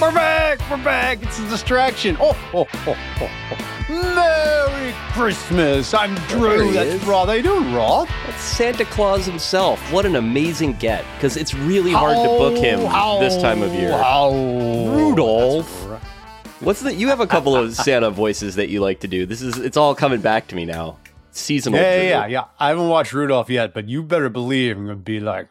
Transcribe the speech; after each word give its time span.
We're 0.00 0.12
back! 0.12 0.60
We're 0.70 0.84
back! 0.84 1.20
It's 1.24 1.40
a 1.40 1.48
distraction. 1.48 2.16
Oh, 2.20 2.38
oh, 2.54 2.68
oh, 2.86 2.96
oh, 3.20 3.30
oh. 3.50 4.14
Merry 4.14 4.94
Christmas! 5.12 5.92
I'm 5.92 6.14
Drew. 6.28 6.70
That's 6.70 7.02
is. 7.02 7.04
Roth. 7.04 7.26
How 7.26 7.32
you 7.32 7.42
doing, 7.42 7.74
Roth? 7.74 8.08
That's 8.24 8.40
Santa 8.40 8.84
Claus 8.84 9.26
himself. 9.26 9.80
What 9.92 10.06
an 10.06 10.14
amazing 10.14 10.74
get, 10.74 11.04
because 11.16 11.36
it's 11.36 11.52
really 11.52 11.90
hard 11.90 12.14
to 12.14 12.28
book 12.28 12.56
him 12.56 12.78
this 13.18 13.42
time 13.42 13.60
of 13.60 13.74
year. 13.74 13.90
How 13.90 14.30
Rudolph. 14.30 15.68
What's 16.60 16.80
the? 16.80 16.94
You 16.94 17.08
have 17.08 17.18
a 17.18 17.26
couple 17.26 17.56
of 17.56 17.74
Santa 17.84 18.12
voices 18.12 18.54
that 18.54 18.68
you 18.68 18.80
like 18.80 19.00
to 19.00 19.08
do. 19.08 19.26
This 19.26 19.42
is 19.42 19.58
it's 19.58 19.76
all 19.76 19.96
coming 19.96 20.20
back 20.20 20.46
to 20.48 20.54
me 20.54 20.64
now. 20.64 20.98
Seasonal. 21.32 21.80
Yeah, 21.80 21.96
yeah, 21.96 22.02
yeah, 22.02 22.26
yeah. 22.26 22.44
I 22.60 22.68
haven't 22.68 22.88
watched 22.88 23.12
Rudolph 23.12 23.50
yet, 23.50 23.74
but 23.74 23.88
you 23.88 24.04
better 24.04 24.28
believe 24.28 24.76
I'm 24.76 24.86
gonna 24.86 24.96
be 24.96 25.18
like, 25.18 25.48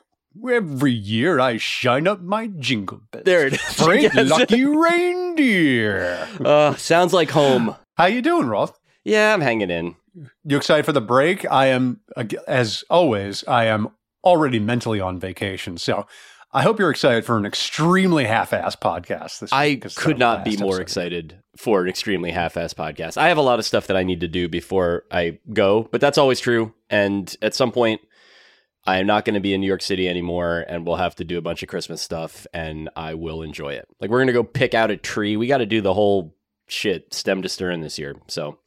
every 0.50 0.92
year 0.92 1.40
I 1.40 1.58
shine 1.58 2.08
up 2.08 2.22
my 2.22 2.48
jingle 2.48 3.02
bells. 3.12 3.26
There 3.26 3.48
it 3.48 3.54
is. 3.54 3.62
Frank 3.62 4.14
Yes. 4.14 4.30
Lucky 4.30 4.64
Reindeer. 4.66 6.28
Uh, 6.44 6.76
sounds 6.76 7.14
like 7.14 7.32
home. 7.32 7.76
How 7.98 8.06
you 8.06 8.22
doing, 8.22 8.48
Roth? 8.48 8.78
Yeah, 9.04 9.34
I'm 9.34 9.42
hanging 9.42 9.70
in. 9.70 9.96
You 10.44 10.58
excited 10.58 10.86
for 10.86 10.92
the 10.94 11.02
break? 11.02 11.50
I 11.52 11.68
am, 11.68 12.02
as 12.48 12.84
always, 12.90 13.44
I 13.48 13.66
am 13.66 13.90
already 14.24 14.60
mentally 14.60 15.00
on 15.00 15.20
vacation. 15.20 15.78
So 15.78 16.06
I 16.52 16.64
hope 16.64 16.80
you're 16.80 16.90
excited 16.92 17.26
for 17.26 17.38
an 17.38 17.46
extremely 17.46 18.26
half-assed 18.26 18.80
podcast. 18.80 19.40
This 19.40 19.54
I 19.54 19.76
could 19.76 20.18
not 20.18 20.44
be 20.46 20.58
more 20.58 20.76
episode- 20.76 20.82
excited 20.82 21.40
for 21.58 21.82
an 21.84 21.90
extremely 21.90 22.32
half-assed 22.32 22.76
podcast. 22.76 23.18
I 23.18 23.28
have 23.30 23.38
a 23.38 23.42
lot 23.42 23.60
of 23.60 23.66
stuff 23.66 23.88
that 23.88 23.98
I 23.98 24.04
need 24.04 24.22
to 24.22 24.28
do 24.28 24.48
before 24.48 25.04
I 25.12 25.40
go, 25.54 25.88
but 25.92 26.02
that's 26.02 26.18
always 26.18 26.40
true. 26.40 26.74
And 26.90 27.36
at 27.42 27.54
some 27.56 27.72
point, 27.72 28.02
I 28.88 29.00
am 29.00 29.06
not 29.06 29.26
going 29.26 29.34
to 29.34 29.42
be 29.42 29.54
in 29.54 29.60
New 29.60 29.68
York 29.68 29.82
City 29.82 30.08
anymore, 30.08 30.66
and 30.68 30.88
we'll 30.88 30.96
have 30.96 31.16
to 31.16 31.26
do 31.26 31.38
a 31.38 31.42
bunch 31.42 31.62
of 31.62 31.68
Christmas 31.68 32.02
stuff, 32.02 32.48
and 32.54 32.90
I 32.96 33.16
will 33.16 33.42
enjoy 33.42 33.74
it. 33.74 33.88
Like 34.00 34.10
we're 34.10 34.20
going 34.20 34.28
to 34.28 34.34
go 34.34 34.44
pick 34.44 34.74
out 34.74 34.90
a 34.90 34.98
tree. 34.98 35.36
We 35.36 35.46
got 35.48 35.58
to 35.58 35.66
do 35.66 35.82
the 35.82 35.94
whole 35.94 36.36
shit 36.68 37.14
stem 37.14 37.42
to 37.42 37.50
stern 37.50 37.82
this 37.82 38.00
year. 38.00 38.16
So 38.28 38.60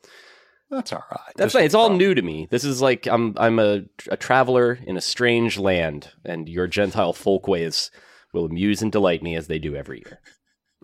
That's 0.70 0.92
all 0.92 1.04
right. 1.10 1.32
that's 1.36 1.54
is 1.54 1.62
It's 1.62 1.74
all 1.74 1.90
new 1.90 2.14
to 2.14 2.20
me. 2.22 2.48
This 2.50 2.64
is 2.64 2.82
like 2.82 3.06
I'm 3.06 3.34
I'm 3.38 3.58
a, 3.58 3.82
a 4.10 4.16
traveler 4.18 4.78
in 4.86 4.98
a 4.98 5.00
strange 5.00 5.58
land, 5.58 6.10
and 6.24 6.48
your 6.48 6.66
Gentile 6.66 7.14
folkways 7.14 7.90
will 8.34 8.44
amuse 8.44 8.82
and 8.82 8.92
delight 8.92 9.22
me 9.22 9.34
as 9.36 9.46
they 9.46 9.58
do 9.58 9.74
every 9.74 10.02
year. 10.04 10.20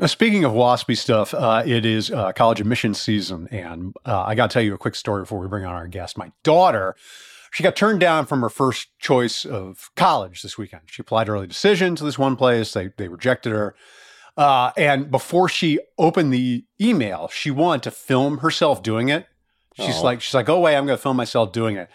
Speaking 0.07 0.45
of 0.45 0.53
waspy 0.53 0.97
stuff, 0.97 1.33
uh, 1.33 1.63
it 1.65 1.87
is 1.87 2.11
uh, 2.11 2.33
college 2.33 2.61
admissions 2.61 3.01
season, 3.01 3.49
and 3.51 3.95
uh, 4.05 4.25
I 4.27 4.35
got 4.35 4.51
to 4.51 4.55
tell 4.55 4.63
you 4.63 4.75
a 4.75 4.79
quick 4.79 4.95
story 4.95 5.23
before 5.23 5.39
we 5.39 5.49
bring 5.49 5.65
on 5.65 5.75
our 5.75 5.89
guest. 5.89 6.19
My 6.19 6.33
daughter, 6.43 6.97
she 7.53 7.63
got 7.63 7.77
turned 7.77 8.01
down 8.01 8.27
from 8.27 8.41
her 8.43 8.49
first 8.49 8.89
choice 8.99 9.45
of 9.45 9.91
college 9.97 10.43
this 10.43 10.57
weekend. 10.59 10.83
She 10.87 11.01
applied 11.03 11.29
early 11.29 11.47
decision 11.47 11.97
to 11.97 12.05
this 12.05 12.19
one 12.19 12.37
place. 12.37 12.73
They 12.73 12.89
they 12.97 13.09
rejected 13.09 13.53
her, 13.53 13.75
uh, 14.37 14.73
and 14.77 15.11
before 15.11 15.49
she 15.49 15.79
opened 15.99 16.33
the 16.33 16.65
email, 16.81 17.29
she 17.29 17.51
wanted 17.51 17.83
to 17.85 17.91
film 17.91 18.39
herself 18.39 18.83
doing 18.83 19.09
it. 19.09 19.27
She's 19.75 19.97
Oh. 19.99 20.03
like, 20.05 20.21
she's 20.23 20.35
like, 20.35 20.49
oh 20.49 20.61
wait, 20.61 20.77
I'm 20.77 20.87
going 20.87 20.97
to 20.97 21.03
film 21.03 21.17
myself 21.17 21.53
doing 21.53 21.77
it, 21.77 21.89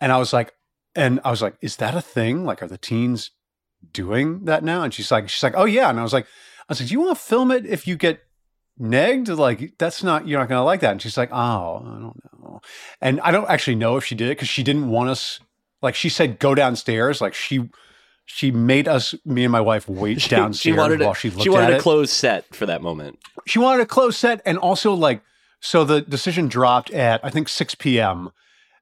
and 0.00 0.10
I 0.12 0.18
was 0.18 0.32
like, 0.32 0.52
and 0.94 1.20
I 1.24 1.30
was 1.30 1.42
like, 1.42 1.56
is 1.60 1.76
that 1.76 1.94
a 1.94 2.00
thing? 2.00 2.44
Like, 2.44 2.62
are 2.62 2.68
the 2.68 2.78
teens 2.78 3.30
doing 3.92 4.44
that 4.46 4.64
now? 4.64 4.82
And 4.82 4.92
she's 4.94 5.10
like, 5.10 5.28
she's 5.28 5.42
like, 5.42 5.54
oh 5.56 5.64
yeah, 5.66 5.90
and 5.90 6.00
I 6.00 6.02
was 6.02 6.12
like. 6.12 6.26
I 6.68 6.72
was 6.72 6.80
like, 6.80 6.88
do 6.88 6.94
you 6.94 7.00
want 7.00 7.16
to 7.16 7.24
film 7.24 7.52
it 7.52 7.64
if 7.64 7.86
you 7.86 7.94
get 7.94 8.22
negged? 8.80 9.36
Like, 9.36 9.78
that's 9.78 10.02
not, 10.02 10.26
you're 10.26 10.38
not 10.38 10.48
going 10.48 10.58
to 10.58 10.64
like 10.64 10.80
that. 10.80 10.92
And 10.92 11.02
she's 11.02 11.16
like, 11.16 11.30
oh, 11.32 11.82
I 11.84 12.00
don't 12.00 12.22
know. 12.40 12.60
And 13.00 13.20
I 13.20 13.30
don't 13.30 13.48
actually 13.48 13.76
know 13.76 13.96
if 13.96 14.04
she 14.04 14.14
did 14.14 14.28
it 14.28 14.36
because 14.36 14.48
she 14.48 14.62
didn't 14.62 14.88
want 14.88 15.10
us, 15.10 15.40
like, 15.82 15.94
she 15.94 16.08
said, 16.08 16.38
go 16.38 16.54
downstairs. 16.54 17.20
Like, 17.20 17.34
she, 17.34 17.68
she 18.24 18.50
made 18.50 18.88
us, 18.88 19.14
me 19.24 19.44
and 19.44 19.52
my 19.52 19.60
wife, 19.60 19.88
wait 19.88 20.28
downstairs 20.28 20.60
she 20.60 20.72
wanted 20.72 21.00
while 21.00 21.12
a, 21.12 21.14
she 21.14 21.30
looked 21.30 21.42
she 21.42 21.50
wanted 21.50 21.74
at 21.74 21.80
a 21.80 21.82
closed 21.82 22.10
set 22.10 22.54
for 22.54 22.66
that 22.66 22.82
moment. 22.82 23.18
she 23.46 23.58
wanted 23.58 23.82
a 23.82 23.86
closed 23.86 24.18
set. 24.18 24.40
And 24.44 24.58
also, 24.58 24.92
like, 24.92 25.22
so 25.60 25.84
the 25.84 26.00
decision 26.02 26.48
dropped 26.48 26.90
at, 26.92 27.24
I 27.24 27.30
think, 27.30 27.48
6 27.48 27.74
p.m. 27.76 28.30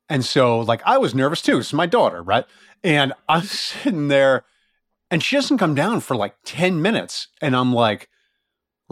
And 0.08 0.24
so, 0.24 0.60
like, 0.60 0.82
I 0.84 0.98
was 0.98 1.14
nervous 1.14 1.40
too. 1.40 1.58
It's 1.58 1.72
my 1.72 1.86
daughter, 1.86 2.22
right? 2.22 2.44
And 2.82 3.12
I'm 3.28 3.42
sitting 3.44 4.08
there 4.08 4.44
and 5.10 5.22
she 5.22 5.36
doesn't 5.36 5.58
come 5.58 5.74
down 5.74 6.00
for 6.00 6.16
like 6.16 6.34
10 6.44 6.82
minutes. 6.82 7.28
And 7.40 7.54
I'm 7.54 7.72
like, 7.72 8.08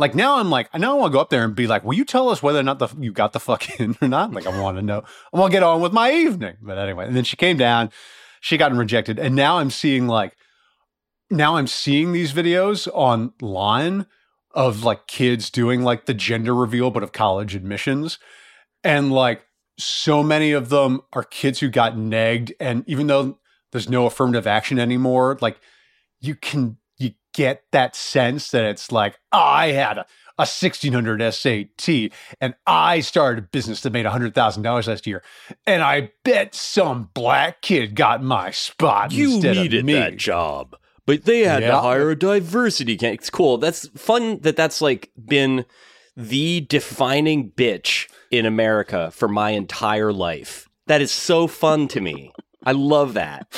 like 0.03 0.17
now 0.17 0.39
I'm 0.39 0.51
like, 0.51 0.69
I 0.73 0.79
now 0.79 0.97
want 0.97 1.13
to 1.13 1.17
go 1.17 1.21
up 1.21 1.31
there 1.31 1.45
and 1.45 1.55
be 1.55 1.69
like, 1.69 1.85
will 1.85 1.95
you 1.95 2.05
tell 2.05 2.29
us 2.29 2.43
whether 2.43 2.59
or 2.59 2.65
not 2.65 2.81
the, 2.81 2.89
you 2.99 3.13
got 3.13 3.33
the 3.33 3.39
fuck 3.39 3.71
in 3.81 3.97
or 4.03 4.09
not? 4.09 4.33
Like, 4.33 4.49
I 4.49 4.61
want 4.61 4.77
to 4.77 4.83
know. 4.83 5.05
I 5.33 5.39
want 5.39 5.53
to 5.53 5.57
get 5.57 5.63
on 5.63 5.81
with 5.81 5.93
my 5.93 6.11
evening. 6.13 6.57
But 6.61 6.77
anyway, 6.77 7.07
and 7.07 7.15
then 7.15 7.23
she 7.23 7.37
came 7.37 7.57
down, 7.57 7.93
she 8.41 8.57
got 8.57 8.73
rejected. 8.75 9.21
And 9.21 9.37
now 9.37 9.59
I'm 9.59 9.71
seeing 9.71 10.09
like, 10.09 10.37
now 11.31 11.55
I'm 11.55 11.69
seeing 11.69 12.11
these 12.11 12.33
videos 12.33 12.89
online 12.93 14.07
of 14.51 14.83
like 14.83 15.07
kids 15.07 15.51
doing 15.51 15.85
like 15.85 16.07
the 16.07 16.15
gender 16.15 16.53
reveal, 16.53 16.91
but 16.91 17.05
of 17.05 17.13
college 17.13 17.55
admissions. 17.55 18.19
And 18.83 19.13
like 19.13 19.45
so 19.79 20.25
many 20.25 20.51
of 20.51 20.69
them 20.69 21.03
are 21.13 21.23
kids 21.23 21.61
who 21.61 21.71
got 21.71 21.95
negged. 21.95 22.51
And 22.59 22.83
even 22.89 23.07
though 23.07 23.39
there's 23.71 23.89
no 23.89 24.07
affirmative 24.07 24.49
action 24.49 24.81
anymore, 24.81 25.39
like 25.41 25.61
you 26.21 26.35
can, 26.35 26.79
get 27.33 27.65
that 27.73 27.95
sense 27.97 28.51
that 28.51 28.65
it's 28.65 28.91
like, 28.93 29.19
"Oh, 29.33 29.39
I 29.39 29.69
had 29.73 29.99
a, 29.99 30.07
a 30.39 30.43
1600 30.49 31.33
SAT 31.33 32.11
and 32.41 32.55
I 32.67 33.01
started 33.01 33.45
a 33.45 33.47
business 33.49 33.83
that 33.83 33.93
made 33.93 34.07
$100,000 34.07 34.87
last 34.89 35.07
year. 35.07 35.23
And 35.67 35.83
I 35.83 36.11
bet 36.25 36.55
some 36.55 37.11
black 37.15 37.61
kid 37.63 37.95
got 37.95 38.23
my 38.23 38.51
spot 38.51 39.13
instead 39.13 39.57
of 39.59 39.71
me. 39.85 39.93
That 39.93 40.17
job, 40.17 40.75
but 41.07 41.25
they 41.25 41.41
had 41.41 41.63
Yeah. 41.63 41.73
to 41.73 41.81
hire 41.81 42.11
a 42.11 42.19
diversity. 42.19 42.97
Can- 42.97 43.13
it's 43.15 43.31
cool. 43.31 43.59
That's 43.59 43.89
fun. 43.97 44.39
That 44.41 44.57
that's 44.57 44.81
like 44.81 45.11
been 45.23 45.65
the 46.17 46.61
defining 46.69 47.51
bitch 47.51 48.09
in 48.31 48.47
America 48.47 49.11
for 49.13 49.29
my 49.29 49.51
entire 49.51 50.13
life. 50.13 50.69
That 50.87 51.01
is 51.01 51.13
so 51.13 51.47
fun 51.47 51.89
to 51.89 52.01
me. 52.01 52.33
I 52.65 52.73
love 52.73 53.15
that. 53.15 53.49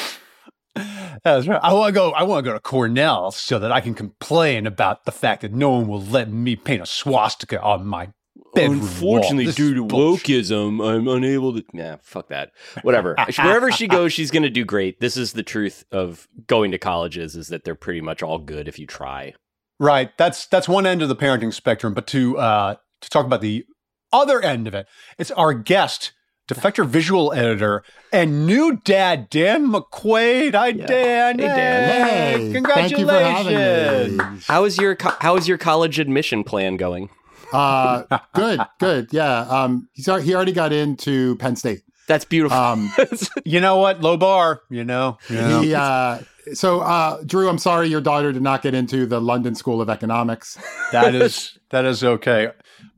That's 0.75 1.47
right. 1.47 1.61
I 1.62 1.73
want 1.73 1.89
to 1.89 1.93
go. 1.93 2.11
I 2.12 2.25
want 2.25 2.45
to 2.45 2.51
go 2.51 2.55
to 2.55 2.61
Cornell 2.61 3.31
so 3.31 3.59
that 3.59 3.73
I 3.73 3.81
can 3.81 3.95
complain 3.95 4.67
about 4.67 5.05
the 5.05 5.12
fact 5.12 5.43
that 5.43 5.53
no 5.53 5.71
one 5.71 5.89
will 5.89 6.03
let 6.03 6.31
me 6.31 6.57
paint 6.57 6.83
a 6.83 6.87
swastika 6.87 7.61
on 7.61 7.87
my 7.87 8.11
bedroom 8.55 8.81
Unfortunately. 8.81 9.53
Due 9.53 9.75
to 9.75 9.85
wokeism, 9.85 10.85
I'm 10.85 11.09
unable 11.09 11.55
to. 11.55 11.65
Yeah, 11.73 11.97
fuck 12.03 12.29
that. 12.29 12.53
Whatever. 12.83 13.17
Wherever 13.39 13.71
she 13.71 13.87
goes, 13.87 14.12
she's 14.12 14.31
gonna 14.31 14.51
do 14.51 14.65
great. 14.65 15.01
This 15.01 15.17
is 15.17 15.33
the 15.33 15.43
truth 15.43 15.85
of 15.93 16.29
going 16.47 16.73
to 16.73 16.79
colleges: 16.79 17.37
is 17.37 17.49
that 17.49 17.65
they're 17.65 17.75
pretty 17.75 18.01
much 18.01 18.23
all 18.23 18.39
good 18.39 18.69
if 18.69 18.79
you 18.79 18.87
try. 18.87 19.35
Right. 19.81 20.17
That's 20.19 20.47
that's 20.47 20.69
one 20.69 20.87
end 20.87 21.03
of 21.03 21.09
the 21.09 21.17
parenting 21.17 21.53
spectrum. 21.53 21.95
But 21.95 22.06
to 22.09 22.39
uh, 22.39 22.77
to 23.01 23.11
talk 23.11 23.27
about 23.27 23.41
the 23.41 23.65
other 24.12 24.41
end 24.41 24.67
of 24.67 24.75
it, 24.75 24.87
it's 25.19 25.31
our 25.33 25.53
guest, 25.53 26.12
defector 26.49 26.87
visual 26.87 27.32
editor, 27.32 27.82
and 28.12 28.47
new 28.47 28.77
dad 28.84 29.28
Dan 29.31 29.69
McQuade. 29.72 30.55
Hi, 30.55 30.69
Yeah. 30.69 30.87
Dan. 30.87 31.38
Hey, 31.38 31.47
Dan. 31.47 31.88
Hey, 31.91 32.31
Hey, 32.53 32.60
thank 32.62 32.99
you 32.99 33.06
for 33.06 33.12
having 33.12 33.47
congratulations. 33.55 34.19
me. 34.19 34.41
How 34.47 34.65
is 34.65 34.78
your 34.78 34.97
co- 34.97 35.16
How 35.21 35.37
is 35.37 35.49
your 35.49 35.59
college 35.59 35.99
admission 35.99 36.44
plan 36.44 36.77
going? 36.77 37.09
Uh, 37.53 38.03
good, 38.34 38.60
good. 38.81 39.09
Yeah. 39.12 39.41
Um, 39.43 39.88
he's, 39.93 40.06
he 40.06 40.34
already 40.34 40.53
got 40.53 40.72
into 40.72 41.37
Penn 41.37 41.55
State. 41.56 41.82
That's 42.09 42.25
beautiful. 42.25 42.59
Um, 42.59 42.93
You 43.44 43.61
know 43.61 43.76
what? 43.78 44.00
Low 44.00 44.16
bar. 44.16 44.61
You 44.71 44.84
know. 44.84 45.19
You 45.31 45.37
know. 45.37 45.61
he, 45.62 45.75
uh, 45.75 46.19
so, 46.53 46.81
uh, 46.81 47.22
Drew, 47.25 47.49
I'm 47.49 47.56
sorry 47.59 47.88
your 47.88 48.00
daughter 48.03 48.31
did 48.32 48.43
not 48.43 48.61
get 48.61 48.75
into 48.75 49.06
the 49.06 49.21
London 49.21 49.55
School 49.55 49.81
of 49.81 49.88
Economics. 49.88 50.59
That 50.93 51.15
is 51.15 51.59
that 51.71 51.84
is 51.87 52.05
okay. 52.05 52.49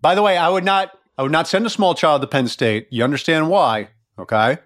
By 0.02 0.14
the 0.16 0.22
way, 0.22 0.36
I 0.36 0.48
would 0.48 0.64
not 0.64 0.90
I 1.18 1.22
would 1.22 1.32
not 1.32 1.48
send 1.48 1.64
a 1.66 1.70
small 1.70 1.94
child 1.94 2.20
to 2.22 2.26
Penn 2.26 2.48
State. 2.48 2.88
You 2.90 3.04
understand 3.04 3.48
why? 3.48 3.88
Okay, 4.18 4.58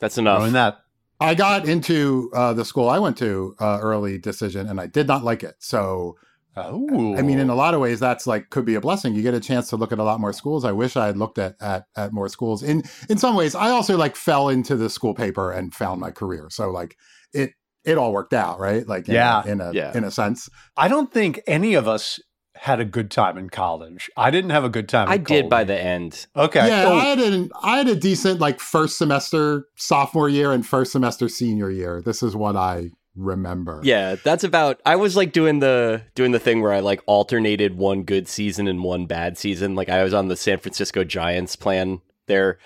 That's 0.00 0.18
enough. 0.18 0.40
knowing 0.40 0.52
that. 0.54 0.78
I 1.20 1.34
got 1.34 1.68
into 1.68 2.30
uh, 2.34 2.52
the 2.52 2.64
school 2.64 2.88
I 2.88 2.98
went 2.98 3.16
to 3.18 3.54
uh, 3.60 3.78
early 3.80 4.18
decision, 4.18 4.68
and 4.68 4.80
I 4.80 4.86
did 4.86 5.06
not 5.06 5.22
like 5.24 5.42
it. 5.42 5.54
So, 5.60 6.16
Oh, 6.54 7.16
I 7.16 7.22
mean, 7.22 7.38
in 7.38 7.48
a 7.48 7.54
lot 7.54 7.72
of 7.72 7.80
ways, 7.80 7.98
that's 7.98 8.26
like 8.26 8.50
could 8.50 8.66
be 8.66 8.74
a 8.74 8.80
blessing. 8.82 9.14
You 9.14 9.22
get 9.22 9.32
a 9.32 9.40
chance 9.40 9.70
to 9.70 9.76
look 9.76 9.90
at 9.90 9.98
a 9.98 10.02
lot 10.04 10.20
more 10.20 10.34
schools. 10.34 10.66
I 10.66 10.72
wish 10.72 10.96
I 10.98 11.06
had 11.06 11.16
looked 11.16 11.38
at 11.38 11.54
at 11.62 11.86
at 11.96 12.12
more 12.12 12.28
schools. 12.28 12.62
In 12.62 12.82
in 13.08 13.16
some 13.16 13.34
ways, 13.36 13.54
I 13.54 13.70
also 13.70 13.96
like 13.96 14.16
fell 14.16 14.50
into 14.50 14.76
the 14.76 14.90
school 14.90 15.14
paper 15.14 15.50
and 15.50 15.72
found 15.74 15.98
my 16.02 16.10
career. 16.10 16.48
So 16.50 16.70
like 16.70 16.98
it 17.32 17.52
it 17.86 17.96
all 17.96 18.12
worked 18.12 18.34
out, 18.34 18.60
right? 18.60 18.86
Like 18.86 19.08
in 19.08 19.14
Yeah. 19.14 19.46
in 19.46 19.62
a 19.62 19.72
Yeah. 19.72 19.96
in 19.96 20.04
a 20.04 20.10
sense. 20.10 20.50
I 20.76 20.88
don't 20.88 21.10
think 21.10 21.40
any 21.46 21.72
of 21.72 21.88
us 21.88 22.20
had 22.62 22.78
a 22.78 22.84
good 22.84 23.10
time 23.10 23.36
in 23.36 23.50
college. 23.50 24.08
I 24.16 24.30
didn't 24.30 24.50
have 24.50 24.62
a 24.62 24.68
good 24.68 24.88
time. 24.88 25.08
I 25.08 25.16
in 25.16 25.24
did 25.24 25.50
by 25.50 25.64
the 25.64 25.76
end. 25.76 26.28
Okay. 26.36 26.68
Yeah, 26.68 26.84
Oh, 26.86 26.94
I 26.94 27.06
had 27.06 27.18
an 27.18 27.50
I 27.60 27.78
had 27.78 27.88
a 27.88 27.96
decent 27.96 28.38
like 28.38 28.60
first 28.60 28.96
semester 28.98 29.66
sophomore 29.74 30.28
year 30.28 30.52
and 30.52 30.64
first 30.64 30.92
semester 30.92 31.28
senior 31.28 31.72
year. 31.72 32.00
This 32.00 32.22
is 32.22 32.36
what 32.36 32.54
I 32.54 32.90
remember. 33.16 33.80
Yeah, 33.82 34.14
that's 34.14 34.44
about. 34.44 34.80
I 34.86 34.94
was 34.94 35.16
like 35.16 35.32
doing 35.32 35.58
the 35.58 36.02
doing 36.14 36.30
the 36.30 36.38
thing 36.38 36.62
where 36.62 36.72
I 36.72 36.78
like 36.78 37.00
alternated 37.06 37.76
one 37.76 38.04
good 38.04 38.28
season 38.28 38.68
and 38.68 38.84
one 38.84 39.06
bad 39.06 39.36
season. 39.36 39.74
Like 39.74 39.88
I 39.88 40.04
was 40.04 40.14
on 40.14 40.28
the 40.28 40.36
San 40.36 40.58
Francisco 40.58 41.02
Giants 41.02 41.56
plan 41.56 42.00
there, 42.28 42.58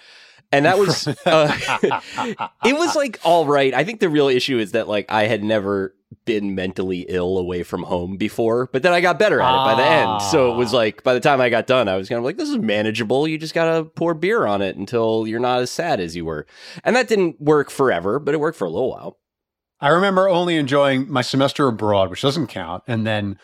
and 0.52 0.64
that 0.64 0.78
was 0.78 1.06
uh, 1.08 1.12
it 2.64 2.76
was 2.76 2.94
like 2.96 3.20
all 3.24 3.46
right. 3.46 3.72
I 3.74 3.84
think 3.84 4.00
the 4.00 4.08
real 4.08 4.28
issue 4.28 4.58
is 4.58 4.72
that 4.72 4.88
like 4.88 5.06
I 5.10 5.26
had 5.26 5.42
never 5.44 5.94
been 6.24 6.54
mentally 6.54 7.04
ill 7.08 7.36
away 7.38 7.62
from 7.64 7.82
home 7.82 8.16
before, 8.16 8.68
but 8.72 8.82
then 8.82 8.92
I 8.92 9.00
got 9.00 9.18
better 9.18 9.40
at 9.40 9.52
it 9.52 9.64
by 9.64 9.74
the 9.74 9.84
end. 9.88 10.22
So 10.22 10.52
it 10.52 10.56
was 10.56 10.72
Ah. 10.72 10.76
like 10.78 11.02
by 11.02 11.14
the 11.14 11.20
time 11.20 11.40
I 11.40 11.48
got 11.48 11.66
done, 11.66 11.88
I 11.88 11.96
was 11.96 12.08
kind 12.08 12.18
of 12.18 12.24
like, 12.24 12.36
this 12.36 12.48
is 12.48 12.58
manageable. 12.58 13.26
You 13.26 13.38
just 13.38 13.54
gotta 13.54 13.84
pour 13.84 14.14
beer 14.14 14.46
on 14.46 14.62
it 14.62 14.76
until 14.76 15.26
you're 15.26 15.40
not 15.40 15.60
as 15.60 15.70
sad 15.70 16.00
as 16.00 16.14
you 16.14 16.24
were, 16.24 16.46
and 16.84 16.94
that 16.96 17.08
didn't 17.08 17.40
work 17.40 17.70
forever, 17.70 18.18
but 18.20 18.34
it 18.34 18.38
worked 18.40 18.56
for 18.58 18.66
a 18.66 18.70
little 18.70 18.90
while. 18.90 19.18
I 19.80 19.88
remember 19.88 20.28
only 20.28 20.56
enjoying 20.56 21.10
my 21.10 21.22
semester 21.22 21.66
abroad, 21.68 22.08
which 22.08 22.22
doesn't 22.22 22.46
count, 22.46 22.82
and 22.86 23.06
then 23.06 23.38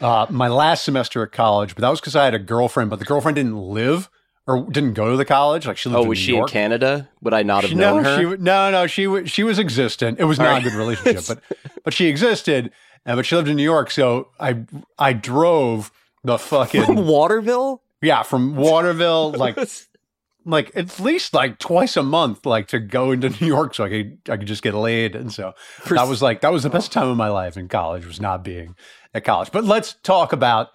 uh, 0.00 0.26
my 0.30 0.48
last 0.48 0.84
semester 0.84 1.22
at 1.22 1.32
college. 1.32 1.74
But 1.74 1.82
that 1.82 1.90
was 1.90 2.00
because 2.00 2.16
I 2.16 2.24
had 2.24 2.34
a 2.34 2.38
girlfriend, 2.38 2.88
but 2.90 2.98
the 2.98 3.04
girlfriend 3.04 3.36
didn't 3.36 3.56
live 3.58 4.08
or 4.50 4.70
didn't 4.70 4.94
go 4.94 5.10
to 5.10 5.16
the 5.16 5.24
college. 5.24 5.66
Like 5.66 5.76
she 5.78 5.88
lived 5.88 5.98
Oh, 5.98 6.02
in 6.02 6.08
was 6.08 6.18
New 6.18 6.24
she 6.24 6.32
York. 6.32 6.48
in 6.50 6.52
Canada? 6.52 7.08
Would 7.22 7.34
I 7.34 7.42
not 7.42 7.62
have 7.62 7.70
She- 7.70 7.76
known 7.76 8.02
no, 8.02 8.16
her? 8.16 8.36
She, 8.36 8.42
no, 8.42 8.70
no, 8.70 8.86
she 8.86 9.04
w- 9.04 9.26
she 9.26 9.42
was 9.42 9.58
existent. 9.58 10.18
It 10.18 10.24
was 10.24 10.38
not 10.38 10.46
right. 10.52 10.60
a 10.66 10.68
good 10.70 10.76
relationship, 10.76 11.24
but 11.26 11.58
but 11.84 11.94
she 11.94 12.06
existed, 12.06 12.70
and 13.06 13.16
but 13.16 13.26
she 13.26 13.36
lived 13.36 13.48
in 13.48 13.56
New 13.56 13.62
York. 13.62 13.90
So 13.90 14.28
I 14.38 14.64
I 14.98 15.12
drove 15.12 15.90
the 16.24 16.38
fucking 16.38 17.06
Waterville? 17.06 17.82
yeah 18.02 18.22
from 18.22 18.56
Waterville 18.56 19.32
like 19.32 19.58
like 20.46 20.74
at 20.74 20.98
least 21.00 21.34
like 21.34 21.58
twice 21.58 21.98
a 21.98 22.02
month 22.02 22.46
like 22.46 22.66
to 22.68 22.78
go 22.78 23.10
into 23.10 23.28
New 23.40 23.46
York 23.46 23.74
so 23.74 23.84
I 23.84 23.88
could 23.90 24.18
I 24.30 24.36
could 24.38 24.46
just 24.48 24.62
get 24.62 24.74
laid, 24.74 25.14
and 25.14 25.32
so 25.32 25.52
For 25.58 25.94
that 25.94 26.08
was 26.08 26.22
like 26.22 26.40
that 26.40 26.52
was 26.52 26.62
the 26.62 26.70
best 26.70 26.96
oh. 26.96 27.00
time 27.00 27.08
of 27.10 27.16
my 27.16 27.28
life 27.28 27.56
in 27.56 27.68
college 27.68 28.06
was 28.06 28.20
not 28.20 28.42
being 28.42 28.74
at 29.14 29.24
college. 29.24 29.50
But 29.52 29.64
let's 29.64 29.94
talk 30.02 30.32
about 30.32 30.68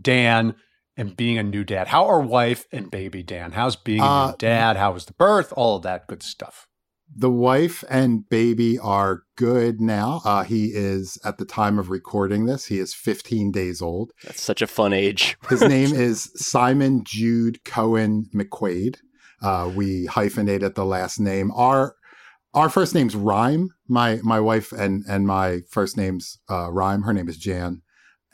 Dan 0.00 0.54
and 0.98 1.16
being 1.16 1.38
a 1.38 1.42
new 1.42 1.64
dad. 1.64 1.88
How 1.88 2.04
are 2.06 2.20
wife 2.20 2.66
and 2.72 2.90
baby 2.90 3.22
Dan? 3.22 3.52
How's 3.52 3.76
being 3.76 4.00
a 4.00 4.04
Uh, 4.04 4.30
new 4.32 4.36
dad? 4.36 4.76
How 4.76 4.92
was 4.92 5.06
the 5.06 5.14
birth? 5.14 5.52
All 5.56 5.76
of 5.76 5.82
that 5.84 6.06
good 6.08 6.22
stuff. 6.22 6.66
The 7.16 7.30
wife 7.30 7.82
and 7.88 8.28
baby 8.28 8.78
are 8.78 9.22
good 9.36 9.80
now. 9.80 10.20
Uh, 10.26 10.42
he 10.42 10.66
is, 10.74 11.16
at 11.24 11.38
the 11.38 11.46
time 11.46 11.78
of 11.78 11.88
recording 11.88 12.44
this, 12.44 12.66
he 12.66 12.78
is 12.78 12.92
15 12.92 13.50
days 13.50 13.80
old. 13.80 14.12
That's 14.24 14.42
such 14.42 14.60
a 14.60 14.66
fun 14.66 14.92
age. 14.92 15.38
His 15.48 15.62
name 15.76 15.94
is 15.94 16.30
Simon 16.34 17.04
Jude 17.04 17.64
Cohen 17.64 18.26
McQuade. 18.34 18.96
Uh, 19.40 19.70
we 19.74 20.06
at 20.62 20.74
the 20.74 20.84
last 20.84 21.18
name. 21.20 21.50
Our 21.54 21.94
our 22.54 22.68
first 22.68 22.94
names 22.94 23.14
rhyme. 23.14 23.68
My 23.86 24.18
my 24.22 24.40
wife 24.40 24.72
and 24.72 25.04
and 25.08 25.26
my 25.26 25.60
first 25.70 25.96
names 25.96 26.38
uh, 26.50 26.70
rhyme. 26.72 27.02
Her 27.02 27.12
name 27.14 27.28
is 27.28 27.36
Jan, 27.38 27.82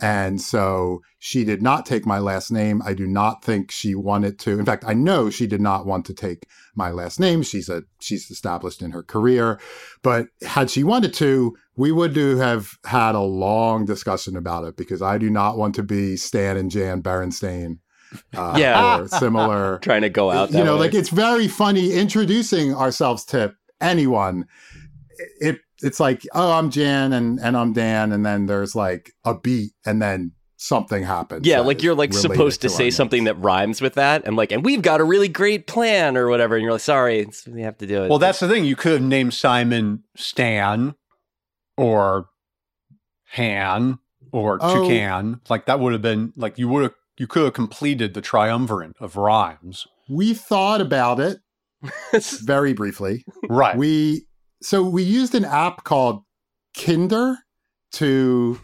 and 0.00 0.41
so 0.41 1.00
she 1.19 1.44
did 1.44 1.62
not 1.62 1.87
take 1.87 2.05
my 2.05 2.19
last 2.19 2.50
name. 2.50 2.82
I 2.85 2.94
do 2.94 3.06
not 3.06 3.44
think 3.44 3.70
she 3.70 3.94
wanted 3.94 4.38
to. 4.41 4.58
In 4.58 4.64
fact, 4.67 4.85
I 4.87 4.93
know 4.94 5.31
she 5.31 5.46
did 5.46 5.61
not 5.61 5.87
want 5.87 6.05
to 6.06 6.14
take 6.14 6.46
my 6.75 6.91
last 6.91 7.20
name. 7.20 7.43
She's 7.43 7.69
a 7.69 7.85
she's 8.00 8.31
established 8.31 8.82
in 8.82 8.91
her 8.91 9.02
career, 9.02 9.61
but 10.02 10.26
had 10.43 10.70
she 10.70 10.82
wanted 10.85 11.14
to, 11.14 11.56
we 11.76 11.93
would 11.93 12.12
do 12.12 12.37
have 12.38 12.73
had 12.85 13.14
a 13.14 13.20
long 13.20 13.85
discussion 13.85 14.37
about 14.37 14.64
it 14.64 14.76
because 14.76 15.00
I 15.00 15.17
do 15.19 15.31
not 15.31 15.56
want 15.56 15.75
to 15.76 15.82
be 15.82 16.17
Stan 16.17 16.56
and 16.56 16.70
Jan 16.70 17.02
Berenstain. 17.02 17.79
Uh, 18.37 18.56
Yeah. 18.58 18.99
or 19.00 19.08
similar 19.08 19.79
Trying 19.82 20.02
to 20.02 20.11
go 20.11 20.31
out 20.31 20.50
that 20.50 20.58
you 20.58 20.64
know, 20.64 20.75
way. 20.75 20.81
like 20.82 20.94
it's 20.94 21.08
very 21.08 21.49
funny 21.49 21.93
introducing 21.93 22.75
ourselves 22.75 23.25
to 23.26 23.55
anyone. 23.81 24.44
It 25.40 25.61
it's 25.85 26.01
like, 26.01 26.23
oh, 26.35 26.53
I'm 26.53 26.71
Jan 26.71 27.13
and 27.13 27.39
and 27.41 27.57
I'm 27.57 27.73
Dan, 27.73 28.13
and 28.13 28.25
then 28.25 28.47
there's 28.47 28.75
like 28.75 29.13
a 29.25 29.35
beat, 29.39 29.73
and 29.87 30.01
then 30.03 30.33
something 30.57 31.03
happens. 31.03 31.47
Yeah, 31.47 31.61
like 31.61 31.83
you're 31.83 31.95
like 31.95 32.13
supposed 32.13 32.63
to 32.63 32.69
our 32.69 32.75
say 32.75 32.91
something 32.91 33.25
that 33.25 33.35
rhymes 33.35 33.81
with 33.81 33.95
that, 33.95 34.27
and 34.27 34.37
like, 34.37 34.51
and 34.51 34.65
we've 34.65 34.83
got 34.83 35.01
a 35.01 35.05
really 35.05 35.29
great 35.29 35.67
plan 35.67 36.17
or 36.17 36.29
whatever, 36.29 36.57
and 36.57 36.63
you're 36.63 36.73
like, 36.73 36.81
sorry, 36.81 37.29
we 37.47 37.63
have 37.63 37.77
to 37.79 37.87
do 37.87 38.05
it. 38.05 38.09
Well, 38.09 38.19
that's 38.19 38.41
the 38.41 38.49
thing. 38.49 38.65
You 38.65 38.77
could 38.77 38.93
have 38.93 39.03
named 39.03 39.35
Simon 39.35 40.05
Stan 40.17 40.95
or 41.77 42.29
Han 43.33 43.99
or 44.33 44.59
Oh. 44.61 44.83
Toucan. 44.89 45.41
Like 45.49 45.67
that 45.67 45.81
would 45.81 45.93
have 45.93 46.03
been 46.03 46.33
like 46.37 46.59
you 46.59 46.69
would 46.69 46.83
have 46.85 46.95
you 47.19 47.27
could 47.27 47.45
have 47.45 47.53
completed 47.53 48.15
the 48.15 48.21
triumvirate 48.21 48.93
of 49.01 49.17
rhymes. 49.17 49.87
We 50.09 50.35
thought 50.35 50.81
about 50.81 51.21
it 51.21 51.39
very 52.43 52.73
briefly. 52.73 53.25
Right. 53.49 53.77
We 53.77 54.27
so 54.64 54.82
we 54.82 55.02
used 55.02 55.34
an 55.34 55.44
app 55.44 55.84
called 55.84 56.22
Kinder 56.76 57.37
to 57.93 58.58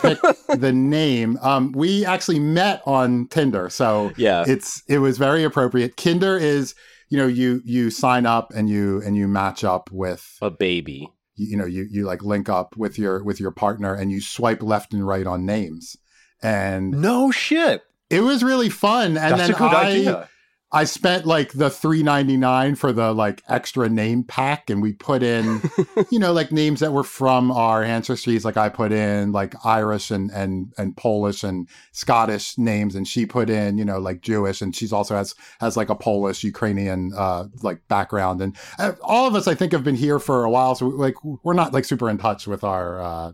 pick 0.00 0.18
the 0.56 0.72
name. 0.72 1.38
Um, 1.42 1.72
we 1.72 2.04
actually 2.04 2.38
met 2.38 2.82
on 2.86 3.26
Tinder, 3.28 3.68
so 3.68 4.12
yeah. 4.16 4.44
it's 4.46 4.82
it 4.88 4.98
was 4.98 5.18
very 5.18 5.42
appropriate. 5.44 5.96
Kinder 5.96 6.36
is 6.36 6.74
you 7.08 7.18
know 7.18 7.26
you 7.26 7.62
you 7.64 7.90
sign 7.90 8.26
up 8.26 8.52
and 8.54 8.68
you 8.68 9.02
and 9.02 9.16
you 9.16 9.26
match 9.28 9.64
up 9.64 9.90
with 9.90 10.38
a 10.40 10.50
baby. 10.50 11.08
you, 11.34 11.46
you 11.48 11.56
know 11.56 11.66
you 11.66 11.86
you 11.90 12.04
like 12.04 12.22
link 12.22 12.48
up 12.48 12.76
with 12.76 12.98
your 12.98 13.22
with 13.24 13.40
your 13.40 13.50
partner 13.50 13.94
and 13.94 14.10
you 14.10 14.20
swipe 14.20 14.62
left 14.62 14.92
and 14.92 15.06
right 15.06 15.26
on 15.26 15.46
names 15.46 15.96
and 16.42 16.90
no 16.90 17.30
shit. 17.30 17.82
it 18.10 18.20
was 18.20 18.44
really 18.44 18.68
fun 18.68 19.16
and 19.16 19.32
That's 19.32 19.42
then 19.42 19.50
a 19.50 19.58
good 19.58 19.72
I, 19.72 19.90
idea. 19.90 20.28
I 20.72 20.84
spent 20.84 21.26
like 21.26 21.52
the 21.52 21.68
3.99 21.68 22.76
for 22.76 22.92
the 22.92 23.12
like 23.12 23.42
extra 23.48 23.88
name 23.88 24.24
pack 24.24 24.68
and 24.68 24.82
we 24.82 24.92
put 24.94 25.22
in 25.22 25.62
you 26.10 26.18
know 26.18 26.32
like 26.32 26.50
names 26.50 26.80
that 26.80 26.92
were 26.92 27.04
from 27.04 27.52
our 27.52 27.82
ancestries 27.82 28.44
like 28.44 28.56
I 28.56 28.68
put 28.68 28.90
in 28.90 29.30
like 29.30 29.54
Irish 29.64 30.10
and 30.10 30.30
and 30.32 30.72
and 30.76 30.96
Polish 30.96 31.44
and 31.44 31.68
Scottish 31.92 32.58
names 32.58 32.96
and 32.96 33.06
she 33.06 33.26
put 33.26 33.48
in 33.48 33.78
you 33.78 33.84
know 33.84 34.00
like 34.00 34.22
Jewish 34.22 34.60
and 34.60 34.74
she's 34.74 34.92
also 34.92 35.14
has 35.14 35.34
has 35.60 35.76
like 35.76 35.88
a 35.88 35.94
Polish 35.94 36.42
Ukrainian 36.42 37.12
uh 37.16 37.44
like 37.62 37.86
background. 37.86 38.42
And 38.42 38.56
uh, 38.78 38.92
all 39.02 39.28
of 39.28 39.36
us 39.36 39.46
I 39.46 39.54
think 39.54 39.70
have 39.70 39.84
been 39.84 39.94
here 39.94 40.18
for 40.18 40.44
a 40.44 40.50
while 40.50 40.74
so 40.74 40.88
like 40.88 41.14
we're 41.24 41.54
not 41.54 41.72
like 41.72 41.84
super 41.84 42.10
in 42.10 42.18
touch 42.18 42.48
with 42.48 42.64
our 42.64 43.00
uh 43.00 43.32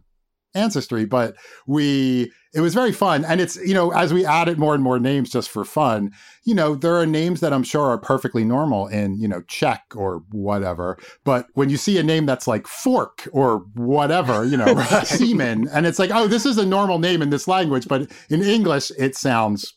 ancestry 0.54 1.04
but 1.04 1.34
we 1.66 2.30
it 2.54 2.60
was 2.60 2.74
very 2.74 2.92
fun 2.92 3.24
and 3.24 3.40
it's 3.40 3.56
you 3.56 3.72
know 3.72 3.90
as 3.92 4.12
we 4.12 4.24
added 4.26 4.58
more 4.58 4.74
and 4.74 4.82
more 4.84 4.98
names 4.98 5.30
just 5.30 5.48
for 5.48 5.64
fun 5.64 6.10
you 6.44 6.54
know 6.54 6.74
there 6.74 6.96
are 6.96 7.06
names 7.06 7.40
that 7.40 7.52
i'm 7.52 7.62
sure 7.62 7.86
are 7.90 7.98
perfectly 7.98 8.44
normal 8.44 8.86
in 8.88 9.14
you 9.18 9.26
know 9.26 9.40
czech 9.48 9.82
or 9.96 10.22
whatever 10.30 10.98
but 11.24 11.46
when 11.54 11.70
you 11.70 11.76
see 11.76 11.96
a 11.98 12.02
name 12.02 12.26
that's 12.26 12.46
like 12.46 12.66
fork 12.66 13.26
or 13.32 13.58
whatever 13.74 14.44
you 14.44 14.56
know 14.56 14.64
Right. 14.74 15.06
seaman 15.06 15.68
and 15.68 15.86
it's 15.86 15.98
like 15.98 16.10
oh 16.12 16.26
this 16.26 16.44
is 16.44 16.58
a 16.58 16.66
normal 16.66 16.98
name 16.98 17.22
in 17.22 17.30
this 17.30 17.48
language 17.48 17.88
but 17.88 18.10
in 18.28 18.42
english 18.42 18.90
it 18.98 19.16
sounds 19.16 19.74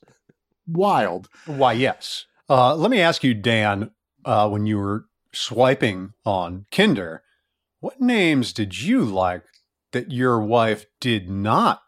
wild 0.68 1.30
Why, 1.46 1.74
yes. 1.74 2.26
Uh, 2.50 2.76
let 2.76 2.92
me 2.92 3.02
ask 3.02 3.24
you, 3.24 3.34
Dan, 3.34 3.92
uh, 4.24 4.48
when 4.50 4.66
you 4.66 4.78
were 4.78 5.06
swiping 5.32 6.14
on 6.26 6.66
Kinder, 6.72 7.24
what 7.80 8.00
names 8.02 8.54
did 8.54 8.82
you 8.82 9.04
like 9.04 9.44
that 9.96 10.12
your 10.12 10.42
wife 10.42 10.86
did 11.00 11.30
not 11.30 11.80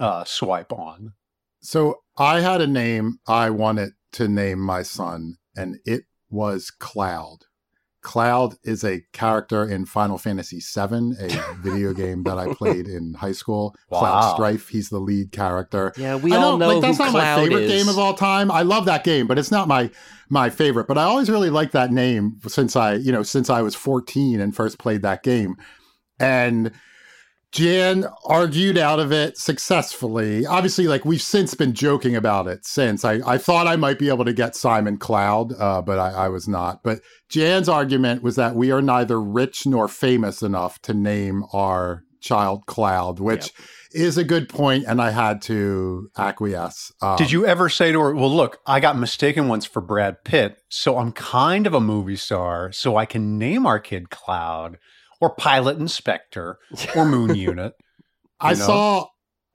uh, 0.00 0.24
swipe 0.24 0.72
on? 0.72 1.12
So 1.60 2.00
I 2.18 2.40
had 2.40 2.60
a 2.60 2.66
name 2.66 3.18
I 3.26 3.50
wanted 3.50 3.92
to 4.14 4.26
name 4.26 4.58
my 4.58 4.82
son, 4.82 5.36
and 5.56 5.78
it 5.84 6.02
was 6.28 6.72
Cloud. 6.72 7.38
Cloud 8.02 8.54
is 8.64 8.82
a 8.84 9.02
character 9.12 9.64
in 9.64 9.86
Final 9.86 10.18
Fantasy 10.18 10.58
VII, 10.58 11.12
a 11.20 11.54
video 11.60 11.92
game 11.92 12.24
that 12.24 12.36
I 12.36 12.52
played 12.52 12.88
in 12.88 13.14
high 13.14 13.32
school. 13.32 13.76
Wow. 13.90 14.00
Cloud 14.00 14.34
Strife, 14.34 14.68
he's 14.68 14.88
the 14.88 14.98
lead 14.98 15.30
character. 15.30 15.92
Yeah, 15.96 16.16
we 16.16 16.32
I 16.32 16.36
all 16.36 16.50
don't 16.52 16.58
know 16.58 16.68
like 16.78 16.82
that's 16.82 16.98
who 16.98 17.04
not 17.04 17.10
Cloud 17.12 17.36
my 17.36 17.44
favorite 17.44 17.64
is. 17.64 17.70
game 17.70 17.88
of 17.88 17.98
all 17.98 18.14
time. 18.14 18.50
I 18.50 18.62
love 18.62 18.86
that 18.86 19.04
game, 19.04 19.28
but 19.28 19.38
it's 19.38 19.52
not 19.52 19.68
my 19.68 19.90
my 20.28 20.50
favorite. 20.50 20.88
But 20.88 20.98
I 20.98 21.04
always 21.04 21.30
really 21.30 21.50
liked 21.50 21.72
that 21.74 21.92
name 21.92 22.38
since 22.48 22.74
I, 22.74 22.94
you 22.94 23.12
know, 23.12 23.22
since 23.22 23.50
I 23.50 23.62
was 23.62 23.76
14 23.76 24.40
and 24.40 24.54
first 24.54 24.78
played 24.78 25.02
that 25.02 25.22
game. 25.22 25.54
And 26.18 26.72
Jan 27.52 28.06
argued 28.24 28.76
out 28.76 29.00
of 29.00 29.12
it 29.12 29.38
successfully. 29.38 30.44
Obviously, 30.44 30.86
like 30.88 31.04
we've 31.04 31.22
since 31.22 31.54
been 31.54 31.72
joking 31.72 32.14
about 32.16 32.46
it 32.48 32.66
since. 32.66 33.04
I, 33.04 33.20
I 33.26 33.38
thought 33.38 33.66
I 33.66 33.76
might 33.76 33.98
be 33.98 34.08
able 34.08 34.24
to 34.24 34.32
get 34.32 34.56
Simon 34.56 34.98
Cloud, 34.98 35.52
uh, 35.58 35.80
but 35.80 35.98
I, 35.98 36.10
I 36.10 36.28
was 36.28 36.46
not. 36.46 36.82
But 36.82 37.00
Jan's 37.28 37.68
argument 37.68 38.22
was 38.22 38.36
that 38.36 38.56
we 38.56 38.70
are 38.72 38.82
neither 38.82 39.20
rich 39.20 39.66
nor 39.66 39.88
famous 39.88 40.42
enough 40.42 40.80
to 40.82 40.94
name 40.94 41.44
our 41.52 42.04
child 42.20 42.66
Cloud, 42.66 43.20
which 43.20 43.52
is 43.92 44.18
a 44.18 44.24
good 44.24 44.48
point, 44.48 44.84
and 44.86 45.00
I 45.00 45.10
had 45.10 45.40
to 45.42 46.10
acquiesce. 46.18 46.92
Um, 47.00 47.16
Did 47.16 47.30
you 47.30 47.46
ever 47.46 47.68
say 47.68 47.92
to 47.92 48.00
her, 48.00 48.14
Well, 48.14 48.34
look, 48.34 48.58
I 48.66 48.80
got 48.80 48.98
mistaken 48.98 49.48
once 49.48 49.64
for 49.64 49.80
Brad 49.80 50.24
Pitt, 50.24 50.58
so 50.68 50.98
I'm 50.98 51.12
kind 51.12 51.66
of 51.66 51.72
a 51.72 51.80
movie 51.80 52.16
star, 52.16 52.72
so 52.72 52.96
I 52.96 53.06
can 53.06 53.38
name 53.38 53.64
our 53.64 53.78
kid 53.78 54.10
Cloud 54.10 54.78
or 55.20 55.34
Pilot 55.34 55.78
Inspector 55.78 56.58
or 56.94 57.04
Moon 57.04 57.34
Unit? 57.34 57.74
I 58.40 58.50
know? 58.50 58.66
saw 58.66 59.06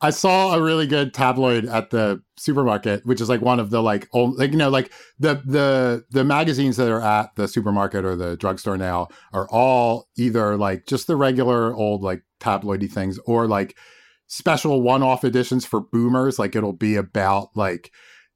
I 0.04 0.10
saw 0.10 0.56
a 0.56 0.62
really 0.62 0.88
good 0.88 1.14
tabloid 1.14 1.66
at 1.66 1.92
the 1.92 2.24
supermarket, 2.36 3.06
which 3.06 3.22
is 3.22 3.30
like 3.30 3.42
one 3.42 3.60
of 3.60 3.70
the 3.70 3.84
like 3.84 4.10
old 4.14 4.38
like 4.38 4.52
you 4.52 4.58
know 4.58 4.70
like 4.70 4.92
the 5.20 5.42
the 5.46 6.04
the 6.10 6.24
magazines 6.24 6.78
that 6.78 6.90
are 6.90 7.02
at 7.02 7.36
the 7.36 7.48
supermarket 7.48 8.04
or 8.04 8.16
the 8.16 8.36
drugstore 8.36 8.78
now 8.78 9.10
are 9.32 9.48
all 9.52 10.08
either 10.18 10.58
like 10.58 10.88
just 10.88 11.06
the 11.06 11.16
regular 11.16 11.74
old 11.76 12.02
like 12.02 12.24
tabloidy 12.40 12.92
things 12.92 13.20
or 13.26 13.48
like 13.48 13.78
special 14.26 14.82
one-off 14.82 15.24
editions 15.24 15.66
for 15.66 15.82
boomers 15.82 16.40
like 16.40 16.56
it'll 16.56 16.74
be 16.74 16.96
about 16.96 17.50
like 17.56 17.92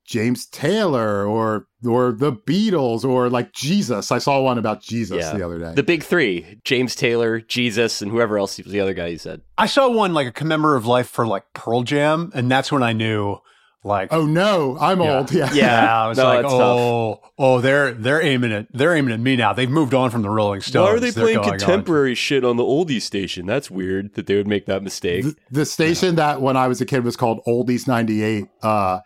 James 0.06 0.46
Taylor 0.46 1.26
or 1.26 1.68
or 1.86 2.12
the 2.14 2.32
Beatles 2.32 3.04
or 3.04 3.30
like 3.30 3.52
Jesus. 3.54 4.12
I 4.12 4.18
saw 4.20 4.42
one 4.42 4.58
about 4.58 4.82
Jesus 4.82 5.18
Yeah. 5.18 5.34
the 5.38 5.46
other 5.46 5.60
day. 5.60 5.74
The 5.74 5.84
big 5.84 6.04
three: 6.04 6.60
James 6.64 6.96
Taylor, 6.96 7.40
Jesus, 7.42 8.02
and 8.02 8.12
whoever 8.12 8.38
else 8.38 8.58
was 8.58 8.72
the 8.72 8.80
other 8.80 8.94
guy 8.94 9.08
you 9.08 9.18
said. 9.18 9.42
I 9.58 9.66
saw 9.66 9.90
one 9.90 10.14
like 10.14 10.28
a 10.28 10.32
commemorative 10.32 10.86
life 10.86 11.08
for 11.10 11.26
like 11.28 11.44
Pearl 11.54 11.84
Jam, 11.84 12.32
and 12.36 12.50
that's 12.52 12.72
when 12.72 12.84
I 12.84 12.94
knew 12.94 13.38
like 13.84 14.12
oh 14.12 14.26
no, 14.26 14.78
I'm 14.82 15.00
Yeah. 15.02 15.18
old. 15.18 15.32
Yeah. 15.34 15.54
Yeah. 15.54 16.04
I 16.06 16.08
was 16.08 16.18
No, 16.18 16.24
like, 16.26 16.42
that's 16.42 16.54
tough. 16.54 16.62
oh, 16.62 17.22
oh, 17.38 17.62
they're 17.62 17.92
they're 17.94 18.22
aiming 18.22 18.52
at 18.52 18.68
they're 18.74 18.96
aiming 18.96 19.14
at 19.14 19.20
me 19.20 19.36
now. 19.36 19.54
They've 19.54 19.70
moved 19.70 19.94
on 19.94 20.10
from 20.10 20.24
the 20.24 20.30
Rolling 20.32 20.62
Stones. 20.62 21.02
Why 21.02 21.08
are 21.08 21.12
They're 21.12 21.40
contemporary 21.44 22.12
on. 22.12 22.16
shit 22.16 22.44
on 22.44 22.58
the 22.58 22.64
oldies 22.64 23.04
station? 23.04 23.46
That's 23.46 23.70
weird 23.70 24.16
that 24.16 24.26
they 24.26 24.36
would 24.36 24.48
make 24.48 24.66
that 24.66 24.82
mistake. 24.82 25.24
the, 25.24 25.36
the 25.52 25.66
station 25.68 26.16
that 26.16 26.42
when 26.42 26.58
I 26.58 26.68
was 26.68 26.82
a 26.82 26.86
kid 26.86 27.04
was 27.04 27.16
called 27.16 27.42
Oldies 27.48 27.88
98. 27.88 28.46
Uh, 28.64 29.00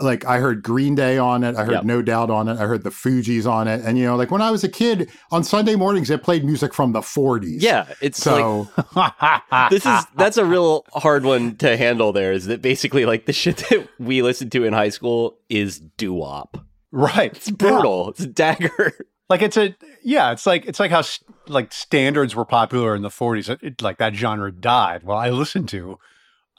like 0.00 0.24
I 0.24 0.38
heard 0.38 0.62
Green 0.62 0.94
Day 0.94 1.18
on 1.18 1.44
it. 1.44 1.56
I 1.56 1.64
heard 1.64 1.72
Yep. 1.72 1.84
No 1.84 2.02
Doubt 2.02 2.30
on 2.30 2.48
it. 2.48 2.58
I 2.58 2.66
heard 2.66 2.82
the 2.84 2.90
Fugees 2.90 3.46
on 3.50 3.68
it. 3.68 3.82
And, 3.84 3.98
you 3.98 4.04
know, 4.04 4.16
like 4.16 4.30
when 4.30 4.42
I 4.42 4.50
was 4.50 4.64
a 4.64 4.68
kid 4.68 5.10
on 5.30 5.44
Sunday 5.44 5.74
mornings, 5.76 6.10
it 6.10 6.22
played 6.22 6.44
music 6.44 6.72
from 6.74 6.92
the 6.92 7.00
40s. 7.00 7.56
yeah, 7.60 7.86
it's 8.00 8.24
like 8.24 8.36
So, 8.36 8.68
this 9.70 9.84
is 9.86 10.04
that's 10.16 10.36
a 10.36 10.44
real 10.44 10.84
hard 10.94 11.24
one 11.24 11.56
to 11.56 11.76
handle. 11.76 12.12
There 12.12 12.32
is 12.32 12.46
that 12.46 12.62
basically 12.62 13.04
like 13.04 13.26
the 13.26 13.32
shit 13.32 13.58
that 13.70 13.88
we 13.98 14.22
listened 14.22 14.52
to 14.52 14.64
in 14.64 14.72
high 14.72 14.88
school 14.90 15.38
is 15.48 15.78
doo 15.80 16.12
wop. 16.14 16.58
right. 16.92 17.34
It's 17.36 17.50
brutal. 17.50 18.10
It's 18.10 18.20
a 18.20 18.26
dagger. 18.26 18.92
Like 19.30 19.42
it's 19.42 19.56
a 19.56 19.76
yeah, 20.02 20.32
it's 20.32 20.44
like 20.44 20.66
it's 20.66 20.80
like 20.80 20.90
how 20.90 21.04
like 21.46 21.72
standards 21.72 22.34
were 22.34 22.44
popular 22.44 22.96
in 22.96 23.02
the 23.02 23.10
40s. 23.10 23.48
It, 23.48 23.60
it- 23.62 23.80
like 23.80 23.98
that 23.98 24.16
genre 24.16 24.50
died. 24.50 25.04
Well, 25.04 25.16
I 25.16 25.30
listened 25.30 25.68
to 25.68 26.00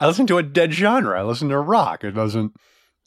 I 0.00 0.06
listened 0.06 0.28
to 0.28 0.38
a 0.38 0.42
dead 0.42 0.72
genre. 0.72 1.20
I 1.20 1.22
listened 1.22 1.50
to 1.50 1.58
rock. 1.58 2.02
It 2.02 2.12
doesn't 2.12 2.54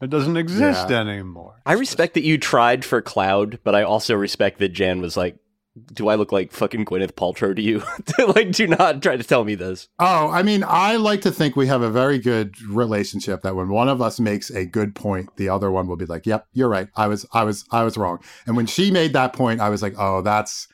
it 0.02 0.10
doesn't 0.10 0.38
exist 0.38 0.90
Yeah. 0.90 1.00
anymore. 1.00 1.62
I 1.66 1.74
respect 1.74 2.14
that 2.16 2.24
you 2.24 2.38
tried 2.38 2.84
for 2.86 3.02
Cloud, 3.02 3.60
but 3.64 3.76
I 3.76 3.84
also 3.84 4.16
respect 4.16 4.60
that 4.60 4.70
Jan 4.70 5.02
was 5.02 5.16
like, 5.18 5.38
"Do 5.94 6.08
I 6.08 6.16
look 6.16 6.32
like 6.32 6.52
fucking 6.52 6.86
Gwyneth 6.86 7.14
Paltrow 7.14 7.56
to 7.56 7.62
you? 7.62 7.84
like, 8.36 8.52
do 8.52 8.68
not 8.68 9.02
try 9.02 9.18
to 9.18 9.24
tell 9.24 9.44
me 9.46 9.56
this." 9.56 9.88
oh, 10.00 10.30
I 10.30 10.42
mean, 10.44 10.64
I 10.68 10.96
like 10.98 11.22
to 11.22 11.32
think 11.32 11.56
we 11.56 11.68
have 11.68 11.82
a 11.82 11.90
very 11.90 12.18
good 12.20 12.60
relationship 12.70 13.42
that 13.44 13.56
when 13.56 13.70
one 13.70 13.90
of 13.90 14.02
us 14.02 14.20
makes 14.20 14.50
a 14.50 14.66
good 14.66 14.96
point, 14.96 15.36
the 15.38 15.50
other 15.50 15.72
one 15.72 15.88
will 15.88 15.98
be 15.98 16.06
like, 16.06 16.26
yep, 16.26 16.48
you're 16.54 16.70
right. 16.70 16.88
I 16.96 17.08
was, 17.08 17.26
I 17.34 17.44
was, 17.44 17.66
I 17.72 17.84
was 17.84 17.98
wrong. 17.98 18.20
And 18.48 18.56
when 18.58 18.66
she 18.68 18.92
made 18.92 19.14
that 19.14 19.34
point, 19.34 19.60
I 19.62 19.70
was 19.70 19.82
like, 19.82 19.96
oh, 19.98 20.22
that's, 20.22 20.68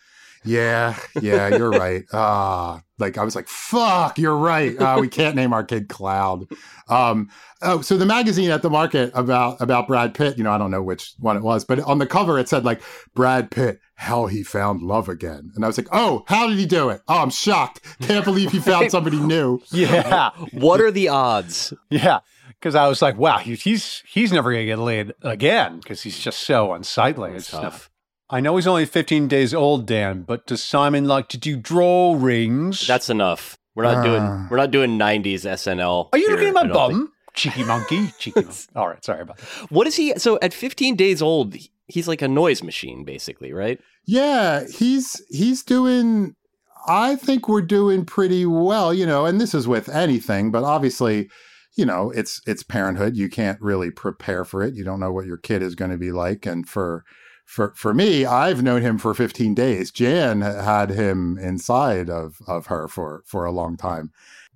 yeah, 0.44 0.98
yeah, 1.22 1.56
you're 1.56 1.70
right. 1.72 2.04
Ah, 2.14 2.82
like 2.98 3.18
I 3.18 3.24
was 3.24 3.36
like, 3.36 3.48
fuck, 3.48 4.18
you're 4.18 4.38
right. 4.38 4.80
Uh, 4.80 4.98
we 5.00 5.08
can't 5.08 5.36
name 5.36 5.54
our 5.54 5.64
kid 5.64 5.90
Cloud. 5.90 6.46
Um, 6.88 7.30
oh, 7.62 7.82
so 7.82 7.98
the 7.98 8.06
magazine 8.06 8.50
at 8.52 8.62
the 8.62 8.70
market 8.70 9.12
about 9.14 9.62
about 9.62 9.88
Brad 9.88 10.14
Pitt, 10.14 10.38
you 10.38 10.44
know, 10.44 10.52
I 10.52 10.58
don't 10.58 10.72
know 10.72 10.82
which 10.84 11.14
one 11.20 11.38
it 11.38 11.44
was, 11.44 11.66
but 11.66 11.80
on 11.82 12.00
the 12.00 12.08
cover 12.08 12.40
it 12.40 12.50
said 12.50 12.64
like 12.64 12.82
Brad 13.14 13.52
Pitt, 13.52 13.80
how 13.96 14.26
he 14.28 14.44
found 14.44 14.82
love 14.82 15.10
again, 15.10 15.52
and 15.56 15.64
I 15.64 15.68
was 15.68 15.78
like, 15.78 15.90
oh, 15.92 16.24
how 16.28 16.48
did 16.48 16.58
he 16.58 16.66
do 16.66 16.90
it? 16.90 17.02
Oh, 17.08 17.20
I'm 17.22 17.30
shocked. 17.30 17.82
Can't 18.02 18.26
believe 18.26 18.52
he 18.52 18.60
found 18.60 18.92
somebody 18.92 19.20
new. 19.20 19.62
Yeah. 19.72 20.32
What 20.54 20.82
are 20.82 20.92
the 20.92 21.10
odds? 21.10 21.74
Yeah. 21.90 22.20
Because 22.50 22.76
I 22.76 22.88
was 22.88 23.02
like, 23.02 23.18
wow, 23.18 23.40
he's 23.40 24.04
he's 24.08 24.32
never 24.32 24.52
gonna 24.52 24.66
get 24.66 24.78
laid 24.80 25.14
again 25.24 25.80
because 25.80 26.04
he's 26.04 26.20
just 26.20 26.40
so 26.40 26.74
unsightly. 26.74 27.32
It's 27.34 27.50
tough. 27.50 27.91
I 28.32 28.40
know 28.40 28.56
he's 28.56 28.66
only 28.68 28.86
15 28.86 29.28
days 29.28 29.54
old, 29.54 29.86
Dan, 29.86 30.22
but 30.22 30.48
does 30.48 30.64
Simon 30.64 31.06
like 31.06 31.28
to 31.30 31.38
do 31.38 31.58
drawrings? 31.58 32.88
That's 32.88 33.10
enough. 33.10 33.58
We're 33.76 33.84
not 33.84 34.04
doing 34.04 34.22
Ah. 34.22 34.48
we're 34.50 34.58
not 34.58 34.72
doing 34.72 34.98
'90s 34.98 35.46
SNL. 35.46 36.10
Are 36.12 36.18
you 36.18 36.28
here, 36.28 36.36
looking 36.36 36.48
at 36.50 36.54
my 36.54 36.68
bum? 36.68 36.92
think. 36.92 37.10
Cheeky 37.34 37.64
monkey. 37.64 38.08
Cheeky 38.20 38.42
monkey. 38.42 38.58
All 38.76 38.88
right, 38.90 39.04
sorry 39.04 39.22
about 39.22 39.38
that. 39.38 39.48
What 39.72 39.88
is 39.88 39.96
he? 39.96 40.14
So 40.18 40.38
at 40.42 40.54
15 40.54 40.96
days 40.98 41.22
old, 41.22 41.56
he's 41.88 42.08
like 42.08 42.22
a 42.22 42.28
noise 42.28 42.64
machine, 42.64 43.06
basically, 43.06 43.54
right? 43.54 43.80
Yeah, 44.06 44.66
he's 44.68 45.22
he's 45.30 45.64
doing 45.64 46.36
I 46.88 47.16
think 47.16 47.48
we're 47.48 47.62
doing 47.62 48.06
pretty 48.06 48.46
well, 48.46 48.94
you 48.94 49.06
know, 49.06 49.26
and 49.26 49.40
this 49.40 49.54
is 49.54 49.68
with 49.68 49.88
anything, 49.88 50.52
but 50.52 50.64
obviously, 50.64 51.30
you 51.78 51.86
know, 51.86 52.12
it's 52.12 52.42
it's 52.46 52.64
parenthood. 52.64 53.16
You 53.16 53.30
can't 53.30 53.62
really 53.62 53.92
prepare 53.92 54.44
for 54.44 54.62
it. 54.64 54.74
You 54.74 54.84
don't 54.84 55.00
know 55.00 55.14
what 55.14 55.26
your 55.28 55.38
kid 55.38 55.62
is 55.62 55.76
going 55.76 55.92
to 55.92 55.98
be 55.98 56.12
like 56.12 56.46
and 56.46 56.68
for 56.68 57.06
for 57.52 57.74
for 57.76 57.94
me, 57.94 58.24
I've 58.26 58.64
known 58.64 58.82
him 58.82 58.98
for 58.98 59.14
15 59.14 59.54
days. 59.54 59.92
Jan 59.92 60.40
had 60.40 60.90
him 60.90 61.38
inside 61.38 62.10
of 62.10 62.38
of 62.48 62.68
her 62.68 62.88
for 62.88 63.24
for 63.26 63.44
a 63.44 63.52
long 63.52 63.76
time. 63.76 64.12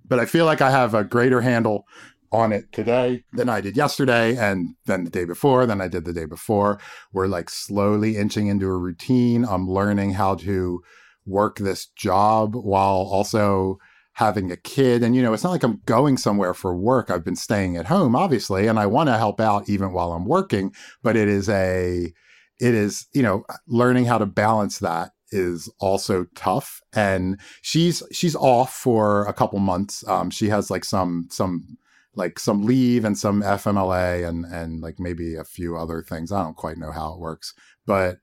But 0.08 0.18
I 0.18 0.24
feel 0.24 0.46
like 0.46 0.62
I 0.62 0.70
have 0.70 0.94
a 0.94 1.04
greater 1.04 1.42
handle 1.42 1.86
on 2.32 2.52
it 2.52 2.72
today 2.72 3.22
than 3.34 3.50
I 3.50 3.60
did 3.60 3.76
yesterday 3.76 4.36
and 4.36 4.76
then 4.86 5.04
the 5.04 5.10
day 5.10 5.26
before, 5.26 5.66
than 5.66 5.82
I 5.82 5.88
did 5.88 6.06
the 6.06 6.12
day 6.14 6.24
before. 6.24 6.80
We're 7.12 7.26
like 7.26 7.50
slowly 7.50 8.16
inching 8.16 8.46
into 8.46 8.66
a 8.66 8.78
routine. 8.78 9.44
I'm 9.44 9.68
learning 9.68 10.12
how 10.12 10.36
to 10.36 10.82
work 11.26 11.58
this 11.58 11.86
job 11.86 12.54
while 12.54 13.08
also 13.12 13.78
having 14.14 14.50
a 14.50 14.56
kid. 14.56 15.02
And, 15.02 15.14
you 15.14 15.20
know, 15.20 15.34
it's 15.34 15.44
not 15.44 15.50
like 15.50 15.64
I'm 15.64 15.82
going 15.84 16.16
somewhere 16.16 16.54
for 16.54 16.74
work. 16.74 17.10
I've 17.10 17.24
been 17.24 17.36
staying 17.36 17.76
at 17.76 17.86
home, 17.86 18.16
obviously, 18.16 18.66
and 18.66 18.78
I 18.78 18.86
want 18.86 19.08
to 19.08 19.18
help 19.18 19.38
out 19.40 19.68
even 19.68 19.92
while 19.92 20.12
I'm 20.12 20.24
working. 20.24 20.72
But 21.02 21.16
it 21.16 21.28
is 21.28 21.50
a, 21.50 22.12
it 22.60 22.74
is, 22.74 23.06
you 23.12 23.22
know, 23.22 23.44
learning 23.66 24.06
how 24.06 24.18
to 24.18 24.26
balance 24.26 24.78
that 24.78 25.12
is 25.32 25.68
also 25.80 26.24
tough 26.36 26.80
and 26.94 27.40
she's 27.60 28.00
she's 28.12 28.36
off 28.36 28.72
for 28.72 29.26
a 29.26 29.32
couple 29.32 29.58
months 29.58 30.06
um 30.06 30.30
she 30.30 30.48
has 30.48 30.70
like 30.70 30.84
some 30.84 31.26
some 31.32 31.76
like 32.16 32.38
some 32.38 32.64
leave 32.64 33.04
and 33.04 33.16
some 33.16 33.42
FMLA 33.42 34.26
and 34.26 34.44
and 34.46 34.80
like 34.80 34.98
maybe 34.98 35.36
a 35.36 35.44
few 35.44 35.76
other 35.76 36.02
things. 36.02 36.32
I 36.32 36.42
don't 36.42 36.56
quite 36.56 36.78
know 36.78 36.90
how 36.90 37.12
it 37.12 37.20
works, 37.20 37.54
but 37.86 38.18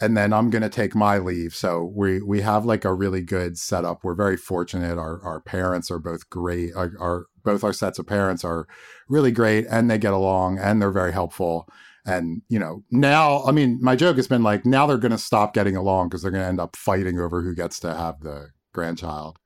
and 0.00 0.16
then 0.16 0.32
I'm 0.32 0.50
gonna 0.50 0.68
take 0.68 0.94
my 0.94 1.18
leave. 1.18 1.54
So 1.54 1.92
we 1.94 2.20
we 2.22 2.40
have 2.40 2.64
like 2.64 2.84
a 2.84 2.94
really 2.94 3.22
good 3.22 3.58
setup. 3.58 4.02
We're 4.02 4.14
very 4.14 4.36
fortunate. 4.36 4.98
Our 4.98 5.22
our 5.22 5.40
parents 5.40 5.90
are 5.90 5.98
both 5.98 6.28
great. 6.30 6.74
Our, 6.74 6.92
our 6.98 7.26
both 7.44 7.62
our 7.62 7.72
sets 7.72 7.98
of 7.98 8.06
parents 8.06 8.44
are 8.44 8.66
really 9.08 9.30
great, 9.30 9.66
and 9.70 9.90
they 9.90 9.98
get 9.98 10.14
along, 10.14 10.58
and 10.58 10.80
they're 10.80 10.90
very 10.90 11.12
helpful. 11.12 11.68
And 12.06 12.42
you 12.48 12.58
know 12.58 12.82
now, 12.90 13.42
I 13.44 13.52
mean, 13.52 13.78
my 13.82 13.96
joke 13.96 14.16
has 14.16 14.28
been 14.28 14.42
like 14.42 14.64
now 14.64 14.86
they're 14.86 14.96
gonna 14.96 15.18
stop 15.18 15.54
getting 15.54 15.76
along 15.76 16.08
because 16.08 16.22
they're 16.22 16.30
gonna 16.30 16.44
end 16.44 16.60
up 16.60 16.76
fighting 16.76 17.18
over 17.18 17.42
who 17.42 17.54
gets 17.54 17.80
to 17.80 17.94
have 17.94 18.20
the 18.20 18.50
grandchild. 18.72 19.38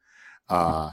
Uh, 0.48 0.90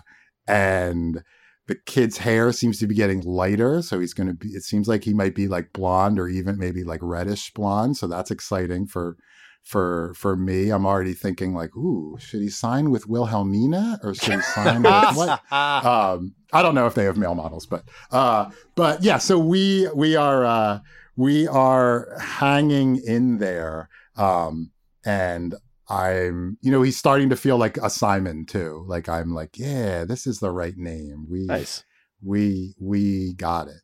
and 0.47 1.23
the 1.67 1.75
kid's 1.85 2.17
hair 2.17 2.51
seems 2.51 2.79
to 2.79 2.87
be 2.87 2.95
getting 2.95 3.19
lighter 3.21 3.81
so 3.81 3.99
he's 3.99 4.13
going 4.13 4.27
to 4.27 4.33
be 4.33 4.49
it 4.49 4.63
seems 4.63 4.87
like 4.87 5.03
he 5.03 5.13
might 5.13 5.35
be 5.35 5.49
like 5.49 5.73
blonde 5.73 6.17
or 6.17 6.29
even 6.29 6.57
maybe 6.57 6.83
like 6.83 7.01
reddish 7.03 7.51
blonde 7.53 7.97
so 7.97 8.07
that's 8.07 8.31
exciting 8.31 8.87
for 8.87 9.17
for 9.63 10.13
for 10.15 10.37
me. 10.37 10.69
I'm 10.69 10.85
already 10.85 11.13
thinking 11.13 11.53
like 11.53 11.75
ooh 11.75 12.17
should 12.19 12.41
he 12.41 12.49
sign 12.49 12.89
with 12.89 13.07
wilhelmina 13.07 13.99
or 14.01 14.15
should 14.15 14.35
he 14.35 14.41
sign 14.41 14.81
with 14.81 14.93
what? 15.15 15.51
Um 15.51 16.33
i 16.53 16.61
don't 16.61 16.73
know 16.73 16.87
if 16.87 16.95
they 16.95 17.03
have 17.03 17.17
male 17.17 17.35
models 17.35 17.65
but 17.65 17.83
uh 18.11 18.49
but 18.75 19.03
yeah 19.03 19.17
so 19.17 19.37
we 19.37 19.89
we 19.93 20.15
are 20.15 20.45
uh 20.45 20.79
we 21.17 21.45
are 21.47 22.15
hanging 22.21 22.95
in 23.05 23.39
there 23.39 23.89
um 24.15 24.71
and 25.05 25.55
I'm, 25.89 26.57
you 26.61 26.69
know, 26.69 26.81
he's 26.81 26.97
starting 26.97 27.29
to 27.29 27.37
feel 27.37 27.57
like 27.57 27.77
a 27.77 27.89
Simon 27.89 28.45
too. 28.45 28.83
Like 28.89 29.07
I'm 29.07 29.33
like, 29.33 29.57
yeah, 29.57 30.03
this 30.03 30.27
is 30.27 30.39
the 30.39 30.51
right 30.51 30.75
name. 30.75 31.25
We, 31.29 31.45
Nice. 31.45 31.85
we, 32.21 32.75
we 32.77 33.33
got 33.35 33.69
it. 33.69 33.79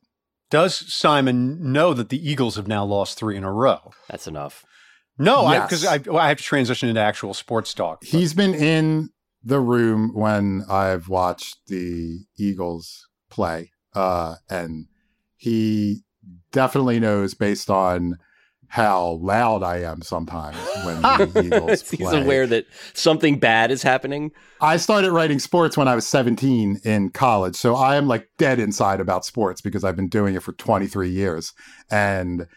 Does 0.52 0.94
Simon 0.94 1.72
know 1.72 1.94
that 1.94 2.10
the 2.10 2.30
Eagles 2.30 2.58
have 2.58 2.68
now 2.68 2.84
lost 2.84 3.18
three 3.18 3.38
in 3.38 3.46
a 3.46 3.54
row? 3.54 3.92
That's 4.10 4.28
enough. 4.28 4.66
No, 5.18 5.50
Yes. 5.50 5.66
because 5.66 5.86
I, 5.86 5.98
well, 6.00 6.18
I 6.18 6.28
have 6.28 6.40
to 6.40 6.44
transition 6.44 6.90
into 6.90 7.00
actual 7.00 7.34
sports 7.34 7.74
talk. 7.74 8.02
but- 8.02 8.10
He's 8.10 8.34
been 8.34 8.54
in 8.54 9.10
the 9.42 9.62
room 9.62 10.12
when 10.13 10.66
I've 10.70 11.08
watched 11.08 11.56
the 11.68 12.20
Eagles 12.38 13.08
play, 13.30 13.72
uh, 13.96 14.36
and 14.50 14.88
he 15.38 16.02
definitely 16.51 17.00
knows 17.00 17.34
based 17.34 17.70
on 17.70 18.18
how 18.68 19.20
loud 19.22 19.62
I 19.62 19.82
am 19.82 20.01
sometimes 20.01 20.58
when 20.84 21.00
the 21.03 21.42
Eagles 21.46 21.88
He's 21.92 22.00
play. 22.00 22.20
aware 22.24 22.48
that 22.48 22.65
something 22.96 23.38
bad 23.38 23.70
is 23.70 23.84
happening. 23.84 24.32
I 24.62 24.77
started 24.77 25.12
writing 25.12 25.38
sports 25.38 25.77
when 25.77 25.88
I 25.88 25.94
was 25.94 26.08
17 26.08 26.80
in 26.84 27.12
college. 27.12 27.56
So 27.56 27.75
I 27.75 27.98
am 27.98 28.08
like 28.08 28.30
dead 28.39 28.60
inside 28.60 29.00
about 29.00 29.25
sports 29.25 29.62
because 29.62 29.84
I've 29.84 29.96
been 29.96 30.10
doing 30.10 30.34
it 30.34 30.42
for 30.42 30.53
23 30.53 31.08
years. 31.10 31.53
And, 31.92 32.48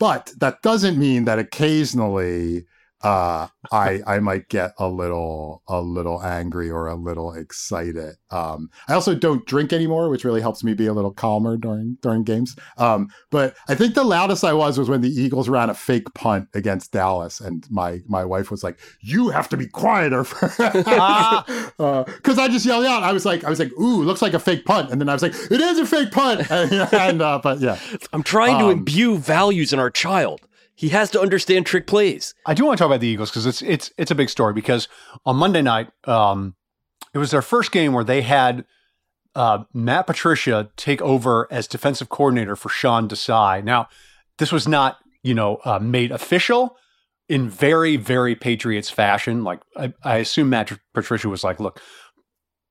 but 0.00 0.32
that 0.40 0.60
doesn't 0.62 0.98
mean 0.98 1.24
that 1.26 1.38
occasionally 1.38 2.64
uh, 3.02 3.48
I 3.72 4.00
I 4.06 4.18
might 4.20 4.48
get 4.48 4.72
a 4.78 4.88
little 4.88 5.62
a 5.68 5.80
little 5.80 6.22
angry 6.22 6.70
or 6.70 6.86
a 6.86 6.94
little 6.94 7.32
excited. 7.32 8.16
Um, 8.30 8.70
I 8.88 8.94
also 8.94 9.14
don't 9.14 9.44
drink 9.46 9.72
anymore, 9.72 10.08
which 10.08 10.24
really 10.24 10.40
helps 10.40 10.64
me 10.64 10.74
be 10.74 10.86
a 10.86 10.92
little 10.92 11.12
calmer 11.12 11.56
during 11.56 11.98
during 12.02 12.24
games. 12.24 12.56
Um, 12.76 13.08
but 13.30 13.56
I 13.68 13.74
think 13.74 13.94
the 13.94 14.04
loudest 14.04 14.44
I 14.44 14.52
was 14.52 14.78
was 14.78 14.88
when 14.88 15.00
the 15.00 15.10
Eagles 15.10 15.48
ran 15.48 15.70
a 15.70 15.74
fake 15.74 16.12
punt 16.14 16.48
against 16.54 16.92
Dallas, 16.92 17.40
and 17.40 17.66
my 17.70 18.00
my 18.06 18.24
wife 18.24 18.50
was 18.50 18.64
like, 18.64 18.78
"You 19.00 19.28
have 19.28 19.48
to 19.50 19.56
be 19.56 19.66
quieter," 19.66 20.24
because 20.24 20.58
uh, 21.78 22.04
I 22.18 22.48
just 22.48 22.66
yelled 22.66 22.86
out. 22.86 23.02
I 23.02 23.12
was 23.12 23.24
like, 23.24 23.44
I 23.44 23.50
was 23.50 23.58
like, 23.58 23.72
"Ooh, 23.78 24.02
looks 24.02 24.22
like 24.22 24.34
a 24.34 24.40
fake 24.40 24.64
punt," 24.64 24.90
and 24.90 25.00
then 25.00 25.08
I 25.08 25.12
was 25.12 25.22
like, 25.22 25.34
"It 25.50 25.60
is 25.60 25.78
a 25.78 25.86
fake 25.86 26.10
punt," 26.10 26.50
and, 26.50 26.72
and 26.92 27.22
uh, 27.22 27.40
but 27.42 27.60
yeah, 27.60 27.78
I'm 28.12 28.22
trying 28.22 28.58
to 28.58 28.66
um, 28.66 28.70
imbue 28.70 29.18
values 29.18 29.72
in 29.72 29.78
our 29.78 29.90
child. 29.90 30.47
He 30.78 30.90
has 30.90 31.10
to 31.10 31.20
understand 31.20 31.66
trick 31.66 31.88
plays. 31.88 32.36
I 32.46 32.54
do 32.54 32.64
want 32.64 32.78
to 32.78 32.82
talk 32.82 32.86
about 32.86 33.00
the 33.00 33.08
Eagles 33.08 33.30
because 33.30 33.46
it's 33.46 33.62
it's 33.62 33.90
it's 33.98 34.12
a 34.12 34.14
big 34.14 34.30
story 34.30 34.52
because 34.52 34.86
on 35.26 35.34
Monday 35.34 35.60
night, 35.60 35.88
um, 36.04 36.54
it 37.12 37.18
was 37.18 37.32
their 37.32 37.42
first 37.42 37.72
game 37.72 37.92
where 37.92 38.04
they 38.04 38.22
had 38.22 38.64
uh, 39.34 39.64
Matt 39.74 40.06
Patricia 40.06 40.70
take 40.76 41.02
over 41.02 41.48
as 41.50 41.66
defensive 41.66 42.10
coordinator 42.10 42.54
for 42.54 42.68
Sean 42.68 43.08
Desai. 43.08 43.64
Now, 43.64 43.88
this 44.38 44.52
was 44.52 44.68
not 44.68 44.98
you 45.24 45.34
know 45.34 45.58
uh, 45.64 45.80
made 45.80 46.12
official 46.12 46.76
in 47.28 47.50
very 47.50 47.96
very 47.96 48.36
Patriots 48.36 48.88
fashion. 48.88 49.42
Like 49.42 49.58
I, 49.76 49.92
I 50.04 50.18
assume 50.18 50.50
Matt 50.50 50.78
Patricia 50.94 51.28
was 51.28 51.42
like, 51.42 51.58
look. 51.58 51.82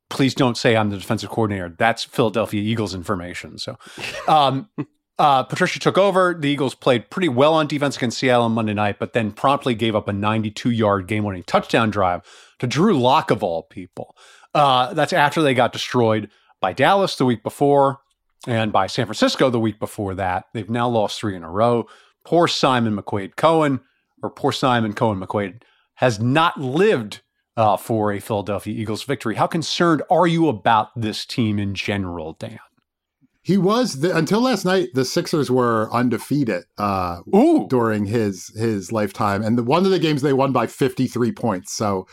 Please 0.09 0.33
don't 0.33 0.55
say 0.55 0.77
I'm 0.77 0.89
the 0.89 0.95
defensive 0.97 1.29
coordinator. 1.29 1.75
That's 1.77 2.05
Philadelphia 2.05 2.61
Eagles 2.61 2.95
information. 2.95 3.57
So, 3.57 3.77
um, 4.29 4.69
uh, 5.19 5.43
Patricia 5.43 5.79
took 5.79 5.97
over. 5.97 6.36
The 6.39 6.50
Eagles 6.50 6.75
played 6.75 7.09
pretty 7.09 7.29
well 7.29 7.53
on 7.53 7.67
defense 7.67 7.97
against 7.97 8.19
Seattle 8.19 8.45
on 8.45 8.51
Monday 8.53 8.74
night, 8.74 9.00
but 9.00 9.13
then 9.13 9.31
promptly 9.31 9.74
gave 9.74 9.95
up 9.95 10.07
a 10.07 10.13
92 10.13 10.69
yard 10.69 11.07
game 11.07 11.24
winning 11.24 11.43
touchdown 11.43 11.89
drive 11.89 12.21
to 12.59 12.67
Drew 12.67 13.00
Lock 13.00 13.31
of 13.31 13.43
all 13.43 13.63
people. 13.63 14.15
Uh, 14.53 14.93
that's 14.93 15.13
after 15.13 15.41
they 15.41 15.53
got 15.53 15.74
destroyed 15.74 16.29
by 16.62 16.74
Dallas 16.74 17.15
the 17.15 17.25
week 17.25 17.43
before 17.43 18.00
and 18.47 18.71
by 18.71 18.88
San 18.88 19.05
Francisco 19.05 19.50
the 19.50 19.59
week 19.59 19.79
before 19.79 20.15
that. 20.15 20.45
They've 20.53 20.69
now 20.69 20.88
lost 20.88 21.19
three 21.19 21.36
in 21.36 21.43
a 21.43 21.51
row. 21.51 21.88
Poor 22.24 22.47
Simon 22.47 22.95
McQuade 22.95 23.36
Cohen, 23.36 23.81
or 24.21 24.29
poor 24.29 24.51
Simon 24.51 24.93
Cohen 24.93 25.19
McQuade, 25.19 25.62
has 25.95 26.19
not 26.19 26.59
lived 26.59 27.21
uh, 27.55 27.77
for 27.77 28.12
a 28.12 28.19
Philadelphia 28.19 28.74
Eagles 28.79 29.03
victory. 29.03 29.36
How 29.36 29.47
concerned 29.47 30.03
are 30.12 30.27
you 30.27 30.47
about 30.47 30.89
this 31.00 31.25
team 31.25 31.57
in 31.57 31.74
general, 31.74 32.33
Dan? 32.33 32.59
He 33.47 33.57
was 33.57 34.01
the, 34.01 34.13
until 34.13 34.41
last 34.41 34.65
night. 34.65 34.89
The 34.93 35.05
Sixers 35.05 35.49
were 35.49 35.89
undefeated 35.93 36.65
uh, 36.77 37.21
during 37.69 38.05
his 38.05 38.49
his 38.57 38.91
lifetime, 38.91 39.41
and 39.41 39.57
the, 39.57 39.63
one 39.63 39.85
of 39.85 39.91
the 39.91 39.99
games 39.99 40.21
they 40.21 40.33
won 40.33 40.51
by 40.51 40.67
fifty 40.67 41.07
three 41.07 41.31
points. 41.31 41.71
So 41.71 42.07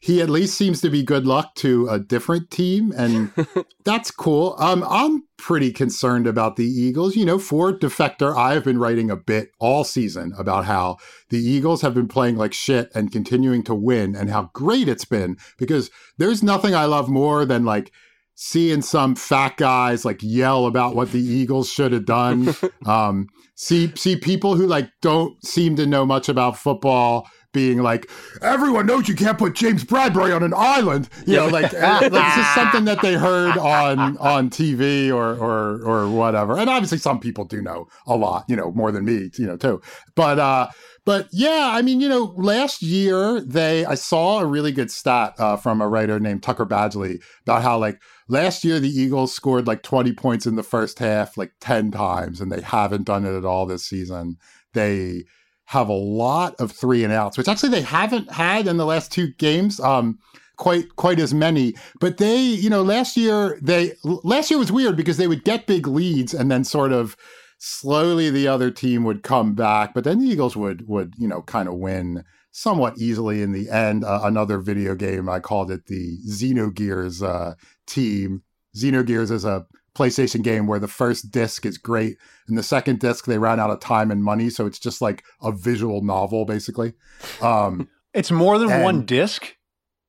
he 0.00 0.22
at 0.22 0.30
least 0.30 0.56
seems 0.56 0.80
to 0.82 0.88
be 0.88 1.02
good 1.02 1.26
luck 1.26 1.56
to 1.56 1.88
a 1.88 1.98
different 1.98 2.52
team, 2.52 2.92
and 2.96 3.32
that's 3.84 4.12
cool. 4.12 4.54
Um, 4.60 4.84
I'm 4.88 5.24
pretty 5.36 5.72
concerned 5.72 6.28
about 6.28 6.54
the 6.54 6.66
Eagles. 6.66 7.16
You 7.16 7.24
know, 7.24 7.40
for 7.40 7.76
Defector, 7.76 8.36
I 8.36 8.54
have 8.54 8.62
been 8.62 8.78
writing 8.78 9.10
a 9.10 9.16
bit 9.16 9.50
all 9.58 9.82
season 9.82 10.34
about 10.38 10.66
how 10.66 10.98
the 11.30 11.40
Eagles 11.40 11.82
have 11.82 11.94
been 11.94 12.06
playing 12.06 12.36
like 12.36 12.54
shit 12.54 12.92
and 12.94 13.10
continuing 13.10 13.64
to 13.64 13.74
win, 13.74 14.14
and 14.14 14.30
how 14.30 14.50
great 14.52 14.86
it's 14.86 15.04
been 15.04 15.36
because 15.58 15.90
there's 16.16 16.44
nothing 16.44 16.76
I 16.76 16.84
love 16.84 17.08
more 17.08 17.44
than 17.44 17.64
like 17.64 17.90
seeing 18.36 18.82
some 18.82 19.14
fat 19.14 19.56
guys 19.56 20.04
like 20.04 20.20
yell 20.22 20.66
about 20.66 20.94
what 20.94 21.10
the 21.10 21.20
Eagles 21.20 21.68
should 21.68 21.92
have 21.92 22.04
done. 22.04 22.54
um, 22.86 23.26
see 23.56 23.92
see 23.96 24.14
people 24.14 24.54
who 24.54 24.66
like 24.66 24.88
don't 25.02 25.44
seem 25.44 25.74
to 25.76 25.86
know 25.86 26.06
much 26.06 26.28
about 26.28 26.56
football 26.56 27.26
being 27.52 27.82
like, 27.82 28.10
everyone 28.42 28.84
knows 28.84 29.08
you 29.08 29.14
can't 29.14 29.38
put 29.38 29.54
James 29.54 29.82
Bradberry 29.82 30.36
on 30.36 30.42
an 30.42 30.52
island. 30.54 31.08
You 31.26 31.36
know, 31.36 31.46
like, 31.46 31.72
it's 31.72 32.10
just 32.10 32.54
something 32.54 32.84
that 32.84 33.00
they 33.00 33.14
heard 33.14 33.56
on 33.56 34.18
on 34.18 34.50
TV 34.50 35.10
or 35.10 35.34
or 35.34 35.82
or 35.82 36.10
whatever. 36.10 36.58
And 36.58 36.68
obviously, 36.68 36.98
some 36.98 37.18
people 37.18 37.46
do 37.46 37.62
know 37.62 37.88
a 38.06 38.14
lot, 38.14 38.44
you 38.46 38.56
know, 38.56 38.70
more 38.72 38.92
than 38.92 39.06
me, 39.06 39.30
you 39.38 39.46
know, 39.46 39.56
too. 39.56 39.80
But 40.14 40.38
uh, 40.38 40.68
but 41.06 41.28
yeah, 41.32 41.70
I 41.72 41.80
mean, 41.80 42.00
you 42.02 42.10
know, 42.10 42.34
last 42.36 42.82
year 42.82 43.40
they 43.40 43.86
I 43.86 43.94
saw 43.94 44.40
a 44.40 44.46
really 44.46 44.72
good 44.72 44.90
stat 44.90 45.34
uh, 45.38 45.56
from 45.56 45.80
a 45.80 45.88
writer 45.88 46.20
named 46.20 46.42
Tucker 46.42 46.66
Badgley 46.66 47.22
about 47.42 47.62
how 47.62 47.78
like 47.78 48.02
last 48.28 48.64
year 48.64 48.80
the 48.80 48.88
Eagles 48.88 49.34
scored 49.34 49.66
like 49.66 49.82
20 49.82 50.12
points 50.12 50.46
in 50.46 50.56
the 50.56 50.62
first 50.62 50.98
half 50.98 51.36
like 51.36 51.52
10 51.60 51.90
times 51.90 52.40
and 52.40 52.50
they 52.50 52.60
haven't 52.60 53.04
done 53.04 53.24
it 53.24 53.36
at 53.36 53.44
all 53.44 53.66
this 53.66 53.86
season. 53.86 54.36
They 54.74 55.24
have 55.66 55.88
a 55.88 55.94
lot 55.94 56.54
of 56.60 56.70
three 56.72 57.02
and 57.02 57.12
outs, 57.12 57.36
which 57.36 57.48
actually 57.48 57.70
they 57.70 57.82
haven't 57.82 58.30
had 58.30 58.66
in 58.66 58.76
the 58.76 58.86
last 58.86 59.12
two 59.12 59.28
games. 59.38 59.80
Um, 59.80 60.18
quite 60.56 60.96
quite 60.96 61.18
as 61.18 61.34
many 61.34 61.74
but 62.00 62.16
they 62.16 62.38
you 62.38 62.70
know 62.70 62.82
last 62.82 63.14
year 63.14 63.58
they 63.60 63.92
last 64.02 64.50
year 64.50 64.58
was 64.58 64.72
weird 64.72 64.96
because 64.96 65.18
they 65.18 65.28
would 65.28 65.44
get 65.44 65.66
big 65.66 65.86
leads 65.86 66.32
and 66.32 66.50
then 66.50 66.64
sort 66.64 66.92
of 66.92 67.14
slowly 67.58 68.30
the 68.30 68.48
other 68.48 68.70
team 68.70 69.04
would 69.04 69.22
come 69.22 69.54
back, 69.54 69.94
but 69.94 70.04
then 70.04 70.20
the 70.20 70.26
Eagles 70.26 70.56
would 70.56 70.86
would 70.88 71.14
you 71.18 71.28
know 71.28 71.42
kind 71.42 71.68
of 71.68 71.74
win 71.74 72.24
somewhat 72.56 72.96
easily 72.96 73.42
in 73.42 73.52
the 73.52 73.68
end. 73.68 74.02
Uh, 74.02 74.20
another 74.24 74.58
video 74.58 74.94
game 74.94 75.28
I 75.28 75.40
called 75.40 75.70
it 75.70 75.86
the 75.86 76.18
Xenogears 76.26 77.22
uh, 77.22 77.54
team. 77.86 78.42
Xenogears 78.74 79.30
is 79.30 79.44
a 79.44 79.66
PlayStation 79.94 80.42
game 80.42 80.66
where 80.66 80.78
the 80.78 80.88
first 80.88 81.30
disc 81.30 81.66
is 81.66 81.76
great, 81.76 82.16
and 82.48 82.56
the 82.56 82.62
second 82.62 82.98
disc 82.98 83.26
they 83.26 83.36
ran 83.36 83.60
out 83.60 83.70
of 83.70 83.80
time 83.80 84.10
and 84.10 84.24
money, 84.24 84.48
so 84.48 84.64
it's 84.64 84.78
just 84.78 85.02
like 85.02 85.22
a 85.42 85.52
visual 85.52 86.02
novel 86.02 86.46
basically. 86.46 86.94
Um, 87.42 87.90
it's 88.14 88.30
more 88.30 88.58
than 88.58 88.70
and, 88.70 88.82
one 88.82 89.04
disc. 89.04 89.54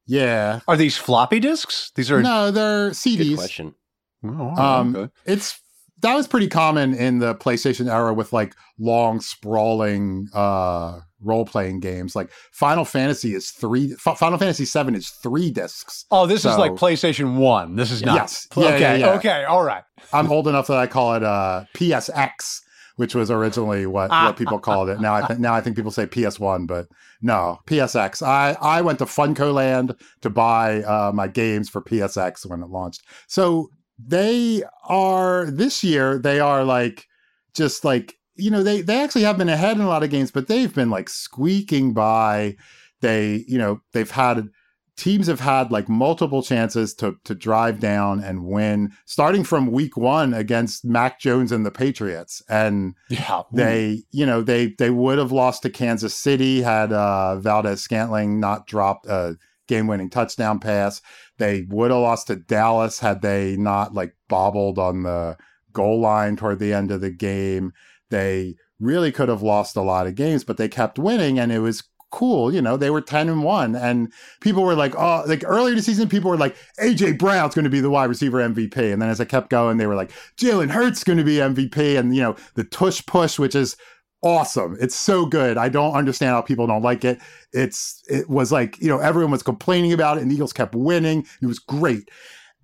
Yeah. 0.06 0.62
Are 0.70 0.78
these 0.78 0.96
floppy 0.96 1.42
disks? 1.42 1.92
These 1.96 2.10
are 2.12 2.22
no, 2.22 2.50
they're 2.50 2.92
CDs. 2.92 3.18
Good 3.18 3.38
question. 3.38 3.76
Oh, 4.24 4.56
um, 4.56 4.96
okay. 4.96 5.12
It's 5.26 5.62
that 6.02 6.16
was 6.16 6.28
pretty 6.28 6.48
common 6.48 6.94
in 6.94 7.20
the 7.20 7.36
PlayStation 7.36 7.92
era 7.92 8.14
with 8.14 8.32
like 8.32 8.56
long 8.80 9.20
sprawling 9.20 10.28
uh 10.34 11.02
role 11.22 11.46
playing 11.46 11.80
games. 11.80 12.16
Like 12.16 12.32
Final 12.52 12.86
Fantasy 12.86 13.34
is 13.34 13.52
three. 13.52 13.94
F- 13.94 14.18
Final 14.18 14.38
Fantasy 14.38 14.66
Seven 14.66 14.96
is 14.96 15.10
three 15.10 15.52
discs. 15.52 16.06
Oh, 16.12 16.26
this 16.26 16.44
so, 16.44 16.52
is 16.52 16.58
like 16.58 16.74
PlayStation 16.74 17.38
One. 17.38 17.76
This 17.76 17.92
is 17.92 18.04
not. 18.04 18.16
Yes. 18.16 18.48
Yeah, 18.56 18.66
okay. 18.66 18.80
Yeah, 18.80 18.96
yeah. 18.96 19.14
Okay. 19.16 19.44
All 19.44 19.64
right. 19.64 19.84
I'm 20.14 20.32
old 20.32 20.48
enough 20.48 20.68
that 20.68 20.78
I 20.78 20.88
call 20.88 21.16
it 21.16 21.24
uh, 21.24 21.66
PSX, 21.74 22.62
which 22.96 23.16
was 23.16 23.32
originally 23.32 23.86
what, 23.86 24.10
what 24.10 24.38
people 24.38 24.60
called 24.60 24.90
it. 24.90 25.00
Now 25.02 25.14
I 25.14 25.26
think 25.26 25.40
now 25.40 25.54
I 25.54 25.62
think 25.62 25.76
people 25.76 25.92
say 25.92 26.06
PS1, 26.06 26.68
but 26.68 26.88
no 27.22 27.60
PSX. 27.68 28.26
I 28.26 28.58
I 28.62 28.82
went 28.82 29.00
to 29.00 29.06
Funco 29.06 29.54
Land 29.54 29.96
to 30.22 30.30
buy 30.30 30.84
uh, 30.84 31.12
my 31.14 31.28
games 31.28 31.70
for 31.70 31.82
PSX 31.82 32.46
when 32.46 32.62
it 32.62 32.70
launched. 32.70 33.04
So 33.28 33.70
they 34.00 34.64
are 34.88 35.50
this 35.50 35.84
year 35.84 36.20
they 36.20 36.40
are 36.40 36.64
like 36.64 37.08
just 37.54 37.84
like 37.84 38.16
you 38.38 38.52
know 38.52 38.64
they 38.64 38.82
they 38.82 39.02
actually 39.04 39.24
have 39.24 39.38
been 39.38 39.50
ahead 39.50 39.78
in 39.78 39.84
a 39.84 39.88
lot 39.88 40.04
of 40.04 40.10
games 40.10 40.32
but 40.32 40.48
they've 40.48 40.74
been 40.74 40.90
like 40.90 41.10
squeaking 41.10 41.94
by. 41.94 42.56
They 43.02 43.46
you 43.48 43.58
know 43.58 43.82
they've 43.94 44.10
had 44.10 44.50
teams 44.98 45.28
have 45.28 45.40
had 45.40 45.72
like 45.72 45.88
multiple 45.88 46.42
chances 46.42 46.94
to 46.96 47.16
to 47.24 47.36
drive 47.36 47.80
down 47.80 48.24
and 48.24 48.46
win 48.46 48.92
starting 49.06 49.44
from 49.44 49.72
week 49.72 49.96
1 49.96 50.34
against 50.34 50.84
Mac 50.84 51.20
Jones 51.20 51.52
and 51.52 51.66
the 51.66 51.72
Patriots. 51.72 52.42
And 52.50 52.96
yeah. 53.10 53.44
They 53.54 54.04
you 54.12 54.26
know 54.26 54.42
they 54.42 54.74
they 54.80 54.90
would 54.90 55.20
have 55.20 55.32
lost 55.32 55.62
to 55.64 55.70
Kansas 55.70 56.16
City 56.16 56.62
had 56.62 56.92
uh 56.92 57.40
Valdes-Scantling 57.40 58.40
not 58.40 58.68
dropped 58.68 59.06
a 59.06 59.38
game-winning 59.68 60.10
touchdown 60.10 60.60
pass. 60.60 61.02
They 61.38 61.66
would 61.70 61.92
have 61.92 62.00
lost 62.00 62.28
to 62.28 62.36
Dallas 62.36 63.00
had 63.00 63.22
they 63.22 63.56
not 63.56 63.94
like 63.94 64.16
bobbled 64.28 64.80
on 64.80 65.04
the 65.04 65.38
goal 65.74 66.02
line 66.02 66.36
toward 66.36 66.58
the 66.58 66.74
end 66.74 66.90
of 66.90 67.02
the 67.02 67.12
game. 67.12 67.72
They 68.10 68.56
really 68.80 69.12
could 69.12 69.30
have 69.30 69.42
lost 69.42 69.76
a 69.76 69.82
lot 69.82 70.08
of 70.08 70.16
games, 70.16 70.44
but 70.44 70.58
they 70.58 70.68
kept 70.68 71.00
winning 71.00 71.40
and 71.40 71.52
it 71.52 71.60
was 71.60 71.84
cool. 72.12 72.54
You 72.54 72.62
know, 72.62 72.78
they 72.78 72.90
were 72.90 73.02
10 73.02 73.30
and 73.30 73.44
1. 73.44 73.76
And 73.76 74.12
people 74.42 74.64
were 74.64 74.76
like, 74.76 74.96
oh, 74.98 75.24
like 75.28 75.44
earlier 75.46 75.72
in 75.72 75.78
the 75.78 75.84
season, 75.84 76.10
people 76.10 76.30
were 76.30 76.38
like, 76.38 76.56
AJ 76.80 77.18
Brown's 77.18 77.56
going 77.56 77.66
to 77.66 77.70
be 77.70 77.80
the 77.80 77.90
wide 77.90 78.10
receiver 78.10 78.38
MVP. 78.38 78.92
And 78.94 79.02
then 79.02 79.10
as 79.10 79.20
I 79.20 79.26
kept 79.26 79.50
going, 79.50 79.78
they 79.78 79.88
were 79.88 79.96
like, 79.96 80.12
Jalen 80.38 80.70
Hurts 80.70 81.04
going 81.04 81.18
to 81.18 81.24
be 81.24 81.38
MVP. 81.38 81.98
And, 81.98 82.16
you 82.16 82.22
know, 82.22 82.36
the 82.56 82.64
tush 82.64 83.06
push, 83.06 83.38
which 83.40 83.56
is 83.56 83.76
awesome. 84.24 84.78
It's 84.80 84.96
so 84.96 85.26
good. 85.26 85.58
I 85.58 85.70
don't 85.70 85.94
understand 85.94 86.32
how 86.32 86.42
people 86.42 86.68
don't 86.68 86.82
like 86.82 87.04
it. 87.04 87.20
It's 87.52 88.02
it 88.10 88.30
was 88.30 88.52
like, 88.52 88.80
you 88.80 88.88
know, 88.88 89.00
everyone 89.00 89.32
was 89.32 89.44
complaining 89.44 89.94
about 89.94 90.18
it 90.18 90.22
and 90.22 90.32
the 90.32 90.36
Eagles 90.36 90.54
kept 90.54 90.76
winning. 90.76 91.26
It 91.42 91.46
was 91.46 91.60
great. 91.60 92.10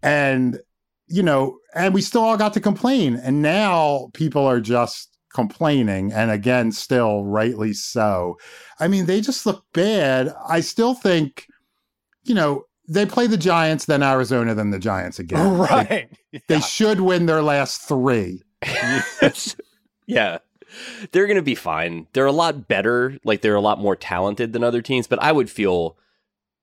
And 0.02 0.60
you 1.08 1.22
know, 1.22 1.60
and 1.76 1.94
we 1.94 2.02
still 2.02 2.24
all 2.24 2.38
got 2.38 2.54
to 2.54 2.62
complain. 2.62 3.16
And 3.16 3.42
now 3.42 4.10
people 4.14 4.46
are 4.46 4.62
just 4.62 5.13
complaining 5.34 6.12
and 6.12 6.32
again 6.32 6.72
still 6.72 7.24
rightly 7.24 7.74
so. 7.74 8.38
I 8.80 8.88
mean, 8.88 9.06
they 9.06 9.22
just 9.22 9.46
look 9.46 9.66
bad. 9.74 10.34
I 10.48 10.62
still 10.62 10.94
think 10.94 11.48
you 12.26 12.36
know, 12.36 12.66
they 12.88 13.06
play 13.06 13.28
the 13.28 13.38
Giants, 13.38 13.86
then 13.86 14.04
Arizona, 14.04 14.56
then 14.56 14.72
the 14.72 14.80
Giants 14.80 15.20
again. 15.20 15.58
Right. 15.58 15.88
They, 15.90 16.10
yeah. 16.32 16.40
they 16.48 16.60
should 16.60 17.02
win 17.02 17.26
their 17.26 17.42
last 17.42 17.82
three. 17.82 18.42
yeah. 20.08 20.40
they're 21.12 21.28
going 21.28 21.38
to 21.38 21.44
be 21.44 21.56
fine. 21.56 22.08
They're 22.14 22.26
a 22.26 22.32
lot 22.32 22.68
better. 22.68 23.18
Like 23.24 23.42
they're 23.42 23.56
a 23.56 23.62
lot 23.62 23.80
more 23.80 23.96
talented 23.96 24.54
than 24.54 24.64
other 24.64 24.82
teams, 24.82 25.08
but 25.08 25.22
I 25.22 25.32
would 25.32 25.50
feel 25.50 25.98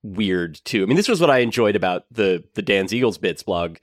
weird 0.02 0.60
too. 0.64 0.82
I 0.82 0.86
mean, 0.86 0.96
this 0.96 1.08
was 1.08 1.20
what 1.20 1.30
I 1.30 1.38
enjoyed 1.38 1.76
about 1.76 2.04
the 2.10 2.44
the 2.54 2.62
Dan's 2.62 2.94
Eagles 2.94 3.18
bits 3.18 3.42
blog 3.42 3.76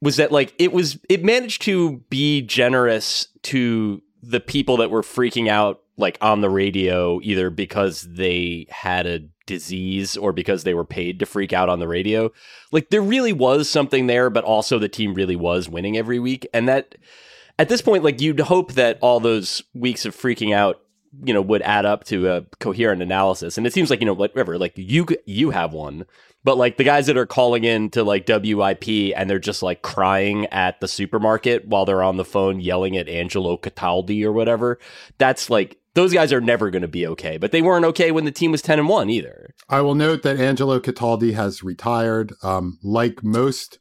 was 0.00 0.16
that 0.16 0.30
like 0.30 0.54
it 0.58 0.72
was 0.72 0.98
it 1.08 1.24
managed 1.24 1.62
to 1.62 1.98
be 2.10 2.42
generous 2.42 3.28
to 3.44 4.02
the 4.22 4.40
people 4.40 4.76
that 4.78 4.90
were 4.90 5.02
freaking 5.02 5.48
out 5.48 5.80
like 5.96 6.18
on 6.20 6.40
the 6.40 6.50
radio 6.50 7.20
either 7.22 7.50
because 7.50 8.02
they 8.02 8.66
had 8.70 9.06
a 9.06 9.20
disease 9.46 10.16
or 10.16 10.32
because 10.32 10.62
they 10.62 10.74
were 10.74 10.84
paid 10.84 11.18
to 11.18 11.26
freak 11.26 11.52
out 11.52 11.68
on 11.68 11.80
the 11.80 11.88
radio. 11.88 12.30
Like 12.70 12.90
there 12.90 13.02
really 13.02 13.32
was 13.32 13.68
something 13.68 14.06
there, 14.06 14.30
but 14.30 14.44
also 14.44 14.78
the 14.78 14.88
team 14.88 15.14
really 15.14 15.36
was 15.36 15.68
winning 15.68 15.96
every 15.96 16.18
week. 16.18 16.46
And 16.52 16.68
that 16.68 16.94
at 17.58 17.68
this 17.68 17.82
point, 17.82 18.04
like 18.04 18.20
you'd 18.20 18.40
hope 18.40 18.74
that 18.74 18.98
all 19.00 19.18
those 19.18 19.62
weeks 19.74 20.04
of 20.04 20.14
freaking 20.14 20.54
out, 20.54 20.80
you 21.24 21.32
know, 21.34 21.42
would 21.42 21.62
add 21.62 21.86
up 21.86 22.04
to 22.04 22.28
a 22.28 22.42
coherent 22.60 23.02
analysis. 23.02 23.58
And 23.58 23.66
it 23.66 23.72
seems 23.72 23.90
like, 23.90 24.00
you 24.00 24.06
know, 24.06 24.14
whatever, 24.14 24.58
like 24.58 24.72
you 24.76 25.06
you 25.26 25.50
have 25.50 25.72
one. 25.72 26.04
But 26.44 26.56
like 26.56 26.76
the 26.76 26.84
guys 26.84 27.06
that 27.06 27.16
are 27.16 27.26
calling 27.26 27.64
in 27.64 27.90
to 27.90 28.04
like 28.04 28.28
WIP 28.28 28.88
and 29.16 29.28
they're 29.28 29.38
just 29.38 29.62
like 29.62 29.82
crying 29.82 30.46
at 30.46 30.80
the 30.80 30.88
supermarket 30.88 31.66
while 31.66 31.84
they're 31.84 32.02
on 32.02 32.16
the 32.16 32.24
phone 32.24 32.60
yelling 32.60 32.96
at 32.96 33.08
Angelo 33.08 33.56
Cataldi 33.56 34.24
or 34.24 34.32
whatever, 34.32 34.78
that's 35.18 35.50
like 35.50 35.78
those 35.94 36.12
guys 36.12 36.32
are 36.32 36.40
never 36.40 36.70
going 36.70 36.82
to 36.82 36.88
be 36.88 37.06
okay. 37.08 37.38
But 37.38 37.50
they 37.50 37.60
weren't 37.60 37.84
okay 37.86 38.12
when 38.12 38.24
the 38.24 38.30
team 38.30 38.52
was 38.52 38.62
10 38.62 38.78
and 38.78 38.88
1 38.88 39.10
either. 39.10 39.52
I 39.68 39.80
will 39.80 39.96
note 39.96 40.22
that 40.22 40.38
Angelo 40.38 40.78
Cataldi 40.78 41.34
has 41.34 41.62
retired. 41.62 42.32
Um, 42.42 42.78
like 42.82 43.24
most 43.24 43.78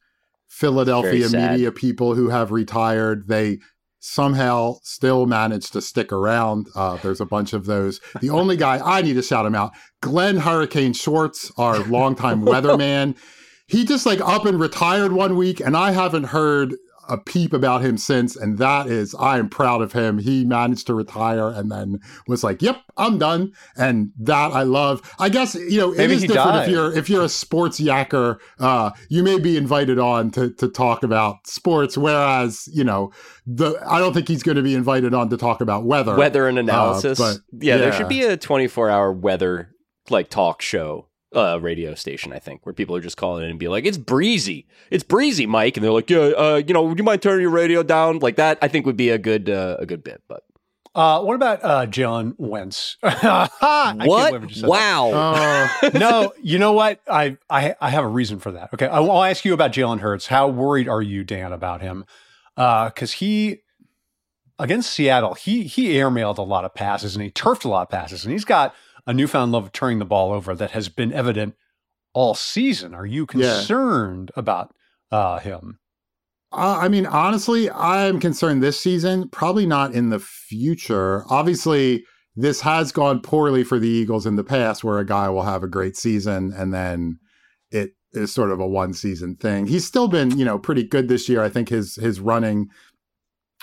Philadelphia 0.48 1.30
media 1.30 1.72
people 1.72 2.16
who 2.16 2.30
have 2.30 2.52
retired, 2.52 3.28
they 3.28 3.60
somehow 4.08 4.78
still 4.84 5.26
managed 5.26 5.74
to 5.74 5.82
stick 5.82 6.12
around. 6.12 6.68
Uh, 6.76 6.98
there's 6.98 7.22
a 7.22 7.26
bunch 7.26 7.54
of 7.54 7.66
those. 7.66 8.00
The 8.22 8.30
only 8.30 8.56
guy 8.56 8.80
I 8.84 9.02
need 9.02 9.14
to 9.14 9.22
shout 9.22 9.46
him 9.46 9.56
out, 9.56 9.74
Glenn 10.02 10.38
Hurricane 10.38 10.94
Schwartz, 10.94 11.52
our 11.58 11.80
longtime 11.80 12.42
weatherman. 12.46 13.18
He 13.68 13.84
just 13.84 14.06
like 14.06 14.22
up 14.22 14.46
and 14.46 14.60
retired 14.60 15.12
one 15.12 15.36
week, 15.36 15.60
and 15.60 15.76
I 15.76 15.92
haven't 15.92 16.26
heard 16.26 16.76
a 17.10 17.18
peep 17.18 17.54
about 17.54 17.82
him 17.82 17.98
since, 17.98 18.36
and 18.36 18.58
that 18.58 18.88
is 18.88 19.16
I 19.16 19.40
am 19.40 19.50
proud 19.50 19.82
of 19.82 19.94
him. 19.94 20.18
He 20.18 20.46
managed 20.46 20.88
to 20.88 20.94
retire 20.94 21.48
and 21.48 21.72
then 21.72 22.00
was 22.28 22.44
like, 22.44 22.62
"Yep, 22.62 22.82
I'm 22.98 23.18
done," 23.18 23.54
and 23.76 24.12
that 24.20 24.52
I 24.52 24.64
love. 24.64 25.02
I 25.20 25.30
guess 25.30 25.56
you 25.56 25.80
know 25.80 25.92
Maybe 25.92 26.14
it 26.14 26.18
is 26.18 26.22
different 26.22 26.54
died. 26.54 26.66
if 26.66 26.72
you're 26.72 26.98
if 26.98 27.10
you're 27.10 27.24
a 27.24 27.30
sports 27.30 27.80
yacker. 27.80 28.40
Uh, 28.60 28.92
you 29.10 29.24
may 29.24 29.40
be 29.40 29.58
invited 29.58 30.00
on 30.00 30.32
to 30.32 30.52
to 30.54 30.68
talk 30.68 31.04
about 31.04 31.48
sports, 31.48 31.98
whereas 31.98 32.68
you 32.72 32.84
know 32.84 33.12
the 33.46 33.78
I 33.88 34.00
don't 34.00 34.14
think 34.14 34.28
he's 34.28 34.44
going 34.44 34.58
to 34.58 34.64
be 34.64 34.76
invited 34.76 35.14
on 35.14 35.30
to 35.30 35.38
talk 35.38 35.62
about 35.62 35.86
weather, 35.86 36.16
weather 36.16 36.48
and 36.48 36.58
uh, 36.58 36.62
analysis. 36.62 37.20
Uh, 37.20 37.34
but, 37.34 37.64
yeah, 37.64 37.76
yeah, 37.76 37.82
there 37.82 37.92
should 37.94 38.10
be 38.10 38.24
a 38.24 38.38
24 38.38 38.90
hour 38.90 39.12
weather 39.12 39.70
like 40.10 40.30
talk 40.30 40.62
show 40.62 41.07
uh, 41.36 41.60
radio 41.62 41.94
station, 41.96 42.34
I 42.34 42.40
think, 42.40 42.66
where 42.66 42.74
people 42.74 42.96
are 42.96 43.02
just 43.02 43.18
calling 43.18 43.44
in 43.44 43.50
and 43.50 43.60
be 43.60 43.68
like, 43.68 43.86
"It's 43.86 43.98
breezy, 43.98 44.68
it's 44.90 45.04
breezy, 45.04 45.46
Mike," 45.46 45.78
and 45.78 45.84
they're 45.84 45.92
like, 45.92 46.10
"Yeah, 46.10 46.20
uh, 46.20 46.62
you 46.66 46.74
know, 46.74 46.84
would 46.84 46.98
you 46.98 47.04
mind 47.04 47.22
turning 47.22 47.42
your 47.42 47.52
radio 47.52 47.84
down?" 47.84 48.20
Like 48.20 48.38
that, 48.38 48.58
I 48.62 48.68
think 48.68 48.86
would 48.86 48.98
be 48.98 49.10
a 49.10 49.18
good 49.18 49.50
uh, 49.50 49.78
a 49.80 49.86
good 49.86 50.04
bit. 50.04 50.22
But 50.28 50.44
uh, 50.98 51.22
what 51.22 51.36
about 51.36 51.64
uh, 51.64 51.86
Jalen 51.86 52.34
Wentz? 52.38 52.98
what? 53.02 54.64
Wow. 54.64 55.12
Uh, 55.12 55.90
no, 55.94 56.34
you 56.42 56.58
know 56.58 56.74
what? 56.74 57.02
I, 57.08 57.38
I 57.50 57.76
I 57.80 57.90
have 57.92 58.04
a 58.04 58.10
reason 58.10 58.40
for 58.40 58.52
that. 58.54 58.74
Okay, 58.74 58.88
I'll 58.88 59.24
ask 59.24 59.46
you 59.46 59.54
about 59.54 59.72
Jalen 59.72 60.00
Hurts. 60.00 60.28
How 60.28 60.48
worried 60.48 60.88
are 60.88 61.02
you, 61.02 61.24
Dan, 61.24 61.54
about 61.54 61.82
him? 61.82 62.06
Because 62.56 63.14
uh, 63.14 63.18
he 63.18 63.60
against 64.58 64.92
Seattle, 64.92 65.36
he 65.36 65.64
he 65.64 65.94
airmailed 65.94 66.40
a 66.40 66.44
lot 66.44 66.66
of 66.66 66.74
passes 66.74 67.16
and 67.16 67.24
he 67.24 67.30
turfed 67.30 67.64
a 67.64 67.70
lot 67.70 67.84
of 67.84 67.90
passes, 67.90 68.26
and 68.26 68.32
he's 68.32 68.46
got 68.46 68.74
a 69.08 69.14
newfound 69.14 69.54
love 69.54 69.64
of 69.66 69.72
turning 69.72 70.00
the 70.00 70.06
ball 70.06 70.34
over 70.34 70.54
that 70.54 70.72
has 70.72 70.90
been 70.90 71.14
evident 71.14 71.56
all 72.14 72.36
season. 72.36 72.94
Are 72.94 73.06
you 73.06 73.26
concerned 73.26 74.32
yeah. 74.36 74.40
about 74.40 74.76
uh, 75.12 75.40
him? 75.40 75.80
Uh, 76.52 76.80
I 76.82 76.90
mean, 76.90 77.06
honestly, 77.06 77.72
I'm 77.72 78.20
concerned 78.20 78.62
this 78.62 78.80
season, 78.80 79.30
probably 79.30 79.66
not 79.66 79.94
in 79.94 80.10
the 80.10 80.20
future. 80.20 81.24
Obviously, 81.30 82.06
this 82.36 82.62
has 82.62 82.92
gone 82.92 83.22
poorly 83.22 83.64
for 83.64 83.80
the 83.80 83.90
Eagles 83.90 84.26
in 84.26 84.36
the 84.36 84.44
past, 84.44 84.84
where 84.84 85.00
a 85.00 85.06
guy 85.06 85.30
will 85.30 85.44
have 85.44 85.64
a 85.64 85.68
great 85.68 85.98
season 85.98 86.54
and 86.56 86.74
then 86.74 87.20
it 87.72 87.92
is 88.14 88.34
sort 88.34 88.52
of 88.52 88.60
a 88.60 88.68
one 88.68 88.94
season 88.94 89.36
thing. 89.36 89.68
He's 89.68 89.86
still 89.86 90.08
been, 90.08 90.38
you 90.38 90.46
know, 90.46 90.60
pretty 90.60 90.84
good 90.84 91.08
this 91.08 91.28
year. 91.28 91.42
I 91.42 91.50
think 91.50 91.70
his 91.70 91.96
his 91.96 92.20
running, 92.20 92.68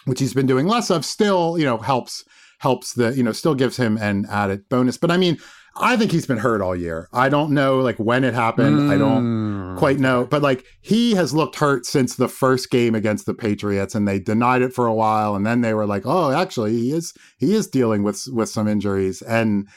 which 0.04 0.20
he's 0.20 0.34
been 0.34 0.46
doing 0.46 0.66
less 0.66 0.90
of, 0.90 1.04
still, 1.04 1.58
you 1.58 1.64
know, 1.64 1.78
helps 1.78 2.24
helps 2.64 2.94
the, 2.94 3.14
you 3.14 3.22
know, 3.22 3.32
still 3.32 3.54
gives 3.54 3.76
him 3.76 3.98
an 3.98 4.24
added 4.30 4.66
bonus. 4.70 4.96
But 4.96 5.10
I 5.10 5.18
mean, 5.18 5.36
I 5.76 5.98
think 5.98 6.10
he's 6.10 6.26
been 6.26 6.38
hurt 6.38 6.62
all 6.62 6.74
year. 6.74 7.10
I 7.12 7.28
don't 7.28 7.50
know 7.50 7.80
like 7.80 7.98
when 7.98 8.24
it 8.24 8.32
happened. 8.32 8.78
Mm. 8.78 8.90
I 8.90 8.96
don't 8.96 9.24
mm. 9.24 9.76
quite 9.76 9.98
know. 9.98 10.24
But 10.24 10.40
like 10.40 10.64
he 10.80 11.14
has 11.14 11.34
looked 11.34 11.56
hurt 11.56 11.84
since 11.84 12.16
the 12.16 12.26
first 12.26 12.70
game 12.70 12.94
against 12.94 13.26
the 13.26 13.34
Patriots 13.34 13.94
and 13.94 14.08
they 14.08 14.18
denied 14.18 14.62
it 14.62 14.72
for 14.72 14.86
a 14.86 14.94
while 14.94 15.34
and 15.34 15.44
then 15.44 15.60
they 15.60 15.74
were 15.74 15.84
like, 15.84 16.06
"Oh, 16.06 16.30
actually, 16.30 16.72
he 16.72 16.92
is 16.92 17.12
he 17.36 17.54
is 17.54 17.66
dealing 17.68 18.02
with 18.02 18.24
with 18.32 18.48
some 18.48 18.66
injuries." 18.66 19.20
And 19.20 19.68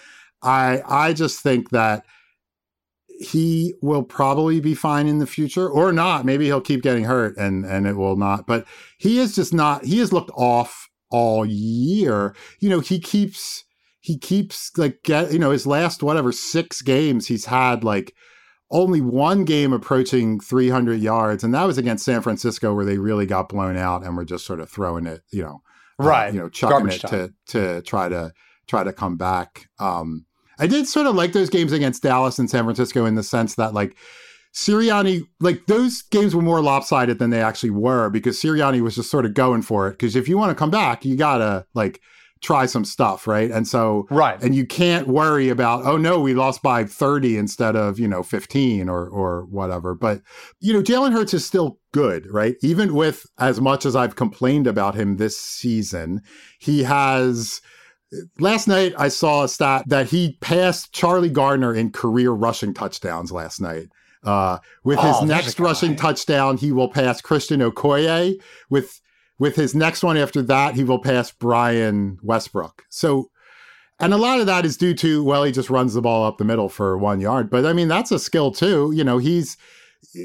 I 0.42 0.82
I 0.88 1.12
just 1.12 1.42
think 1.42 1.72
that 1.72 2.06
he 3.20 3.74
will 3.82 4.04
probably 4.04 4.62
be 4.62 4.76
fine 4.76 5.08
in 5.08 5.20
the 5.20 5.28
future 5.28 5.68
or 5.68 5.92
not. 5.92 6.24
Maybe 6.24 6.46
he'll 6.46 6.62
keep 6.62 6.84
getting 6.84 7.04
hurt 7.04 7.36
and 7.36 7.66
and 7.66 7.86
it 7.86 7.98
will 7.98 8.16
not. 8.16 8.48
But 8.48 8.66
he 8.98 9.20
is 9.20 9.36
just 9.36 9.54
not 9.54 9.84
he 9.84 10.00
has 10.00 10.14
looked 10.14 10.32
off 10.36 10.87
all 11.10 11.46
year. 11.46 12.36
You 12.60 12.70
know, 12.70 12.80
he 12.80 13.00
keeps 13.00 13.64
he 14.08 14.18
keeps 14.18 14.72
like 14.78 15.04
get 15.04 15.34
you 15.34 15.40
know 15.40 15.52
his 15.52 15.68
last 15.68 16.02
whatever 16.02 16.32
six 16.32 16.82
games 16.82 17.28
he's 17.28 17.46
had 17.46 17.84
like 17.84 18.14
only 18.72 19.02
one 19.02 19.44
game 19.44 19.74
approaching 19.74 20.40
300 20.40 21.00
yards 21.00 21.44
and 21.44 21.54
that 21.54 21.66
was 21.66 21.78
against 21.78 22.06
San 22.06 22.22
Francisco 22.22 22.74
where 22.74 22.86
they 22.86 22.98
really 22.98 23.26
got 23.26 23.50
blown 23.50 23.76
out 23.76 24.06
and 24.06 24.16
were 24.16 24.24
just 24.24 24.46
sort 24.46 24.62
of 24.62 24.70
throwing 24.70 25.06
it 25.06 25.24
you 25.32 25.42
know 25.42 25.62
uh, 26.00 26.06
right 26.06 26.30
uh, 26.30 26.32
you 26.32 26.40
know 26.40 26.48
chucking 26.48 26.78
Garbage 26.78 26.96
it 26.96 27.02
time. 27.02 27.10
to 27.12 27.34
to 27.48 27.82
try 27.82 28.08
to 28.08 28.32
try 28.68 28.84
to 28.84 28.94
come 28.94 29.18
back 29.18 29.68
um 29.78 30.26
I 30.58 30.68
did 30.68 30.88
sort 30.88 31.06
of 31.06 31.16
like 31.16 31.34
those 31.34 31.50
games 31.50 31.72
against 31.72 32.02
Dallas 32.02 32.40
and 32.40 32.50
San 32.50 32.64
Francisco 32.64 33.06
in 33.06 33.16
the 33.16 33.24
sense 33.24 33.56
that 33.56 33.74
like 33.74 33.98
Sirianni, 34.58 35.22
like 35.40 35.68
those 35.68 36.02
games 36.02 36.36
were 36.36 36.42
more 36.42 36.62
lopsided 36.62 37.20
than 37.20 37.30
they 37.30 37.44
actually 37.44 37.70
were 37.70 38.10
because 38.10 38.42
Sirianni 38.42 38.82
was 38.82 38.96
just 38.96 39.12
sort 39.12 39.26
of 39.26 39.36
going 39.36 39.62
for 39.62 39.88
it. 39.88 39.92
Because 39.92 40.16
if 40.16 40.28
you 40.28 40.36
want 40.36 40.50
to 40.50 40.56
come 40.56 40.72
back, 40.72 41.06
you 41.06 41.16
gotta 41.16 41.68
like 41.76 42.02
try 42.42 42.66
some 42.66 42.84
stuff, 42.84 43.28
right? 43.28 43.52
And 43.52 43.68
so, 43.68 44.08
right, 44.10 44.42
and 44.42 44.56
you 44.56 44.66
can't 44.66 45.08
worry 45.08 45.50
about, 45.50 45.86
oh 45.86 45.98
no, 45.98 46.20
we 46.20 46.34
lost 46.34 46.64
by 46.64 46.86
thirty 46.86 47.38
instead 47.38 47.76
of 47.76 48.00
you 48.00 48.08
know 48.08 48.24
fifteen 48.24 48.90
or 48.90 49.08
or 49.08 49.46
whatever. 49.46 49.94
But 49.94 50.24
you 50.60 50.74
know, 50.74 50.82
Jalen 50.82 51.14
Hurts 51.14 51.36
is 51.36 51.46
still 51.46 51.78
good, 51.92 52.26
right? 52.32 52.56
Even 52.64 52.96
with 52.96 53.28
as 53.38 53.62
much 53.62 53.86
as 53.86 53.96
I've 53.96 54.16
complained 54.16 54.66
about 54.66 54.96
him 54.96 55.18
this 55.18 55.40
season, 55.40 56.22
he 56.58 56.82
has. 56.82 57.62
Last 58.40 58.70
night, 58.70 58.94
I 58.98 59.10
saw 59.10 59.44
a 59.44 59.50
stat 59.50 59.84
that 59.88 60.08
he 60.08 60.38
passed 60.40 60.94
Charlie 60.94 61.30
Garner 61.30 61.76
in 61.76 61.92
career 61.92 62.32
rushing 62.32 62.74
touchdowns 62.74 63.34
last 63.34 63.60
night. 63.60 63.90
Uh, 64.28 64.60
with 64.84 65.00
his 65.00 65.16
oh, 65.22 65.26
next 65.26 65.58
rushing 65.58 65.96
touchdown, 65.96 66.58
he 66.58 66.74
will 66.74 66.90
pass 66.90 67.22
Christian 67.22 67.62
Okoye. 67.62 68.36
With 68.70 69.00
with 69.40 69.56
his 69.56 69.74
next 69.74 70.04
one 70.04 70.18
after 70.18 70.42
that, 70.42 70.76
he 70.76 70.84
will 70.84 71.00
pass 71.00 71.32
Brian 71.32 72.18
Westbrook. 72.22 72.84
So, 72.90 73.30
and 74.00 74.14
a 74.14 74.18
lot 74.18 74.40
of 74.40 74.46
that 74.48 74.66
is 74.66 74.76
due 74.76 74.94
to 74.96 75.24
well, 75.24 75.46
he 75.46 75.54
just 75.54 75.70
runs 75.70 75.94
the 75.94 76.02
ball 76.02 76.26
up 76.26 76.38
the 76.38 76.44
middle 76.44 76.68
for 76.68 76.98
one 76.98 77.22
yard. 77.22 77.50
But 77.50 77.66
I 77.66 77.72
mean, 77.72 77.88
that's 77.88 78.12
a 78.12 78.20
skill 78.20 78.52
too. 78.52 78.92
You 78.94 79.06
know, 79.06 79.18
he's 79.18 79.56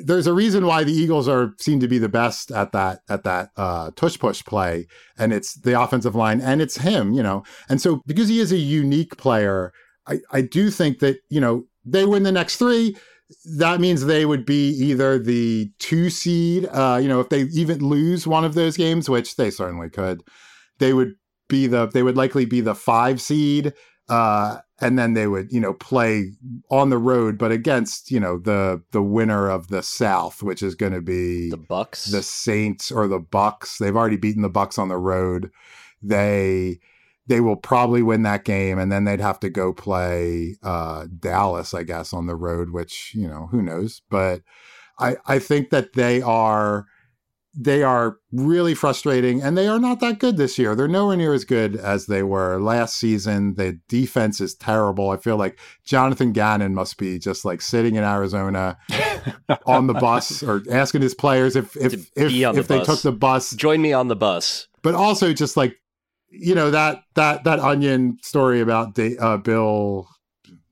there's 0.04 0.26
a 0.26 0.34
reason 0.34 0.66
why 0.66 0.82
the 0.82 0.92
Eagles 0.92 1.28
are 1.28 1.54
seem 1.58 1.78
to 1.78 1.88
be 1.88 1.98
the 1.98 2.08
best 2.08 2.50
at 2.50 2.72
that 2.72 3.02
at 3.08 3.22
that 3.22 3.50
uh, 3.56 3.92
tush 3.94 4.18
push 4.18 4.44
play, 4.44 4.88
and 5.16 5.32
it's 5.32 5.54
the 5.54 5.80
offensive 5.80 6.16
line 6.16 6.40
and 6.40 6.60
it's 6.60 6.78
him. 6.78 7.12
You 7.12 7.22
know, 7.22 7.44
and 7.68 7.80
so 7.80 8.02
because 8.04 8.28
he 8.28 8.40
is 8.40 8.50
a 8.50 8.58
unique 8.58 9.16
player, 9.16 9.72
I 10.08 10.18
I 10.32 10.40
do 10.40 10.70
think 10.70 10.98
that 10.98 11.18
you 11.28 11.40
know 11.40 11.66
they 11.84 12.04
win 12.04 12.24
the 12.24 12.32
next 12.32 12.56
three 12.56 12.96
that 13.58 13.80
means 13.80 14.04
they 14.04 14.24
would 14.24 14.44
be 14.44 14.70
either 14.70 15.18
the 15.18 15.70
two 15.78 16.10
seed, 16.10 16.68
uh, 16.72 16.98
you 17.02 17.08
know, 17.08 17.20
if 17.20 17.28
they 17.28 17.42
even 17.42 17.78
lose 17.78 18.26
one 18.26 18.44
of 18.44 18.54
those 18.54 18.76
games, 18.76 19.08
which 19.08 19.36
they 19.36 19.50
certainly 19.50 19.90
could, 19.90 20.22
they 20.78 20.92
would 20.92 21.14
be 21.48 21.66
the, 21.66 21.86
they 21.86 22.02
would 22.02 22.16
likely 22.16 22.44
be 22.44 22.60
the 22.60 22.74
five 22.74 23.20
seed. 23.20 23.72
Uh, 24.08 24.58
and 24.80 24.98
then 24.98 25.14
they 25.14 25.28
would, 25.28 25.50
you 25.52 25.60
know, 25.60 25.72
play 25.72 26.32
on 26.70 26.90
the 26.90 26.98
road, 26.98 27.38
but 27.38 27.52
against, 27.52 28.10
you 28.10 28.18
know, 28.18 28.36
the 28.36 28.82
the 28.90 29.00
winner 29.00 29.48
of 29.48 29.68
the 29.68 29.82
South, 29.82 30.42
which 30.42 30.62
is 30.62 30.74
going 30.74 30.92
to 30.92 31.00
be 31.00 31.50
the 31.50 31.56
Bucs, 31.56 32.10
the 32.10 32.22
Saints, 32.22 32.90
or 32.90 33.06
the 33.06 33.20
Bucs. 33.20 33.78
They've 33.78 33.96
already 33.96 34.16
beaten 34.16 34.42
the 34.42 34.50
Bucs 34.50 34.78
on 34.78 34.88
the 34.88 34.98
road. 34.98 35.50
They 36.02 36.80
they 37.26 37.40
will 37.40 37.56
probably 37.56 38.02
win 38.02 38.22
that 38.22 38.44
game, 38.44 38.78
and 38.78 38.90
then 38.90 39.04
they'd 39.04 39.20
have 39.20 39.40
to 39.40 39.50
go 39.50 39.72
play 39.72 40.56
uh, 40.62 41.06
Dallas, 41.18 41.74
I 41.74 41.82
guess, 41.84 42.12
on 42.12 42.26
the 42.26 42.36
road. 42.36 42.70
Which 42.70 43.12
you 43.14 43.28
know, 43.28 43.48
who 43.50 43.62
knows? 43.62 44.02
But 44.10 44.42
I 44.98 45.16
I 45.26 45.38
think 45.38 45.70
that 45.70 45.92
they 45.94 46.20
are 46.22 46.86
they 47.54 47.82
are 47.82 48.16
really 48.32 48.74
frustrating 48.74 49.42
and 49.42 49.58
they 49.58 49.68
are 49.68 49.78
not 49.78 50.00
that 50.00 50.18
good 50.18 50.38
this 50.38 50.58
year. 50.58 50.74
They're 50.74 50.88
nowhere 50.88 51.16
near 51.16 51.34
as 51.34 51.44
good 51.44 51.76
as 51.76 52.06
they 52.06 52.22
were 52.22 52.58
last 52.58 52.96
season. 52.96 53.54
The 53.54 53.78
defense 53.88 54.40
is 54.40 54.54
terrible. 54.54 55.10
I 55.10 55.18
feel 55.18 55.36
like 55.36 55.58
Jonathan 55.84 56.32
Gannon 56.32 56.74
must 56.74 56.96
be 56.96 57.18
just 57.18 57.44
like 57.44 57.60
sitting 57.60 57.96
in 57.96 58.04
Arizona 58.04 58.78
on 59.66 59.86
the 59.86 59.94
bus 59.94 60.42
or 60.42 60.62
asking 60.70 61.02
his 61.02 61.14
players 61.14 61.54
if 61.54 61.76
if 61.76 62.10
if, 62.16 62.32
if 62.32 62.68
they 62.68 62.82
took 62.82 63.02
the 63.02 63.12
bus. 63.12 63.50
Join 63.50 63.82
me 63.82 63.92
on 63.92 64.08
the 64.08 64.16
bus. 64.16 64.68
But 64.82 64.94
also 64.94 65.32
just 65.34 65.56
like 65.56 65.76
you 66.32 66.54
know 66.54 66.70
that 66.70 67.02
that 67.14 67.44
that 67.44 67.60
onion 67.60 68.18
story 68.22 68.60
about 68.60 68.98
uh, 68.98 69.36
Bill 69.36 70.08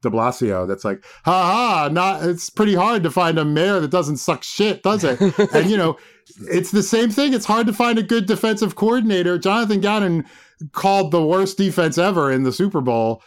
de 0.03 0.09
Blasio 0.09 0.67
that's 0.67 0.85
like, 0.85 1.05
ha 1.25 1.43
ha, 1.43 1.89
not 1.93 2.25
it's 2.25 2.51
pretty 2.51 2.75
hard 2.75 3.03
to 3.03 3.11
find 3.11 3.39
a 3.39 3.45
mayor 3.45 3.81
that 3.81 3.91
doesn't 3.91 4.17
suck 4.17 4.43
shit, 4.43 4.83
does 4.83 5.05
it? 5.05 5.21
and 5.55 5.71
you 5.71 5.77
know, 5.77 5.97
it's 6.51 6.71
the 6.71 6.83
same 6.83 7.11
thing. 7.11 7.35
It's 7.35 7.45
hard 7.45 7.67
to 7.67 7.73
find 7.73 7.99
a 7.99 8.03
good 8.03 8.27
defensive 8.27 8.77
coordinator. 8.77 9.39
Jonathan 9.39 9.81
Gannon 9.81 10.25
called 10.73 11.11
the 11.11 11.25
worst 11.25 11.59
defense 11.59 11.99
ever 11.99 12.31
in 12.31 12.43
the 12.43 12.53
Super 12.53 12.81
Bowl. 12.81 13.23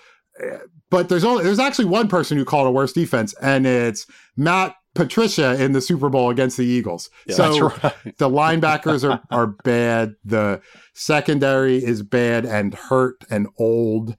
But 0.90 1.10
there's 1.10 1.24
only 1.24 1.44
there's 1.44 1.60
actually 1.60 1.86
one 1.86 2.08
person 2.08 2.38
who 2.38 2.46
called 2.46 2.68
a 2.68 2.72
worst 2.72 2.96
defense, 2.96 3.34
and 3.42 3.66
it's 3.66 4.06
Matt 4.36 4.76
Patricia 4.96 5.62
in 5.62 5.72
the 5.72 5.82
Super 5.82 6.10
Bowl 6.10 6.30
against 6.30 6.58
the 6.58 6.66
Eagles. 6.66 7.10
Yeah, 7.26 7.36
so 7.36 7.70
right. 7.70 8.18
the 8.18 8.30
linebackers 8.30 9.10
are, 9.10 9.22
are 9.32 9.48
bad. 9.48 10.16
The 10.24 10.62
secondary 10.94 11.84
is 11.84 12.04
bad 12.04 12.46
and 12.46 12.74
hurt 12.74 13.24
and 13.30 13.48
old. 13.58 14.16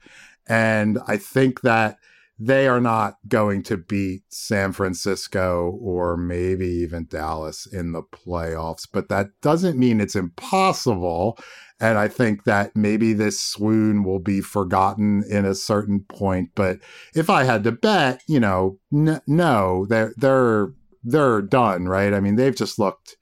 And 0.47 0.99
I 1.07 1.17
think 1.17 1.61
that 1.63 1.99
they 2.39 2.67
are 2.67 2.81
not 2.81 3.17
going 3.29 3.63
to 3.63 3.77
beat 3.77 4.23
San 4.29 4.73
Francisco 4.73 5.79
or 5.81 6.17
maybe 6.17 6.67
even 6.67 7.07
Dallas 7.07 7.67
in 7.67 7.93
the 7.93 8.03
playoffs, 8.03 8.89
but 8.93 9.09
that 9.09 9.29
doesn't 9.41 9.79
mean 9.79 10.01
it's 10.01 10.17
impossible. 10.17 11.39
And 11.81 11.97
I 11.97 12.09
think 12.09 12.45
that 12.45 12.75
maybe 12.75 13.13
this 13.13 13.41
swoon 13.41 14.05
will 14.05 14.19
be 14.19 14.41
forgotten 14.41 15.25
in 15.29 15.45
a 15.45 15.55
certain 15.55 16.01
point. 16.09 16.51
But 16.55 16.79
if 17.15 17.31
I 17.31 17.45
had 17.45 17.63
to 17.65 17.73
bet, 17.73 18.23
you 18.27 18.41
know, 18.41 18.79
n- 18.93 19.21
no, 19.27 19.87
they're 19.89 20.15
they're 20.17 20.73
they're 21.03 21.43
done, 21.43 21.87
right? 21.87 22.15
I 22.15 22.21
mean, 22.21 22.37
they've 22.37 22.55
just 22.55 22.79
looked. 22.79 23.17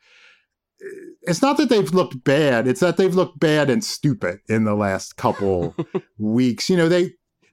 It's 1.22 1.42
not 1.42 1.56
that 1.58 1.68
they've 1.68 1.92
looked 1.92 2.24
bad; 2.24 2.66
it's 2.66 2.80
that 2.80 2.98
they've 2.98 3.14
looked 3.14 3.40
bad 3.40 3.70
and 3.70 3.82
stupid 3.82 4.40
in 4.48 4.64
the 4.64 4.74
last 4.74 5.16
couple 5.16 5.74
weeks. 6.18 6.68
You 6.68 6.76
know, 6.76 6.88
they 6.88 7.12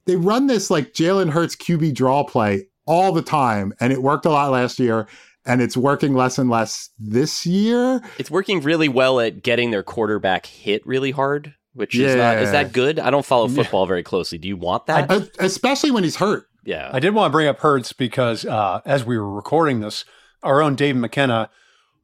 they 0.10 0.16
run 0.16 0.48
this 0.48 0.72
like 0.72 0.94
Jalen 0.94 1.30
Hurts 1.30 1.56
QB 1.56 1.94
draw 1.94 2.24
play 2.24 2.68
all 2.88 3.12
the 3.12 3.22
time, 3.22 3.74
and 3.80 3.94
it 3.94 4.02
worked 4.02 4.26
a 4.26 4.30
lot 4.30 4.52
last 4.52 4.80
year. 4.80 5.08
And 5.46 5.62
it's 5.62 5.78
working 5.78 6.14
less 6.14 6.38
and 6.38 6.50
less 6.50 6.90
this 7.00 7.46
year. 7.46 8.02
It's 8.18 8.30
working 8.30 8.62
really 8.62 8.90
well 8.90 9.20
at 9.20 9.42
getting 9.42 9.72
their 9.72 9.84
quarterback 9.84 10.46
hit 10.46 10.86
really 10.86 11.12
hard, 11.12 11.56
which 11.74 11.96
yeah. 11.96 12.08
is 12.08 12.16
not 12.16 12.38
is 12.38 12.52
that 12.52 12.74
good? 12.74 13.00
I 13.00 13.10
don't 13.10 13.26
follow 13.26 13.48
football 13.48 13.86
very 13.88 14.04
closely. 14.04 14.38
Do 14.38 14.48
you 14.48 14.58
want 14.58 14.88
that? 14.88 15.10
I, 15.10 15.28
especially 15.40 15.92
when 15.92 16.04
he's 16.04 16.18
hurt. 16.18 16.48
Yeah. 16.66 16.90
I 16.92 17.00
did 17.00 17.16
want 17.16 17.32
to 17.32 17.32
bring 17.32 17.48
up 17.48 17.60
Hurts 17.60 17.94
because 17.94 18.46
uh, 18.46 18.82
as 18.86 19.06
we 19.06 19.18
were 19.18 19.32
recording 19.32 19.80
this, 19.80 20.06
our 20.44 20.62
own 20.62 20.76
Dave 20.76 20.96
McKenna, 20.96 21.50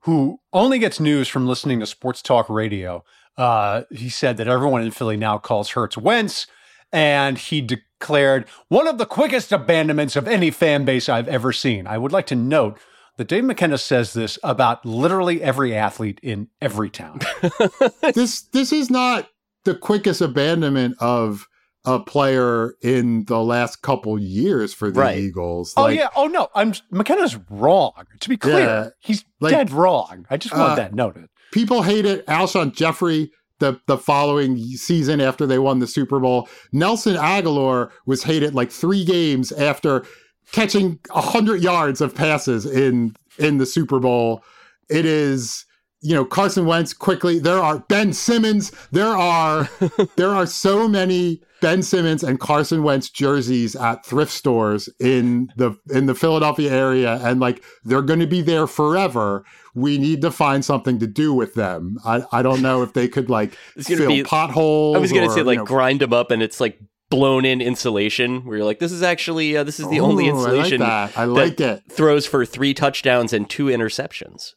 who 0.02 0.40
only 0.54 0.80
gets 0.80 1.00
news 1.00 1.28
from 1.28 1.46
listening 1.46 1.82
to 1.82 1.86
sports 1.86 2.22
talk 2.22 2.50
radio, 2.50 3.04
uh, 3.38 3.84
he 3.92 4.10
said 4.10 4.38
that 4.38 4.48
everyone 4.48 4.82
in 4.82 4.92
Philly 4.92 5.18
now 5.18 5.38
calls 5.38 5.72
Hurts 5.72 5.98
Wentz 5.98 6.48
and 6.96 7.38
he 7.38 7.60
declared 7.60 8.48
one 8.70 8.88
of 8.88 8.98
the 8.98 9.06
quickest 9.06 9.52
abandonments 9.52 10.16
of 10.16 10.30
any 10.30 10.50
fan 10.50 10.86
base 10.86 11.10
I've 11.10 11.28
ever 11.28 11.52
seen. 11.52 11.88
I 11.88 11.98
would 11.98 12.14
like 12.14 12.26
to 12.28 12.36
note 12.36 12.80
that 13.18 13.28
Dave 13.28 13.44
McKenna 13.44 13.78
says 13.78 14.14
this 14.14 14.40
about 14.44 14.86
literally 14.86 15.42
every 15.44 15.76
athlete 15.76 16.22
in 16.24 16.48
every 16.62 16.90
town. 16.90 17.20
this 18.14 18.44
this 18.44 18.72
is 18.72 18.90
not 18.90 19.28
the 19.66 19.76
quickest 19.76 20.22
abandonment 20.22 20.96
of 21.02 21.48
a 21.84 22.00
player 22.00 22.76
in 22.82 23.26
the 23.26 23.44
last 23.44 23.82
couple 23.82 24.18
years 24.18 24.74
for 24.74 24.90
the 24.90 25.02
right. 25.02 25.18
Eagles. 25.18 25.74
Oh 25.76 25.88
yeah. 25.88 26.08
Oh 26.16 26.28
no. 26.28 26.48
I'm 26.56 26.74
McKenna's 26.92 27.38
wrong. 27.50 27.92
To 28.22 28.30
be 28.30 28.38
clear, 28.38 28.60
yeah, 28.60 28.90
he's 29.00 29.26
like, 29.42 29.52
dead 29.52 29.72
wrong. 29.72 30.26
I 30.30 30.38
just 30.38 30.56
want 30.56 30.72
uh, 30.72 30.76
that 30.76 30.96
noted. 30.96 31.26
People 31.52 31.82
hate 31.82 32.06
it. 32.06 32.26
Alshon 32.28 32.74
Jeffery 32.74 33.32
the 33.60 33.80
the 33.88 33.98
following 33.98 34.58
season 34.58 35.22
after 35.22 35.46
they 35.46 35.60
won 35.60 35.80
the 35.80 35.88
Super 35.88 36.20
Bowl. 36.20 36.50
Nelson 36.72 37.16
Agholor 37.16 37.92
was 38.06 38.24
hated 38.24 38.54
like 38.54 38.72
three 38.72 39.06
games 39.06 39.52
after 39.52 40.06
catching 40.52 41.00
hundred 41.12 41.62
yards 41.62 42.02
of 42.02 42.14
passes 42.16 42.66
in 42.66 43.16
in 43.38 43.58
the 43.58 43.66
Super 43.66 44.00
Bowl. 44.00 44.44
It 44.90 45.06
is 45.06 45.66
you 46.02 46.14
know 46.14 46.26
Carson 46.26 46.66
Wentz 46.66 46.94
quickly. 46.94 47.40
There 47.40 47.60
are 47.60 47.80
Ben 47.80 48.14
Simmons. 48.14 48.72
There 48.92 49.16
are 49.16 49.70
there 50.16 50.32
are 50.32 50.46
so 50.46 50.88
many 50.88 51.42
Ben 51.66 51.82
Simmons 51.82 52.22
and 52.22 52.40
Carson 52.40 52.84
Wentz 52.84 53.10
jerseys 53.10 53.76
at 53.76 54.06
thrift 54.06 54.32
stores 54.32 54.88
in 55.00 55.52
the 55.56 55.76
in 55.90 56.06
the 56.06 56.14
Philadelphia 56.14 56.72
area, 56.72 57.20
and 57.24 57.40
like 57.40 57.64
they're 57.84 58.04
going 58.04 58.20
to 58.20 58.28
be 58.28 58.42
there 58.42 58.68
forever. 58.68 59.44
We 59.74 59.98
need 59.98 60.22
to 60.22 60.30
find 60.30 60.64
something 60.64 61.00
to 61.00 61.08
do 61.08 61.34
with 61.34 61.56
them. 61.56 61.98
I, 62.06 62.24
I 62.32 62.44
don't 62.44 62.62
know 62.62 62.84
if 62.84 62.94
they 62.94 63.08
could 63.08 63.32
like 63.32 63.54
fill 63.82 64.10
be, 64.10 64.24
potholes. 64.24 64.96
I 64.96 65.00
was 65.00 65.12
going 65.12 65.28
to 65.28 65.34
say 65.34 65.42
like 65.42 65.58
know, 65.58 65.66
grind 65.66 66.02
them 66.02 66.14
up, 66.14 66.30
and 66.30 66.44
it's 66.44 66.60
like 66.60 66.78
blown 67.10 67.46
in 67.46 67.62
insulation 67.62 68.46
where 68.46 68.58
you're 68.58 68.66
like 68.66 68.78
this 68.78 68.92
is 68.92 69.02
actually 69.02 69.58
uh, 69.58 69.64
this 69.64 69.80
is 69.80 69.90
the 69.90 69.98
Ooh, 69.98 70.06
only 70.06 70.28
insulation 70.28 70.84
I 70.84 71.06
like, 71.06 71.14
that. 71.16 71.20
I 71.20 71.26
like 71.26 71.58
that 71.58 71.78
it 71.88 71.92
throws 71.92 72.28
for 72.28 72.46
three 72.46 72.76
touchdowns 72.76 73.34
and 73.34 73.50
two 73.50 73.66
interceptions 73.66 74.54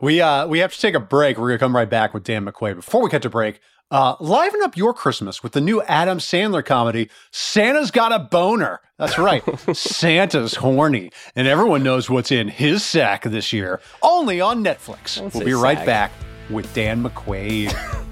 we 0.00 0.20
uh 0.20 0.46
we 0.46 0.58
have 0.60 0.72
to 0.72 0.80
take 0.80 0.94
a 0.94 1.00
break. 1.00 1.38
We're 1.38 1.48
gonna 1.48 1.58
come 1.58 1.76
right 1.76 1.88
back 1.88 2.14
with 2.14 2.24
Dan 2.24 2.44
McQuade 2.44 2.76
Before 2.76 3.02
we 3.02 3.10
cut 3.10 3.22
to 3.22 3.30
break, 3.30 3.60
uh, 3.92 4.16
liven 4.18 4.62
up 4.62 4.76
your 4.76 4.94
Christmas 4.94 5.42
with 5.42 5.52
the 5.52 5.60
new 5.60 5.82
Adam 5.82 6.18
Sandler 6.18 6.64
comedy, 6.64 7.10
Santa's 7.30 7.90
Got 7.90 8.10
a 8.10 8.18
Boner. 8.18 8.80
That's 8.98 9.18
right, 9.18 9.44
Santa's 9.76 10.54
horny, 10.54 11.12
and 11.36 11.46
everyone 11.46 11.82
knows 11.82 12.08
what's 12.08 12.32
in 12.32 12.48
his 12.48 12.82
sack 12.82 13.22
this 13.24 13.52
year. 13.52 13.80
Only 14.02 14.40
on 14.40 14.64
Netflix. 14.64 15.18
Don't 15.18 15.34
we'll 15.34 15.44
be 15.44 15.52
right 15.52 15.78
sack. 15.78 15.86
back 15.86 16.12
with 16.50 16.72
Dan 16.74 17.04
McQuade. 17.04 17.72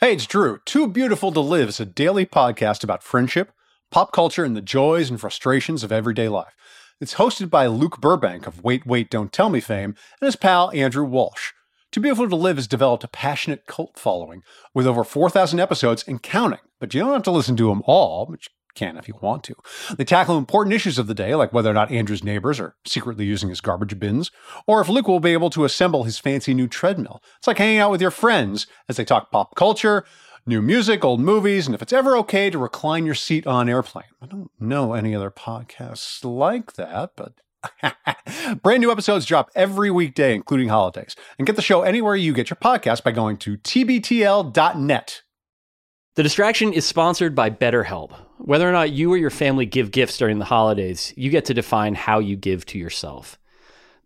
Hey, 0.00 0.12
it's 0.12 0.26
Drew. 0.26 0.60
Too 0.64 0.86
Beautiful 0.86 1.32
to 1.32 1.40
Live 1.40 1.68
is 1.70 1.80
a 1.80 1.84
daily 1.84 2.24
podcast 2.24 2.84
about 2.84 3.02
friendship, 3.02 3.50
pop 3.90 4.12
culture, 4.12 4.44
and 4.44 4.56
the 4.56 4.62
joys 4.62 5.10
and 5.10 5.20
frustrations 5.20 5.82
of 5.82 5.92
everyday 5.92 6.28
life. 6.28 6.54
It's 7.00 7.14
hosted 7.14 7.48
by 7.48 7.66
Luke 7.66 8.00
Burbank 8.00 8.46
of 8.46 8.64
Wait, 8.64 8.84
Wait, 8.84 9.10
Don't 9.10 9.32
Tell 9.32 9.50
Me 9.50 9.60
fame 9.60 9.94
and 10.20 10.26
his 10.26 10.36
pal 10.36 10.70
Andrew 10.72 11.04
Walsh. 11.04 11.52
Too 11.92 12.00
Beautiful 12.00 12.28
to 12.28 12.36
Live 12.36 12.56
has 12.56 12.66
developed 12.66 13.04
a 13.04 13.08
passionate 13.08 13.66
cult 13.66 13.98
following 13.98 14.42
with 14.74 14.86
over 14.86 15.04
4,000 15.04 15.58
episodes 15.58 16.04
and 16.06 16.22
counting, 16.22 16.58
but 16.80 16.92
you 16.92 17.00
don't 17.00 17.12
have 17.12 17.22
to 17.22 17.30
listen 17.30 17.56
to 17.56 17.68
them 17.68 17.82
all, 17.86 18.26
which 18.26 18.50
can 18.74 18.96
if 18.96 19.08
you 19.08 19.14
want 19.20 19.42
to. 19.44 19.54
They 19.96 20.04
tackle 20.04 20.38
important 20.38 20.74
issues 20.74 20.98
of 20.98 21.06
the 21.06 21.14
day, 21.14 21.34
like 21.34 21.52
whether 21.52 21.70
or 21.70 21.74
not 21.74 21.90
Andrew's 21.90 22.22
neighbors 22.22 22.60
are 22.60 22.76
secretly 22.84 23.24
using 23.24 23.48
his 23.48 23.60
garbage 23.60 23.98
bins, 23.98 24.30
or 24.66 24.80
if 24.80 24.88
Luke 24.88 25.08
will 25.08 25.20
be 25.20 25.32
able 25.32 25.50
to 25.50 25.64
assemble 25.64 26.04
his 26.04 26.18
fancy 26.18 26.54
new 26.54 26.68
treadmill. 26.68 27.22
It's 27.38 27.46
like 27.46 27.58
hanging 27.58 27.78
out 27.78 27.90
with 27.90 28.00
your 28.00 28.10
friends 28.10 28.66
as 28.88 28.96
they 28.96 29.04
talk 29.04 29.30
pop 29.30 29.56
culture, 29.56 30.04
new 30.48 30.62
music, 30.62 31.04
old 31.04 31.20
movies, 31.20 31.66
and 31.66 31.74
if 31.74 31.82
it's 31.82 31.92
ever 31.92 32.16
okay 32.16 32.50
to 32.50 32.58
recline 32.58 33.06
your 33.06 33.14
seat 33.14 33.46
on 33.46 33.68
airplane. 33.68 34.04
I 34.20 34.26
don't 34.26 34.50
know 34.58 34.94
any 34.94 35.14
other 35.14 35.30
podcasts 35.30 36.24
like 36.24 36.72
that, 36.74 37.12
but 37.14 37.34
Brand 38.62 38.80
new 38.80 38.90
episodes 38.90 39.26
drop 39.26 39.50
every 39.54 39.90
weekday, 39.90 40.34
including 40.34 40.68
holidays. 40.68 41.16
And 41.38 41.46
get 41.46 41.56
the 41.56 41.62
show 41.62 41.82
anywhere 41.82 42.16
you 42.16 42.32
get 42.32 42.50
your 42.50 42.56
podcast 42.56 43.02
by 43.02 43.10
going 43.10 43.36
to 43.38 43.58
tbtl.net. 43.58 45.22
The 46.14 46.22
distraction 46.22 46.72
is 46.72 46.84
sponsored 46.84 47.34
by 47.34 47.50
BetterHelp. 47.50 48.12
Whether 48.38 48.68
or 48.68 48.72
not 48.72 48.90
you 48.90 49.12
or 49.12 49.16
your 49.16 49.30
family 49.30 49.66
give 49.66 49.90
gifts 49.90 50.18
during 50.18 50.38
the 50.38 50.44
holidays, 50.44 51.12
you 51.16 51.30
get 51.30 51.44
to 51.46 51.54
define 51.54 51.94
how 51.94 52.18
you 52.18 52.36
give 52.36 52.66
to 52.66 52.78
yourself. 52.78 53.38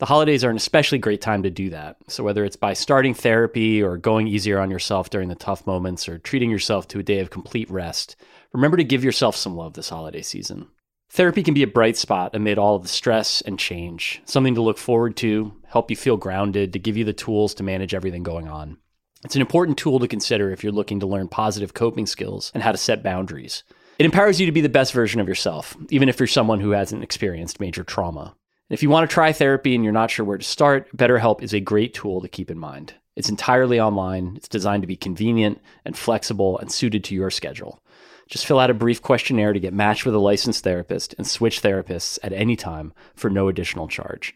The 0.03 0.07
holidays 0.07 0.43
are 0.43 0.51
an 0.51 0.57
especially 0.57 0.99
great 0.99 1.21
time 1.21 1.45
to 1.45 1.51
do 1.51 1.71
that. 1.71 1.97
So, 2.09 2.25
whether 2.25 2.45
it's 2.45 2.57
by 2.57 2.73
starting 2.73 3.15
therapy 3.15 3.81
or 3.81 3.97
going 3.97 4.27
easier 4.27 4.59
on 4.59 4.69
yourself 4.69 5.11
during 5.11 5.29
the 5.29 5.37
tough 5.37 5.65
moments 5.65 6.09
or 6.09 6.19
treating 6.19 6.51
yourself 6.51 6.89
to 6.89 6.99
a 6.99 7.05
day 7.05 7.21
of 7.21 7.31
complete 7.31 7.71
rest, 7.71 8.17
remember 8.53 8.77
to 8.79 8.83
give 8.83 9.05
yourself 9.05 9.37
some 9.37 9.55
love 9.55 9.75
this 9.75 9.91
holiday 9.91 10.21
season. 10.21 10.67
Therapy 11.11 11.45
can 11.45 11.55
be 11.55 11.63
a 11.63 11.69
bright 11.69 11.97
spot 11.97 12.35
amid 12.35 12.59
all 12.59 12.75
of 12.75 12.83
the 12.83 12.89
stress 12.89 13.43
and 13.43 13.61
change, 13.61 14.21
something 14.25 14.57
to 14.57 14.61
look 14.61 14.77
forward 14.77 15.17
to, 15.19 15.53
help 15.69 15.89
you 15.89 15.97
feel 15.97 16.17
grounded, 16.17 16.73
to 16.73 16.81
give 16.81 16.97
you 16.97 17.05
the 17.05 17.13
tools 17.13 17.55
to 17.55 17.63
manage 17.63 17.95
everything 17.95 18.25
going 18.25 18.49
on. 18.49 18.79
It's 19.25 19.37
an 19.37 19.41
important 19.41 19.79
tool 19.79 20.01
to 20.01 20.09
consider 20.09 20.51
if 20.51 20.65
you're 20.65 20.73
looking 20.73 20.99
to 20.99 21.07
learn 21.07 21.29
positive 21.29 21.75
coping 21.75 22.07
skills 22.07 22.51
and 22.55 22.65
how 22.65 22.73
to 22.73 22.77
set 22.77 23.05
boundaries. 23.05 23.63
It 24.01 24.07
empowers 24.07 24.41
you 24.41 24.47
to 24.47 24.53
be 24.53 24.63
the 24.63 24.69
best 24.69 24.93
version 24.93 25.21
of 25.21 25.29
yourself, 25.29 25.77
even 25.91 26.09
if 26.09 26.19
you're 26.19 26.27
someone 26.27 26.59
who 26.59 26.71
hasn't 26.71 27.05
experienced 27.05 27.61
major 27.61 27.85
trauma. 27.85 28.35
If 28.73 28.83
you 28.83 28.89
want 28.89 29.07
to 29.09 29.13
try 29.13 29.35
therapy 29.35 29.75
and 29.75 29.85
you're 29.85 29.93
not 29.93 30.11
sure 30.11 30.25
where 30.25 30.39
to 30.39 30.43
start, 30.45 30.89
BetterHelp 30.97 31.43
is 31.43 31.53
a 31.53 31.61
great 31.61 31.93
tool 31.93 32.23
to 32.23 32.29
keep 32.29 32.51
in 32.51 32.59
mind. 32.59 32.95
It's 33.17 33.29
entirely 33.29 33.79
online, 33.79 34.33
it's 34.35 34.49
designed 34.49 34.83
to 34.83 34.87
be 34.87 34.97
convenient 34.97 35.61
and 35.85 35.95
flexible 35.95 36.59
and 36.59 36.73
suited 36.73 37.05
to 37.05 37.15
your 37.15 37.31
schedule. 37.31 37.83
Just 38.29 38.47
fill 38.47 38.59
out 38.59 38.71
a 38.71 38.75
brief 38.75 39.03
questionnaire 39.03 39.53
to 39.53 39.61
get 39.61 39.75
matched 39.75 40.07
with 40.07 40.15
a 40.15 40.19
licensed 40.19 40.65
therapist 40.65 41.15
and 41.19 41.27
switch 41.27 41.61
therapists 41.61 42.19
at 42.23 42.33
any 42.33 42.57
time 42.57 42.95
for 43.15 43.29
no 43.29 43.49
additional 43.49 43.89
charge. 43.89 44.35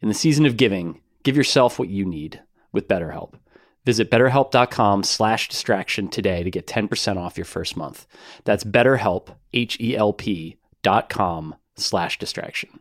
In 0.00 0.08
the 0.08 0.14
season 0.14 0.46
of 0.46 0.56
giving, 0.56 1.02
give 1.22 1.36
yourself 1.36 1.78
what 1.78 1.90
you 1.90 2.06
need 2.06 2.40
with 2.72 2.88
BetterHelp. 2.88 3.34
Visit 3.84 4.10
betterhelp.com 4.10 5.02
slash 5.02 5.50
distraction 5.50 6.08
today 6.08 6.42
to 6.42 6.50
get 6.50 6.66
10% 6.66 7.18
off 7.18 7.36
your 7.36 7.44
first 7.44 7.76
month. 7.76 8.06
That's 8.44 8.64
betterhelp, 8.64 9.36
H-E-L-P 9.52 10.56
dot 10.82 11.10
com 11.10 11.56
slash 11.76 12.18
distraction. 12.18 12.80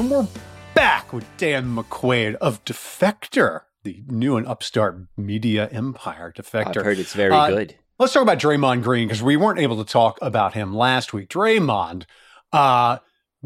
And 0.00 0.10
we're 0.10 0.26
back 0.72 1.12
with 1.12 1.26
Dan 1.36 1.76
McQuade 1.76 2.36
of 2.36 2.64
Defector, 2.64 3.64
the 3.82 4.02
new 4.08 4.38
and 4.38 4.46
upstart 4.46 4.98
media 5.14 5.68
empire. 5.70 6.32
Defector. 6.34 6.78
I've 6.78 6.84
heard 6.86 6.98
it's 6.98 7.12
very 7.12 7.34
Uh, 7.34 7.48
good. 7.48 7.74
Let's 7.98 8.14
talk 8.14 8.22
about 8.22 8.38
Draymond 8.38 8.82
Green 8.82 9.08
because 9.08 9.22
we 9.22 9.36
weren't 9.36 9.58
able 9.58 9.76
to 9.76 9.84
talk 9.84 10.18
about 10.22 10.54
him 10.54 10.74
last 10.74 11.12
week. 11.12 11.28
Draymond 11.28 12.04
uh, 12.50 12.96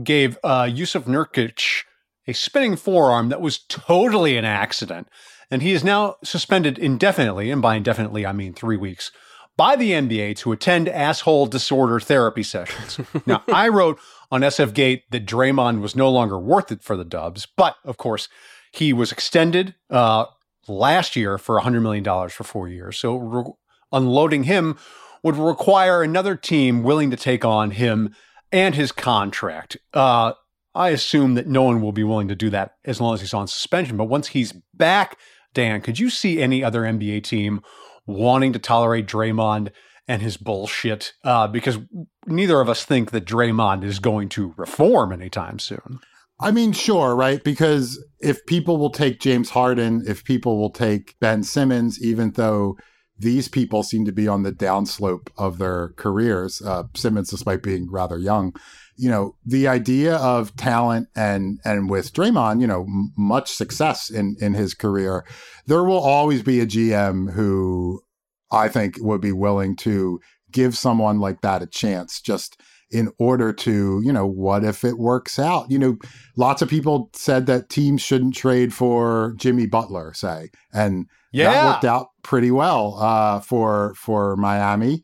gave 0.01 0.39
uh, 0.45 0.67
Jusuf 0.67 1.07
Nurkic 1.07 1.83
a 2.29 2.33
spinning 2.33 2.77
forearm 2.77 3.31
that 3.31 3.41
was 3.41 3.59
totally 3.59 4.37
an 4.37 4.45
accident, 4.45 5.09
and 5.51 5.61
he 5.61 5.73
is 5.73 5.83
now 5.83 6.15
suspended 6.23 6.79
indefinitely, 6.79 7.51
and 7.51 7.63
by 7.63 7.75
indefinitely 7.75 8.25
I 8.25 8.33
mean 8.33 8.55
three 8.55 8.77
weeks, 8.77 9.11
by 9.57 9.75
the 9.75 9.91
NBA 9.91 10.37
to 10.37 10.53
attend 10.53 10.89
asshole 10.89 11.47
disorder 11.47 11.99
therapy 11.99 12.45
sessions. 12.45 13.01
now, 13.27 13.43
I 13.53 13.67
wrote 13.67 13.99
on 14.31 14.41
SF 14.41 14.75
Gate 14.75 15.05
that 15.11 15.27
Draymond 15.27 15.81
was 15.81 15.97
no 15.97 16.11
longer 16.11 16.39
worth 16.39 16.73
it 16.73 16.83
for 16.83 16.97
the 16.97 17.05
Dubs, 17.05 17.47
but 17.57 17.77
of 17.85 17.97
course, 17.97 18.29
he 18.73 18.93
was 18.93 19.13
extended 19.13 19.75
uh, 19.91 20.27
last 20.67 21.17
year 21.17 21.39
for 21.39 21.61
$100 21.61 21.83
million 21.83 22.05
for 22.29 22.45
four 22.45 22.69
years. 22.69 22.99
So 22.99 23.17
re- 23.17 23.53
unloading 23.93 24.45
him 24.45 24.77
would 25.23 25.37
require 25.37 26.03
another 26.03 26.37
team 26.37 26.83
willing 26.83 27.11
to 27.11 27.17
take 27.17 27.45
on 27.45 27.73
him 27.73 28.15
and 28.53 28.75
his 28.75 28.93
contract. 28.93 29.77
Uh, 29.93 30.33
I 30.75 30.91
assume 30.91 31.35
that 31.35 31.47
no 31.47 31.63
one 31.63 31.81
will 31.81 31.93
be 31.93 32.05
willing 32.05 32.29
to 32.29 32.35
do 32.35 32.51
that 32.51 32.75
as 32.85 33.01
long 33.01 33.15
as 33.15 33.21
he's 33.21 33.35
on 33.35 33.47
suspension. 33.47 33.97
But 33.97 34.05
once 34.05 34.29
he's 34.29 34.53
back, 34.75 35.19
Dan, 35.55 35.81
could 35.81 35.99
you 35.99 36.11
see 36.11 36.43
any 36.43 36.65
other 36.65 36.83
NBA 36.83 37.23
team 37.23 37.63
wanting 38.07 38.53
to 38.53 38.59
tolerate 38.59 39.07
Draymond 39.07 39.71
and 40.09 40.21
his 40.21 40.37
bullshit? 40.37 41.13
Uh, 41.23 41.47
because 41.47 41.79
neither 42.27 42.61
of 42.61 42.69
us 42.69 42.85
think 42.85 43.11
that 43.11 43.27
Draymond 43.27 43.85
is 43.85 43.99
going 43.99 44.29
to 44.31 44.55
reform 44.57 45.13
anytime 45.13 45.59
soon. 45.59 46.01
I 46.41 46.51
mean, 46.51 46.73
sure, 46.73 47.15
right? 47.15 47.43
Because 47.43 48.05
if 48.21 48.45
people 48.47 48.77
will 48.77 48.91
take 48.91 49.21
James 49.21 49.51
Harden, 49.51 50.03
if 50.07 50.25
people 50.25 50.59
will 50.59 50.71
take 50.71 51.19
Ben 51.21 51.43
Simmons, 51.45 52.03
even 52.03 52.33
though 52.33 52.77
these 53.17 53.47
people 53.47 53.85
seem 53.85 54.05
to 54.05 54.13
be 54.13 54.27
on 54.27 54.43
the 54.43 54.53
downslope 54.53 55.29
of 55.39 55.59
their 55.59 55.91
careers, 55.97 56.61
uh, 56.61 56.85
Simmons, 56.97 57.31
despite 57.31 57.63
being 57.63 57.89
rather 57.91 58.19
young, 58.19 58.53
you 58.97 59.09
know, 59.09 59.37
the 59.45 59.69
idea 59.69 60.17
of 60.17 60.55
talent 60.57 61.09
and 61.15 61.61
and 61.65 61.89
with 61.89 62.13
Draymond, 62.13 62.61
you 62.61 62.67
know, 62.67 62.83
m- 62.83 63.13
much 63.17 63.53
success 63.53 64.11
in 64.11 64.37
in 64.41 64.55
his 64.55 64.75
career, 64.75 65.25
there 65.67 65.85
will 65.85 65.99
always 65.99 66.43
be 66.43 66.61
a 66.61 66.67
GM 66.67 67.33
who 67.33 68.03
I 68.51 68.69
think 68.69 68.97
would 69.01 69.21
be 69.21 69.33
willing 69.33 69.77
to 69.77 70.21
give 70.55 70.79
someone 70.79 71.21
like 71.21 71.43
that 71.43 71.63
a 71.63 71.67
chance 71.67 72.23
just 72.23 72.59
in 72.91 73.11
order 73.19 73.53
to, 73.53 74.01
you 74.05 74.13
know, 74.13 74.25
what 74.27 74.65
if 74.65 74.85
it 74.85 74.99
works 74.99 75.39
out? 75.39 75.71
You 75.71 75.79
know, 75.79 75.97
lots 76.37 76.63
of 76.63 76.71
people 76.71 77.11
said 77.13 77.47
that 77.47 77.69
teams 77.69 78.01
shouldn't 78.01 78.37
trade 78.37 78.73
for 78.73 79.35
Jimmy 79.37 79.67
Butler, 79.67 80.15
say, 80.15 80.51
and 80.73 81.07
yeah. 81.33 81.51
that 81.51 81.65
worked 81.67 81.85
out 81.85 82.07
pretty 82.23 82.51
well 82.51 82.97
uh, 83.01 83.41
for 83.41 83.95
for 83.97 84.37
Miami. 84.37 85.03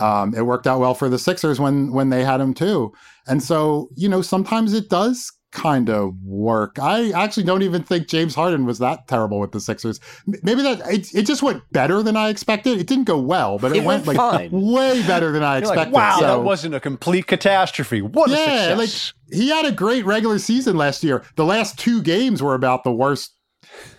Um, 0.00 0.32
it 0.34 0.46
worked 0.46 0.66
out 0.66 0.80
well 0.80 0.94
for 0.94 1.08
the 1.08 1.18
Sixers 1.18 1.60
when 1.60 1.92
when 1.92 2.08
they 2.08 2.24
had 2.24 2.40
him 2.40 2.54
too. 2.54 2.92
And 3.26 3.42
so, 3.42 3.90
you 3.94 4.08
know, 4.08 4.22
sometimes 4.22 4.72
it 4.72 4.88
does 4.88 5.30
kind 5.50 5.88
of 5.88 6.14
work. 6.22 6.78
I 6.78 7.10
actually 7.12 7.44
don't 7.44 7.62
even 7.62 7.82
think 7.82 8.06
James 8.08 8.34
Harden 8.34 8.66
was 8.66 8.78
that 8.80 9.08
terrible 9.08 9.40
with 9.40 9.52
the 9.52 9.60
Sixers. 9.60 9.98
Maybe 10.42 10.62
that 10.62 10.80
it, 10.92 11.14
it 11.14 11.22
just 11.22 11.42
went 11.42 11.62
better 11.72 12.02
than 12.02 12.16
I 12.16 12.28
expected. 12.28 12.78
It 12.78 12.86
didn't 12.86 13.04
go 13.04 13.18
well, 13.18 13.58
but 13.58 13.72
it, 13.72 13.78
It 13.78 13.84
went, 13.84 14.06
went 14.06 14.18
like 14.18 14.50
fine. 14.50 14.50
way 14.52 15.02
better 15.06 15.32
than 15.32 15.42
I 15.42 15.58
You're 15.58 15.68
like, 15.68 15.76
expected. 15.88 15.94
wow, 15.94 16.16
So- 16.20 16.26
that 16.26 16.42
wasn't 16.42 16.74
a 16.74 16.80
complete 16.80 17.26
catastrophe. 17.26 18.02
What 18.02 18.28
a 18.30 18.34
yeah, 18.34 18.76
success. 18.76 19.12
like 19.30 19.38
he 19.38 19.48
had 19.48 19.64
a 19.64 19.72
great 19.72 20.04
regular 20.04 20.38
season 20.38 20.76
last 20.76 21.02
year. 21.02 21.24
The 21.36 21.44
last 21.44 21.78
two 21.78 22.02
games 22.02 22.42
were 22.42 22.54
about 22.54 22.84
the 22.84 22.92
worst 22.92 23.34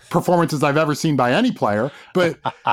performances 0.10 0.63
I've 0.63 0.78
ever 0.78 0.95
seen 0.95 1.15
by 1.15 1.32
any 1.34 1.52
player, 1.52 1.91
but 2.13 2.38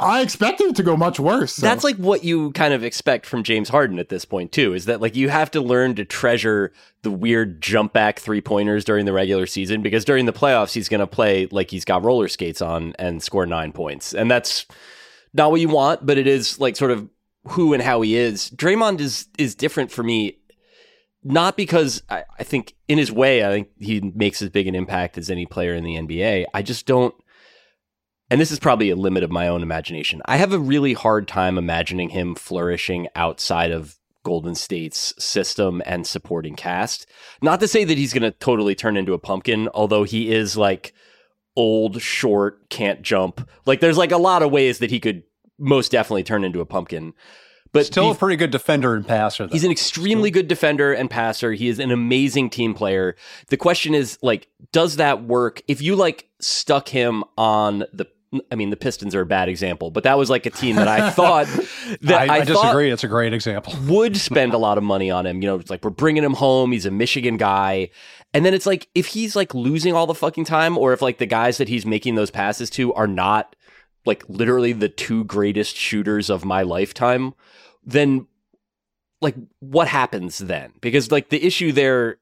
I 0.00 0.20
expected 0.22 0.68
it 0.68 0.76
to 0.76 0.82
go 0.82 0.96
much 0.96 1.18
worse. 1.20 1.54
so- 1.54 1.62
That's 1.62 1.84
like 1.84 1.96
what 1.96 2.24
you 2.24 2.52
kind 2.52 2.74
of 2.74 2.84
expect 2.84 3.26
from 3.26 3.42
James 3.42 3.68
Harden 3.68 3.98
at 3.98 4.08
this 4.08 4.24
point 4.24 4.52
too. 4.52 4.74
Is 4.74 4.84
that 4.86 5.00
like 5.00 5.16
you 5.16 5.28
have 5.28 5.50
to 5.52 5.60
learn 5.60 5.94
to 5.96 6.04
treasure 6.04 6.72
the 7.02 7.10
weird 7.10 7.60
jump 7.60 7.92
back 7.92 8.18
three 8.18 8.40
pointers 8.40 8.84
during 8.84 9.04
the 9.06 9.12
regular 9.12 9.46
season 9.46 9.82
because 9.82 10.04
during 10.04 10.26
the 10.26 10.32
playoffs 10.32 10.72
he's 10.72 10.88
going 10.88 11.00
to 11.00 11.06
play 11.06 11.46
like 11.50 11.70
he's 11.70 11.84
got 11.84 12.04
roller 12.04 12.28
skates 12.28 12.60
on 12.60 12.94
and 12.98 13.22
score 13.22 13.46
nine 13.46 13.72
points, 13.72 14.14
and 14.14 14.30
that's 14.30 14.66
not 15.34 15.50
what 15.50 15.60
you 15.60 15.68
want. 15.68 16.04
But 16.06 16.18
it 16.18 16.26
is 16.26 16.58
like 16.58 16.76
sort 16.76 16.90
of 16.90 17.08
who 17.48 17.72
and 17.72 17.82
how 17.82 18.00
he 18.02 18.16
is. 18.16 18.50
Draymond 18.50 19.00
is 19.00 19.28
is 19.38 19.54
different 19.54 19.90
for 19.90 20.02
me. 20.02 20.37
Not 21.24 21.56
because 21.56 22.02
I, 22.08 22.24
I 22.38 22.44
think 22.44 22.74
in 22.86 22.98
his 22.98 23.10
way, 23.10 23.44
I 23.44 23.50
think 23.50 23.68
he 23.78 24.00
makes 24.14 24.40
as 24.40 24.50
big 24.50 24.66
an 24.66 24.74
impact 24.74 25.18
as 25.18 25.30
any 25.30 25.46
player 25.46 25.74
in 25.74 25.84
the 25.84 25.96
NBA. 25.96 26.46
I 26.54 26.62
just 26.62 26.86
don't 26.86 27.14
and 28.30 28.40
this 28.40 28.50
is 28.50 28.58
probably 28.58 28.90
a 28.90 28.96
limit 28.96 29.22
of 29.22 29.30
my 29.30 29.48
own 29.48 29.62
imagination. 29.62 30.20
I 30.26 30.36
have 30.36 30.52
a 30.52 30.58
really 30.58 30.92
hard 30.92 31.26
time 31.26 31.56
imagining 31.56 32.10
him 32.10 32.34
flourishing 32.34 33.08
outside 33.14 33.70
of 33.70 33.98
Golden 34.22 34.54
State's 34.54 35.14
system 35.18 35.80
and 35.86 36.06
supporting 36.06 36.54
cast. 36.54 37.06
Not 37.40 37.60
to 37.60 37.68
say 37.68 37.84
that 37.84 37.96
he's 37.96 38.12
going 38.12 38.30
to 38.30 38.30
totally 38.32 38.74
turn 38.74 38.96
into 38.96 39.14
a 39.14 39.18
pumpkin, 39.18 39.68
although 39.72 40.04
he 40.04 40.30
is 40.30 40.56
like 40.56 40.92
old, 41.56 42.02
short, 42.02 42.68
can't 42.68 43.00
jump. 43.00 43.48
Like 43.64 43.80
there's 43.80 43.96
like 43.96 44.12
a 44.12 44.18
lot 44.18 44.42
of 44.42 44.50
ways 44.50 44.80
that 44.80 44.90
he 44.90 45.00
could 45.00 45.22
most 45.58 45.90
definitely 45.90 46.24
turn 46.24 46.44
into 46.44 46.60
a 46.60 46.66
pumpkin. 46.66 47.14
But 47.72 47.86
Still 47.86 48.10
a 48.10 48.14
pretty 48.14 48.36
good 48.36 48.50
defender 48.50 48.94
and 48.94 49.06
passer. 49.06 49.46
Though. 49.46 49.52
He's 49.52 49.64
an 49.64 49.70
extremely 49.70 50.30
good 50.30 50.48
defender 50.48 50.92
and 50.92 51.10
passer. 51.10 51.52
He 51.52 51.68
is 51.68 51.78
an 51.78 51.90
amazing 51.90 52.50
team 52.50 52.74
player. 52.74 53.16
The 53.48 53.56
question 53.56 53.94
is 53.94 54.18
like, 54.22 54.48
does 54.72 54.96
that 54.96 55.24
work 55.24 55.62
if 55.68 55.82
you 55.82 55.96
like 55.96 56.28
stuck 56.40 56.88
him 56.88 57.24
on 57.36 57.84
the? 57.92 58.06
I 58.52 58.56
mean, 58.56 58.68
the 58.68 58.76
Pistons 58.76 59.14
are 59.14 59.22
a 59.22 59.26
bad 59.26 59.48
example, 59.48 59.90
but 59.90 60.02
that 60.02 60.18
was 60.18 60.28
like 60.28 60.44
a 60.44 60.50
team 60.50 60.76
that 60.76 60.86
I 60.86 61.10
thought 61.12 61.46
that 62.02 62.28
I, 62.28 62.36
I, 62.36 62.38
I 62.40 62.44
disagree. 62.44 62.90
It's 62.90 63.04
a 63.04 63.08
great 63.08 63.32
example. 63.32 63.72
would 63.86 64.18
spend 64.18 64.52
a 64.52 64.58
lot 64.58 64.76
of 64.76 64.84
money 64.84 65.10
on 65.10 65.26
him. 65.26 65.40
You 65.40 65.48
know, 65.48 65.56
it's 65.56 65.70
like 65.70 65.82
we're 65.82 65.90
bringing 65.90 66.24
him 66.24 66.34
home. 66.34 66.72
He's 66.72 66.84
a 66.84 66.90
Michigan 66.90 67.38
guy. 67.38 67.88
And 68.34 68.44
then 68.44 68.52
it's 68.52 68.66
like 68.66 68.88
if 68.94 69.06
he's 69.06 69.34
like 69.34 69.54
losing 69.54 69.94
all 69.94 70.06
the 70.06 70.14
fucking 70.14 70.44
time, 70.44 70.76
or 70.76 70.92
if 70.92 71.00
like 71.00 71.16
the 71.16 71.26
guys 71.26 71.56
that 71.56 71.68
he's 71.68 71.86
making 71.86 72.16
those 72.16 72.30
passes 72.30 72.68
to 72.70 72.92
are 72.92 73.06
not 73.06 73.56
like 74.04 74.24
literally 74.28 74.72
the 74.72 74.88
two 74.88 75.24
greatest 75.24 75.76
shooters 75.76 76.30
of 76.30 76.44
my 76.44 76.62
lifetime, 76.62 77.34
then 77.84 78.26
like 79.20 79.34
what 79.60 79.88
happens 79.88 80.38
then? 80.38 80.72
Because 80.80 81.10
like 81.10 81.28
the 81.28 81.44
issue 81.44 81.72
there, 81.72 82.18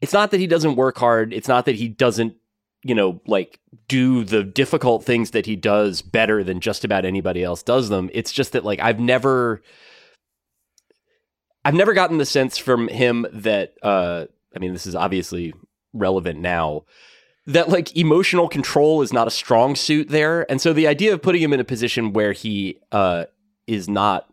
it's 0.00 0.12
not 0.12 0.30
that 0.30 0.40
he 0.40 0.46
doesn't 0.46 0.76
work 0.76 0.98
hard. 0.98 1.32
It's 1.32 1.48
not 1.48 1.66
that 1.66 1.76
he 1.76 1.88
doesn't, 1.88 2.34
you 2.82 2.94
know, 2.94 3.20
like 3.26 3.60
do 3.88 4.24
the 4.24 4.42
difficult 4.42 5.04
things 5.04 5.30
that 5.32 5.46
he 5.46 5.56
does 5.56 6.02
better 6.02 6.42
than 6.42 6.60
just 6.60 6.84
about 6.84 7.04
anybody 7.04 7.44
else 7.44 7.62
does 7.62 7.88
them. 7.88 8.10
It's 8.12 8.32
just 8.32 8.52
that 8.52 8.64
like 8.64 8.80
I've 8.80 9.00
never 9.00 9.62
I've 11.64 11.74
never 11.74 11.92
gotten 11.92 12.18
the 12.18 12.26
sense 12.26 12.58
from 12.58 12.88
him 12.88 13.26
that 13.32 13.74
uh 13.82 14.26
I 14.54 14.58
mean 14.58 14.72
this 14.72 14.86
is 14.86 14.94
obviously 14.94 15.54
relevant 15.92 16.40
now 16.40 16.84
that 17.46 17.68
like 17.68 17.96
emotional 17.96 18.48
control 18.48 19.02
is 19.02 19.12
not 19.12 19.26
a 19.26 19.30
strong 19.30 19.74
suit 19.74 20.08
there. 20.08 20.50
And 20.50 20.60
so 20.60 20.72
the 20.72 20.86
idea 20.86 21.12
of 21.12 21.22
putting 21.22 21.42
him 21.42 21.52
in 21.52 21.60
a 21.60 21.64
position 21.64 22.12
where 22.12 22.32
he 22.32 22.78
uh 22.92 23.24
is 23.66 23.88
not 23.88 24.26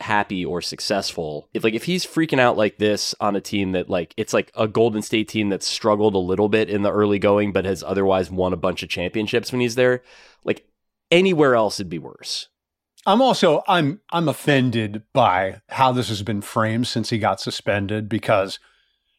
happy 0.00 0.44
or 0.44 0.60
successful 0.60 1.48
if 1.54 1.62
like 1.62 1.72
if 1.72 1.84
he's 1.84 2.04
freaking 2.04 2.40
out 2.40 2.56
like 2.56 2.78
this 2.78 3.14
on 3.20 3.36
a 3.36 3.40
team 3.40 3.70
that 3.72 3.88
like 3.88 4.12
it's 4.16 4.32
like 4.32 4.50
a 4.56 4.66
golden 4.66 5.00
state 5.00 5.28
team 5.28 5.48
that's 5.48 5.68
struggled 5.68 6.16
a 6.16 6.18
little 6.18 6.48
bit 6.48 6.68
in 6.68 6.82
the 6.82 6.90
early 6.90 7.20
going 7.20 7.52
but 7.52 7.64
has 7.64 7.80
otherwise 7.84 8.28
won 8.28 8.52
a 8.52 8.56
bunch 8.56 8.82
of 8.82 8.88
championships 8.88 9.52
when 9.52 9.60
he's 9.60 9.76
there 9.76 10.02
like 10.42 10.66
anywhere 11.12 11.54
else 11.54 11.78
it'd 11.78 11.88
be 11.88 12.00
worse 12.00 12.48
I'm 13.06 13.20
also 13.20 13.62
I'm 13.68 14.00
I'm 14.10 14.28
offended 14.28 15.02
by 15.12 15.60
how 15.68 15.92
this 15.92 16.08
has 16.08 16.22
been 16.22 16.40
framed 16.40 16.86
since 16.86 17.10
he 17.10 17.18
got 17.18 17.40
suspended 17.40 18.08
because 18.08 18.58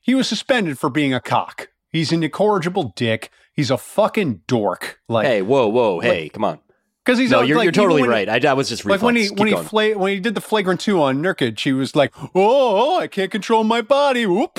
he 0.01 0.15
was 0.15 0.27
suspended 0.27 0.79
for 0.79 0.89
being 0.89 1.13
a 1.13 1.19
cock. 1.19 1.69
He's 1.95 2.11
an 2.11 2.23
incorrigible 2.23 2.91
dick. 2.97 3.29
He's 3.53 3.71
a 3.71 3.77
fucking 3.77 4.41
dork. 4.47 4.99
Like 5.07 5.25
hey 5.25 5.41
whoa 5.41 5.69
whoa 5.69 6.01
hey 6.01 6.27
come 6.27 6.43
on 6.43 6.59
because 7.05 7.19
he's 7.19 7.29
no, 7.31 7.39
like, 7.41 7.47
you're, 7.49 7.61
you're 7.63 7.71
totally 7.71 8.01
when- 8.01 8.09
right. 8.09 8.27
I, 8.27 8.49
I 8.49 8.53
was 8.53 8.67
just 8.69 8.83
Like 8.83 9.01
when 9.01 9.15
he 9.15 9.23
reflex. 9.29 9.39
when 9.39 9.49
Keep 9.49 9.57
he 9.59 9.63
fla- 9.65 9.97
when 9.99 10.11
he 10.13 10.19
did 10.19 10.33
the 10.35 10.41
flagrant 10.41 10.79
two 10.81 11.01
on 11.01 11.21
Nurkic, 11.21 11.59
he 11.59 11.71
was 11.73 11.95
like, 11.95 12.11
"Oh, 12.17 12.29
oh, 12.35 12.99
I 12.99 13.07
can't 13.07 13.29
control 13.31 13.63
my 13.63 13.81
body." 13.81 14.25
Whoop. 14.25 14.51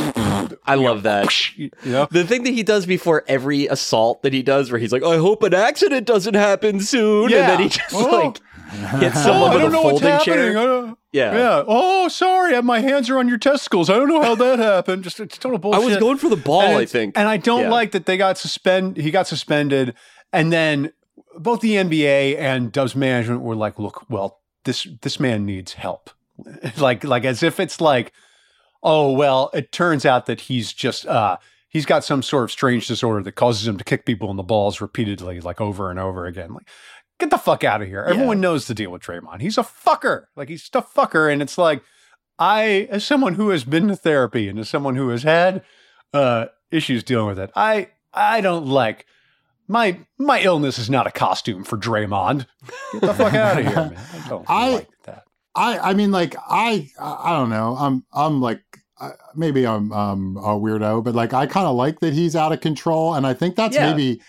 I 0.64 0.74
love 0.76 1.02
that. 1.02 1.28
Know, 1.84 2.06
The 2.10 2.24
thing 2.24 2.44
that 2.44 2.52
he 2.54 2.62
does 2.62 2.86
before 2.86 3.24
every 3.26 3.66
assault 3.66 4.22
that 4.22 4.32
he 4.32 4.42
does, 4.42 4.70
where 4.70 4.78
he's 4.78 4.92
like, 4.92 5.02
"I 5.02 5.16
hope 5.18 5.42
an 5.42 5.54
accident 5.54 6.06
doesn't 6.06 6.34
happen 6.34 6.80
soon," 6.80 7.24
and 7.32 7.32
then 7.32 7.60
he 7.60 7.68
just 7.68 7.84
Oh. 7.94 8.04
like 8.10 9.00
hits 9.00 9.16
oh, 9.18 9.22
someone 9.22 9.50
I 9.52 9.58
don't 9.58 9.72
know 9.72 9.82
what's 9.82 10.00
folding 10.00 10.08
happening. 10.08 10.34
chair. 10.36 10.58
I 10.58 10.64
don't- 10.64 10.98
Yeah. 11.12 11.34
yeah. 11.34 11.64
Oh, 11.66 12.08
sorry, 12.08 12.60
my 12.62 12.80
hands 12.80 13.08
are 13.10 13.18
on 13.18 13.28
your 13.28 13.38
testicles. 13.38 13.88
I 13.90 13.94
don't 13.96 14.08
know 14.08 14.22
how 14.22 14.34
that 14.34 14.58
happened. 14.58 15.02
Just 15.04 15.18
it's 15.20 15.38
total 15.38 15.74
I 15.74 15.78
was 15.78 15.96
going 15.96 16.18
for 16.18 16.28
the 16.28 16.36
ball. 16.36 16.60
I 16.76 16.84
think, 16.84 17.16
And 17.18 17.26
I 17.28 17.36
don't 17.38 17.62
Yeah. 17.62 17.70
like 17.70 17.92
that 17.92 18.06
they 18.06 18.16
got 18.16 18.36
suspend. 18.38 18.96
He 18.98 19.10
got 19.10 19.26
suspended, 19.26 19.94
and 20.32 20.52
then 20.52 20.92
both 21.38 21.60
the 21.60 21.74
NBA 21.74 22.38
and 22.38 22.72
Dubs 22.72 22.96
management 22.96 23.42
were 23.42 23.56
like, 23.56 23.78
"Look, 23.78 24.08
well, 24.10 24.40
this 24.64 24.86
this 25.02 25.20
man 25.20 25.44
needs 25.46 25.74
help." 25.74 26.10
like 26.78 27.04
like 27.04 27.24
as 27.24 27.42
if 27.42 27.60
it's 27.60 27.80
like, 27.80 28.12
oh 28.82 29.12
well, 29.12 29.50
it 29.54 29.72
turns 29.72 30.04
out 30.04 30.26
that 30.26 30.42
he's 30.42 30.72
just 30.72 31.06
uh 31.06 31.36
he's 31.68 31.86
got 31.86 32.04
some 32.04 32.22
sort 32.22 32.44
of 32.44 32.50
strange 32.50 32.86
disorder 32.86 33.22
that 33.22 33.32
causes 33.32 33.66
him 33.66 33.76
to 33.78 33.84
kick 33.84 34.06
people 34.06 34.30
in 34.30 34.36
the 34.36 34.42
balls 34.42 34.80
repeatedly, 34.80 35.40
like 35.40 35.60
over 35.60 35.90
and 35.90 35.98
over 35.98 36.26
again. 36.26 36.54
Like, 36.54 36.68
get 37.18 37.30
the 37.30 37.38
fuck 37.38 37.64
out 37.64 37.82
of 37.82 37.88
here. 37.88 38.02
Everyone 38.02 38.40
knows 38.40 38.66
the 38.66 38.74
deal 38.74 38.90
with 38.90 39.02
Draymond. 39.02 39.40
He's 39.40 39.58
a 39.58 39.62
fucker. 39.62 40.26
Like 40.36 40.48
he's 40.48 40.62
just 40.62 40.76
a 40.76 40.82
fucker, 40.82 41.32
and 41.32 41.42
it's 41.42 41.58
like. 41.58 41.82
I, 42.38 42.86
as 42.90 43.02
someone 43.02 43.36
who 43.36 43.48
has 43.48 43.64
been 43.64 43.88
to 43.88 43.96
therapy 43.96 44.46
and 44.46 44.58
as 44.58 44.68
someone 44.68 44.94
who 44.94 45.08
has 45.08 45.22
had 45.22 45.64
uh, 46.12 46.48
issues 46.70 47.02
dealing 47.02 47.28
with 47.28 47.38
it, 47.38 47.50
I 47.56 47.88
I 48.12 48.40
don't 48.40 48.66
like 48.66 49.06
my 49.68 49.98
my 50.18 50.40
illness 50.40 50.78
is 50.78 50.88
not 50.90 51.06
a 51.06 51.10
costume 51.10 51.64
for 51.64 51.76
Draymond. 51.76 52.46
Get 52.92 53.00
the 53.02 53.14
fuck 53.14 53.34
out 53.34 53.58
of 53.58 53.66
here, 53.66 53.74
man. 53.76 53.96
I 54.24 54.28
don't 54.28 54.44
I- 54.48 54.74
like 54.74 54.88
that. 55.04 55.24
I 55.54 55.78
I 55.78 55.94
mean 55.94 56.10
like 56.10 56.36
I 56.48 56.88
I 57.00 57.32
don't 57.32 57.50
know. 57.50 57.76
I'm 57.78 58.04
I'm 58.12 58.40
like 58.40 58.60
maybe 59.34 59.66
I'm 59.66 59.92
um 59.92 60.36
a 60.38 60.48
weirdo, 60.58 61.02
but 61.04 61.14
like 61.14 61.32
I 61.34 61.46
kind 61.46 61.66
of 61.66 61.76
like 61.76 62.00
that 62.00 62.12
he's 62.14 62.36
out 62.36 62.52
of 62.52 62.60
control, 62.60 63.14
and 63.14 63.26
I 63.26 63.34
think 63.34 63.56
that's 63.56 63.74
Yeah. 63.76 63.90
maybe 63.90 64.20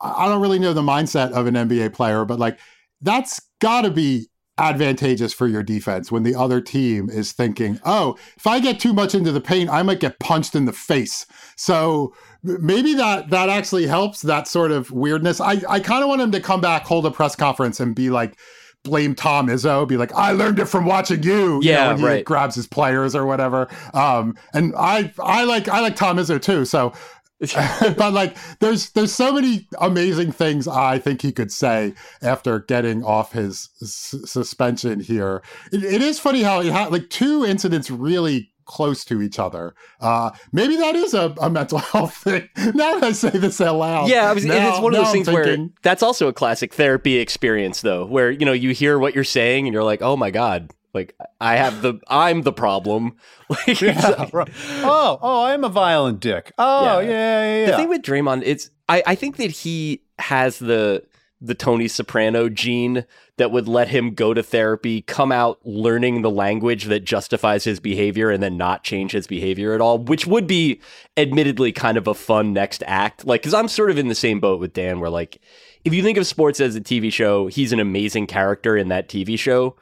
I 0.00 0.26
don't 0.28 0.42
really 0.42 0.58
know 0.58 0.72
the 0.74 0.82
mindset 0.82 1.32
of 1.32 1.46
an 1.46 1.54
NBA 1.54 1.92
player, 1.94 2.24
but 2.24 2.38
like 2.38 2.58
that's 3.00 3.40
got 3.60 3.82
to 3.82 3.90
be 3.90 4.28
advantageous 4.58 5.32
for 5.34 5.46
your 5.48 5.62
defense 5.62 6.12
when 6.12 6.22
the 6.22 6.34
other 6.34 6.60
team 6.60 7.08
is 7.10 7.32
thinking, 7.32 7.80
"Oh, 7.84 8.16
if 8.36 8.46
I 8.46 8.60
get 8.60 8.78
too 8.80 8.92
much 8.92 9.14
into 9.14 9.32
the 9.32 9.40
paint, 9.40 9.70
I 9.70 9.82
might 9.82 10.00
get 10.00 10.18
punched 10.20 10.54
in 10.54 10.64
the 10.66 10.72
face." 10.72 11.26
So 11.56 12.14
maybe 12.44 12.94
that 12.94 13.30
that 13.30 13.48
actually 13.48 13.86
helps 13.86 14.22
that 14.22 14.46
sort 14.48 14.70
of 14.70 14.90
weirdness. 14.92 15.40
I 15.40 15.60
I 15.68 15.80
kind 15.80 16.02
of 16.02 16.08
want 16.08 16.20
him 16.22 16.30
to 16.32 16.40
come 16.40 16.60
back, 16.60 16.84
hold 16.84 17.06
a 17.06 17.10
press 17.10 17.34
conference, 17.36 17.80
and 17.80 17.94
be 17.94 18.10
like. 18.10 18.38
Blame 18.86 19.14
Tom 19.14 19.46
Izzo, 19.46 19.88
be 19.88 19.96
like, 19.96 20.12
I 20.12 20.32
learned 20.32 20.58
it 20.58 20.66
from 20.66 20.84
watching 20.84 21.22
you. 21.22 21.54
you 21.64 21.70
Yeah, 21.70 21.84
know, 21.84 21.88
when 21.92 21.98
he 22.00 22.04
right. 22.04 22.24
grabs 22.26 22.54
his 22.54 22.66
players 22.66 23.16
or 23.16 23.24
whatever. 23.24 23.66
Um, 23.94 24.36
and 24.52 24.74
I, 24.76 25.10
I 25.22 25.44
like, 25.44 25.68
I 25.68 25.80
like 25.80 25.96
Tom 25.96 26.18
Izzo 26.18 26.38
too. 26.38 26.66
So, 26.66 26.92
but 27.96 28.12
like, 28.12 28.36
there's, 28.60 28.90
there's 28.90 29.10
so 29.12 29.32
many 29.32 29.66
amazing 29.80 30.32
things 30.32 30.68
I 30.68 30.98
think 30.98 31.22
he 31.22 31.32
could 31.32 31.50
say 31.50 31.94
after 32.20 32.58
getting 32.60 33.02
off 33.02 33.32
his 33.32 33.70
s- 33.80 34.16
suspension 34.26 35.00
here. 35.00 35.42
It, 35.72 35.82
it 35.82 36.02
is 36.02 36.20
funny 36.20 36.42
how 36.42 36.60
he 36.60 36.68
had 36.68 36.92
like 36.92 37.08
two 37.08 37.42
incidents 37.42 37.90
really 37.90 38.50
close 38.64 39.04
to 39.06 39.22
each 39.22 39.38
other. 39.38 39.74
Uh, 40.00 40.30
maybe 40.52 40.76
that 40.76 40.94
is 40.96 41.14
a, 41.14 41.34
a 41.40 41.50
mental 41.50 41.78
health 41.92 42.14
thing. 42.16 42.48
Now 42.56 42.94
that 42.98 43.02
I 43.04 43.12
say 43.12 43.30
this 43.30 43.60
out 43.60 43.76
loud, 43.76 44.08
Yeah, 44.08 44.28
I 44.30 44.32
was, 44.32 44.44
and 44.44 44.52
it's 44.52 44.80
one 44.80 44.92
of 44.94 44.98
those 44.98 45.08
I'm 45.08 45.12
things 45.24 45.28
where 45.28 45.56
that's 45.82 46.02
also 46.02 46.28
a 46.28 46.32
classic 46.32 46.74
therapy 46.74 47.16
experience, 47.18 47.80
though, 47.80 48.04
where 48.06 48.30
you 48.30 48.44
know 48.46 48.52
you 48.52 48.70
hear 48.70 48.98
what 48.98 49.14
you're 49.14 49.24
saying 49.24 49.66
and 49.66 49.74
you're 49.74 49.84
like, 49.84 50.02
"Oh 50.02 50.16
my 50.16 50.30
god, 50.30 50.70
like 50.92 51.14
I 51.40 51.56
have 51.56 51.82
the 51.82 52.00
I'm 52.08 52.42
the 52.42 52.52
problem." 52.52 53.16
Like, 53.50 53.78
Yeah, 53.82 54.26
right. 54.32 54.48
Oh, 54.82 55.18
oh, 55.20 55.42
I 55.42 55.52
am 55.52 55.64
a 55.64 55.68
violent 55.68 56.18
dick. 56.20 56.50
Oh, 56.56 56.98
Yeah. 57.00 57.00
yeah, 57.00 57.10
yeah, 57.10 57.58
yeah. 57.60 57.70
The 57.72 57.76
thing 57.76 57.88
with 57.90 58.00
Draymond, 58.00 58.42
it's 58.46 58.70
I, 58.88 59.02
I 59.06 59.14
think 59.16 59.36
that 59.36 59.50
he 59.50 60.02
has 60.18 60.58
the 60.58 61.04
the 61.44 61.54
Tony 61.54 61.88
Soprano 61.88 62.48
gene 62.48 63.04
that 63.36 63.50
would 63.50 63.68
let 63.68 63.88
him 63.88 64.14
go 64.14 64.32
to 64.32 64.42
therapy, 64.42 65.02
come 65.02 65.32
out 65.32 65.58
learning 65.64 66.22
the 66.22 66.30
language 66.30 66.84
that 66.84 67.04
justifies 67.04 67.64
his 67.64 67.80
behavior, 67.80 68.30
and 68.30 68.42
then 68.42 68.56
not 68.56 68.84
change 68.84 69.12
his 69.12 69.26
behavior 69.26 69.74
at 69.74 69.80
all, 69.80 69.98
which 69.98 70.26
would 70.26 70.46
be 70.46 70.80
admittedly 71.16 71.72
kind 71.72 71.98
of 71.98 72.06
a 72.06 72.14
fun 72.14 72.52
next 72.52 72.82
act. 72.86 73.26
Like, 73.26 73.42
because 73.42 73.54
I'm 73.54 73.68
sort 73.68 73.90
of 73.90 73.98
in 73.98 74.08
the 74.08 74.14
same 74.14 74.40
boat 74.40 74.60
with 74.60 74.72
Dan, 74.72 75.00
where 75.00 75.10
like, 75.10 75.40
if 75.84 75.92
you 75.92 76.02
think 76.02 76.16
of 76.16 76.26
sports 76.26 76.60
as 76.60 76.74
a 76.76 76.80
TV 76.80 77.12
show, 77.12 77.46
he's 77.46 77.72
an 77.72 77.80
amazing 77.80 78.26
character 78.26 78.76
in 78.76 78.88
that 78.88 79.08
TV 79.08 79.38
show, 79.38 79.76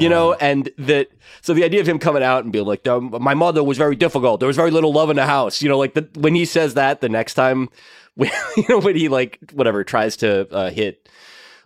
you 0.00 0.08
know, 0.08 0.34
and 0.34 0.70
that. 0.78 1.08
So 1.40 1.54
the 1.54 1.64
idea 1.64 1.80
of 1.80 1.88
him 1.88 1.98
coming 1.98 2.22
out 2.22 2.42
and 2.44 2.52
being 2.52 2.66
like, 2.66 2.86
"Um, 2.88 3.14
"My 3.20 3.34
mother 3.34 3.62
was 3.62 3.78
very 3.78 3.94
difficult. 3.96 4.40
There 4.40 4.48
was 4.48 4.56
very 4.56 4.70
little 4.70 4.92
love 4.92 5.08
in 5.08 5.16
the 5.16 5.26
house," 5.26 5.62
you 5.62 5.68
know, 5.68 5.78
like 5.78 5.94
the, 5.94 6.08
when 6.18 6.34
he 6.34 6.44
says 6.44 6.74
that 6.74 7.00
the 7.00 7.08
next 7.08 7.34
time, 7.34 7.68
when, 8.14 8.30
you 8.56 8.64
know, 8.68 8.78
when 8.78 8.96
he 8.96 9.08
like 9.08 9.38
whatever 9.52 9.84
tries 9.84 10.16
to 10.18 10.48
uh, 10.52 10.70
hit 10.70 11.08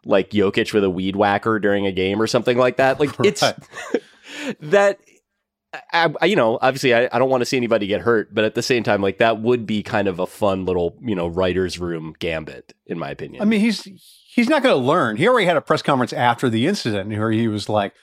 like 0.05 0.31
Jokic 0.31 0.73
with 0.73 0.85
a 0.85 0.91
weed 0.91 1.17
whacker 1.17 1.59
during 1.59 1.87
a 1.87 1.93
game 1.93 2.21
or 2.21 2.27
something 2.27 2.59
like 2.59 2.77
that, 2.77 3.01
like 3.01 3.11
it's 3.25 3.41
that. 4.61 5.01
I, 5.93 6.13
I, 6.21 6.27
you 6.27 6.37
know, 6.37 6.59
obviously, 6.61 6.95
I, 6.95 7.09
I 7.13 7.19
don't 7.19 7.31
want 7.31 7.43
to 7.43 7.47
see 7.47 7.57
anybody 7.57 7.87
get 7.87 8.01
hurt, 8.01 8.35
but 8.35 8.45
at 8.45 8.55
the 8.55 8.63
same 8.63 8.83
time, 8.83 9.01
like 9.03 9.19
that 9.19 9.41
would 9.41 9.67
be 9.67 9.83
kind 9.83 10.09
of 10.09 10.19
a 10.19 10.27
fun 10.27 10.65
little, 10.65 10.97
you 11.01 11.15
know, 11.15 11.29
writer's 11.29 11.79
room 11.79 12.15
gambit, 12.19 12.75
in 12.87 12.99
my 12.99 13.11
opinion. 13.11 13.41
I 13.43 13.45
mean, 13.45 13.61
he's 13.61 13.83
he's 14.35 14.49
not 14.49 14.63
going 14.63 14.75
to 14.75 14.81
learn. 14.81 15.17
He 15.17 15.29
already 15.29 15.47
had 15.47 15.57
a 15.57 15.61
press 15.61 15.83
conference 15.83 16.13
after 16.13 16.49
the 16.51 16.67
incident 16.67 17.11
where 17.11 17.31
he 17.31 17.47
was 17.47 17.69
like, 17.69 17.95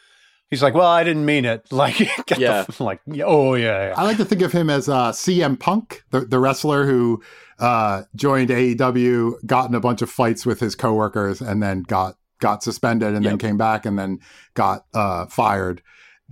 he's 0.49 0.63
like, 0.63 0.73
well, 0.75 0.87
I 0.87 1.03
didn't 1.03 1.25
mean 1.25 1.43
it. 1.43 1.67
Like, 1.71 1.97
get 2.25 2.39
Yeah. 2.39 2.63
the, 2.63 2.83
like, 2.83 3.01
oh 3.23 3.55
yeah, 3.55 3.89
yeah. 3.89 3.93
I 3.97 4.03
like 4.03 4.17
to 4.17 4.25
think 4.25 4.41
of 4.43 4.53
him 4.53 4.69
as 4.69 4.87
uh, 4.87 5.11
CM 5.11 5.59
Punk, 5.59 6.03
the, 6.11 6.21
the 6.21 6.39
wrestler 6.39 6.85
who 6.85 7.21
uh, 7.59 8.03
joined 8.15 8.49
AEW, 8.49 9.45
got 9.45 9.67
in 9.69 9.75
a 9.75 9.79
bunch 9.81 10.01
of 10.01 10.09
fights 10.09 10.45
with 10.45 10.61
his 10.61 10.73
coworkers, 10.75 11.41
and 11.41 11.61
then 11.61 11.81
got 11.83 12.15
got 12.39 12.63
suspended, 12.63 13.13
and 13.13 13.25
then 13.25 13.37
came 13.39 13.57
back, 13.57 13.85
and 13.85 13.99
then 13.99 14.19
got 14.53 14.85
uh, 14.93 15.25
fired. 15.25 15.81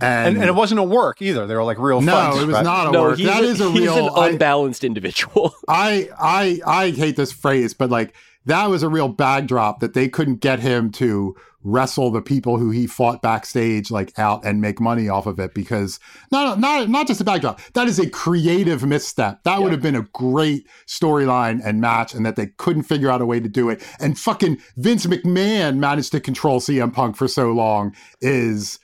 And, 0.00 0.28
And, 0.28 0.36
and 0.38 0.44
it 0.46 0.54
wasn't 0.54 0.80
a 0.80 0.84
work 0.84 1.22
either. 1.22 1.46
They 1.46 1.54
were 1.54 1.64
like 1.64 1.78
real 1.78 2.00
no, 2.02 2.12
fights. 2.12 2.36
it 2.36 2.46
was 2.46 2.54
right? 2.54 2.64
not 2.64 2.88
a 2.88 2.90
no, 2.92 3.02
work. 3.02 3.18
he's, 3.18 3.26
That 3.26 3.42
a, 3.42 3.46
is 3.46 3.60
a 3.60 3.70
he's 3.70 3.80
real. 3.82 4.08
an 4.08 4.12
I- 4.14 4.28
unbalanced 4.28 4.84
individual. 4.84 5.54
I 5.68 6.08
I 6.18 6.60
I 6.66 6.90
hate 6.90 7.16
this 7.16 7.32
phrase, 7.32 7.72
but 7.74 7.88
like 7.90 8.14
that 8.44 8.66
was 8.70 8.82
a 8.82 8.88
real 8.88 9.08
backdrop 9.08 9.80
that 9.80 9.94
they 9.94 10.08
couldn't 10.08 10.36
get 10.40 10.60
him 10.60 10.90
to 10.92 11.34
wrestle 11.64 12.12
the 12.12 12.22
people 12.22 12.58
who 12.58 12.70
he 12.70 12.86
fought 12.86 13.20
backstage 13.20 13.90
like 13.90 14.16
out 14.16 14.44
and 14.44 14.60
make 14.60 14.78
money 14.80 15.08
off 15.08 15.26
of 15.26 15.40
it 15.40 15.52
because 15.52 15.98
not 16.30 16.60
not 16.60 16.88
not 16.88 17.06
just 17.08 17.20
a 17.20 17.24
backdrop. 17.24 17.58
That 17.72 17.88
is 17.88 17.98
a 17.98 18.08
creative 18.08 18.84
misstep. 18.84 19.42
That 19.44 19.62
would 19.62 19.72
have 19.72 19.82
been 19.82 19.96
a 19.96 20.02
great 20.12 20.68
storyline 20.86 21.60
and 21.64 21.80
match, 21.80 22.14
and 22.14 22.24
that 22.26 22.36
they 22.36 22.48
couldn't 22.58 22.84
figure 22.84 23.10
out 23.10 23.20
a 23.22 23.26
way 23.26 23.40
to 23.40 23.48
do 23.48 23.68
it. 23.70 23.82
And 23.98 24.16
fucking 24.18 24.58
Vince 24.76 25.06
McMahon 25.06 25.78
managed 25.78 26.12
to 26.12 26.20
control 26.20 26.60
CM 26.60 26.92
Punk 26.92 27.16
for 27.16 27.26
so 27.26 27.50
long 27.50 27.94
is 28.20 28.78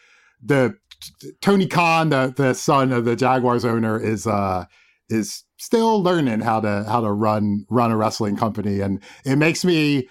the 0.44 0.76
Tony 1.40 1.66
Khan, 1.66 2.10
the 2.10 2.32
the 2.36 2.54
son 2.54 2.92
of 2.92 3.04
the 3.04 3.16
Jaguars 3.16 3.64
owner, 3.64 3.98
is 3.98 4.26
uh 4.26 4.64
is 5.08 5.44
still 5.58 6.02
learning 6.02 6.40
how 6.40 6.60
to 6.60 6.84
how 6.88 7.00
to 7.00 7.10
run 7.12 7.66
run 7.70 7.90
a 7.90 7.96
wrestling 7.96 8.36
company, 8.36 8.80
and 8.80 9.00
it 9.24 9.36
makes 9.36 9.64
me 9.64 10.08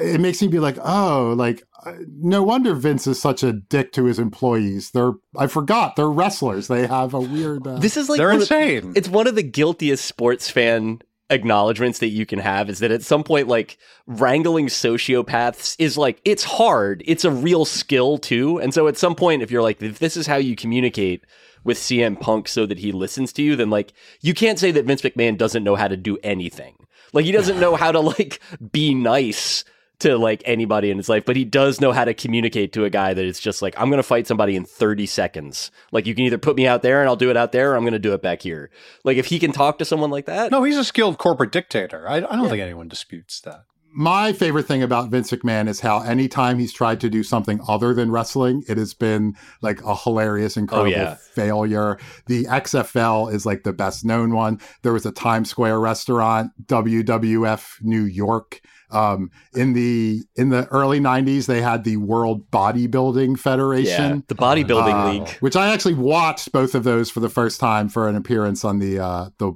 it 0.00 0.20
makes 0.20 0.40
me 0.40 0.48
be 0.48 0.58
like, 0.60 0.78
oh, 0.82 1.34
like 1.36 1.62
uh, 1.84 1.92
no 2.18 2.42
wonder 2.42 2.74
Vince 2.74 3.06
is 3.06 3.20
such 3.20 3.42
a 3.42 3.52
dick 3.52 3.92
to 3.92 4.04
his 4.04 4.18
employees. 4.18 4.90
They're 4.92 5.12
I 5.36 5.46
forgot 5.46 5.96
they're 5.96 6.08
wrestlers. 6.10 6.68
They 6.68 6.86
have 6.86 7.12
a 7.14 7.20
weird. 7.20 7.66
Uh, 7.66 7.78
This 7.78 7.96
is 7.96 8.08
like 8.08 8.18
They're 8.18 8.28
one 8.28 8.36
of- 8.36 8.42
insane. 8.42 8.92
it's 8.94 9.08
one 9.08 9.26
of 9.26 9.34
the 9.34 9.42
guiltiest 9.42 10.04
sports 10.04 10.48
fan 10.50 11.00
acknowledgments 11.30 12.00
that 12.00 12.08
you 12.08 12.26
can 12.26 12.40
have 12.40 12.68
is 12.68 12.80
that 12.80 12.90
at 12.90 13.02
some 13.02 13.22
point 13.22 13.48
like 13.48 13.78
wrangling 14.06 14.66
sociopaths 14.66 15.76
is 15.78 15.96
like 15.96 16.20
it's 16.24 16.44
hard. 16.44 17.02
It's 17.06 17.24
a 17.24 17.30
real 17.30 17.64
skill 17.64 18.18
too. 18.18 18.58
And 18.58 18.74
so 18.74 18.88
at 18.88 18.98
some 18.98 19.14
point 19.14 19.42
if 19.42 19.50
you're 19.50 19.62
like 19.62 19.80
if 19.80 20.00
this 20.00 20.16
is 20.16 20.26
how 20.26 20.36
you 20.36 20.56
communicate 20.56 21.24
with 21.62 21.78
CM 21.78 22.20
Punk 22.20 22.48
so 22.48 22.66
that 22.66 22.78
he 22.78 22.90
listens 22.90 23.32
to 23.34 23.42
you 23.42 23.54
then 23.54 23.70
like 23.70 23.92
you 24.20 24.34
can't 24.34 24.58
say 24.58 24.70
that 24.72 24.84
Vince 24.84 25.02
McMahon 25.02 25.38
doesn't 25.38 25.64
know 25.64 25.76
how 25.76 25.88
to 25.88 25.96
do 25.96 26.18
anything. 26.22 26.74
Like 27.12 27.24
he 27.24 27.32
doesn't 27.32 27.60
know 27.60 27.76
how 27.76 27.92
to 27.92 28.00
like 28.00 28.40
be 28.72 28.94
nice 28.94 29.64
to 30.00 30.18
like 30.18 30.42
anybody 30.44 30.90
in 30.90 30.96
his 30.96 31.08
life, 31.08 31.24
but 31.24 31.36
he 31.36 31.44
does 31.44 31.80
know 31.80 31.92
how 31.92 32.04
to 32.04 32.14
communicate 32.14 32.72
to 32.72 32.84
a 32.84 32.90
guy 32.90 33.14
that 33.14 33.24
it's 33.24 33.40
just 33.40 33.62
like, 33.62 33.74
I'm 33.78 33.88
going 33.88 33.98
to 33.98 34.02
fight 34.02 34.26
somebody 34.26 34.56
in 34.56 34.64
30 34.64 35.06
seconds. 35.06 35.70
Like, 35.92 36.06
you 36.06 36.14
can 36.14 36.24
either 36.24 36.38
put 36.38 36.56
me 36.56 36.66
out 36.66 36.82
there 36.82 37.00
and 37.00 37.08
I'll 37.08 37.16
do 37.16 37.30
it 37.30 37.36
out 37.36 37.52
there, 37.52 37.72
or 37.72 37.76
I'm 37.76 37.82
going 37.82 37.92
to 37.92 37.98
do 37.98 38.14
it 38.14 38.22
back 38.22 38.42
here. 38.42 38.70
Like, 39.04 39.16
if 39.16 39.26
he 39.26 39.38
can 39.38 39.52
talk 39.52 39.78
to 39.78 39.84
someone 39.84 40.10
like 40.10 40.26
that, 40.26 40.50
No, 40.50 40.62
he's 40.62 40.76
a 40.76 40.84
skilled 40.84 41.18
corporate 41.18 41.52
dictator. 41.52 42.08
I, 42.08 42.16
I 42.16 42.20
don't 42.20 42.48
think 42.48 42.62
anyone 42.62 42.88
disputes 42.88 43.40
that. 43.42 43.64
my 43.92 44.32
favorite 44.32 44.66
thing 44.66 44.82
about 44.82 45.10
Vince 45.10 45.30
McMahon 45.32 45.68
is 45.68 45.80
how 45.80 46.00
anytime 46.00 46.58
he's 46.58 46.72
tried 46.72 47.00
to 47.00 47.10
do 47.10 47.22
something 47.22 47.60
other 47.68 47.92
than 47.92 48.10
wrestling, 48.10 48.62
it 48.68 48.78
has 48.78 48.94
been 48.94 49.34
like 49.62 49.82
a 49.82 49.96
hilarious, 49.96 50.56
oh, 50.56 50.60
incredible 50.60 50.90
yeah. 50.90 51.14
failure. 51.14 51.98
The 52.26 52.44
XFL 52.44 53.32
is 53.32 53.44
like 53.44 53.64
the 53.64 53.72
best 53.72 54.04
known 54.04 54.32
one. 54.32 54.60
There 54.82 54.92
was 54.92 55.06
a 55.06 55.12
Times 55.12 55.50
Square 55.50 55.80
restaurant, 55.80 56.52
WWF 56.66 57.82
New 57.82 58.04
York. 58.04 58.60
Um, 58.92 59.30
in 59.54 59.72
the 59.72 60.22
in 60.36 60.48
the 60.50 60.66
early 60.68 61.00
'90s, 61.00 61.46
they 61.46 61.60
had 61.62 61.84
the 61.84 61.96
World 61.96 62.50
Bodybuilding 62.50 63.36
Yeah, 63.36 63.42
Federation. 63.42 64.24
the 64.28 64.34
bodybuilding 64.34 64.94
Uh, 64.94 65.10
league. 65.12 65.28
which 65.40 65.56
I 65.56 65.72
actually 65.72 65.94
watched 65.94 66.52
both 66.52 66.74
of 66.74 66.84
those 66.84 67.10
for 67.10 67.20
the 67.20 67.28
first 67.28 67.60
time 67.60 67.88
for 67.88 68.08
an 68.08 68.16
appearance 68.16 68.64
on 68.64 68.78
the 68.78 68.98
uh, 68.98 69.30
the 69.38 69.52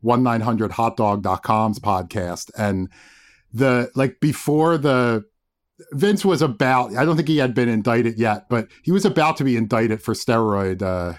one 0.00 0.22
nine 0.22 0.40
hundred 0.40 0.70
hotdog.com's 0.72 1.78
podcast, 1.80 2.50
and 2.56 2.88
the 3.52 3.90
like 3.94 4.20
before 4.20 4.78
the 4.78 5.24
Vince 5.92 6.24
was 6.24 6.42
about. 6.42 6.94
I 6.96 7.04
don't 7.04 7.16
think 7.16 7.28
he 7.28 7.38
had 7.38 7.54
been 7.54 7.68
indicted 7.68 8.18
yet, 8.18 8.48
but 8.48 8.68
he 8.82 8.90
was 8.92 9.04
about 9.04 9.36
to 9.38 9.44
be 9.44 9.56
indicted 9.56 10.02
for 10.02 10.12
steroid 10.14 10.82
uh, 10.82 11.14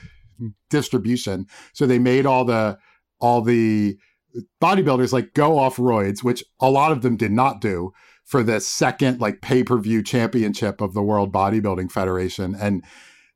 distribution. 0.70 1.48
So 1.74 1.86
they 1.86 2.00
made 2.00 2.26
all 2.26 2.46
the 2.46 2.78
all 3.20 3.42
the 3.42 3.98
bodybuilders 4.62 5.14
like 5.14 5.34
go 5.34 5.58
off 5.58 5.78
roids, 5.78 6.24
which 6.24 6.44
a 6.60 6.70
lot 6.70 6.92
of 6.92 7.02
them 7.02 7.18
did 7.18 7.32
not 7.32 7.62
do 7.62 7.92
for 8.26 8.44
the 8.44 8.62
second 8.62 9.20
like 9.20 9.42
pay 9.42 9.64
per 9.64 9.78
view 9.80 10.04
championship 10.04 10.82
of 10.82 10.94
the 10.94 11.02
World 11.02 11.34
Bodybuilding 11.34 11.92
Federation. 11.92 12.56
And 12.56 12.84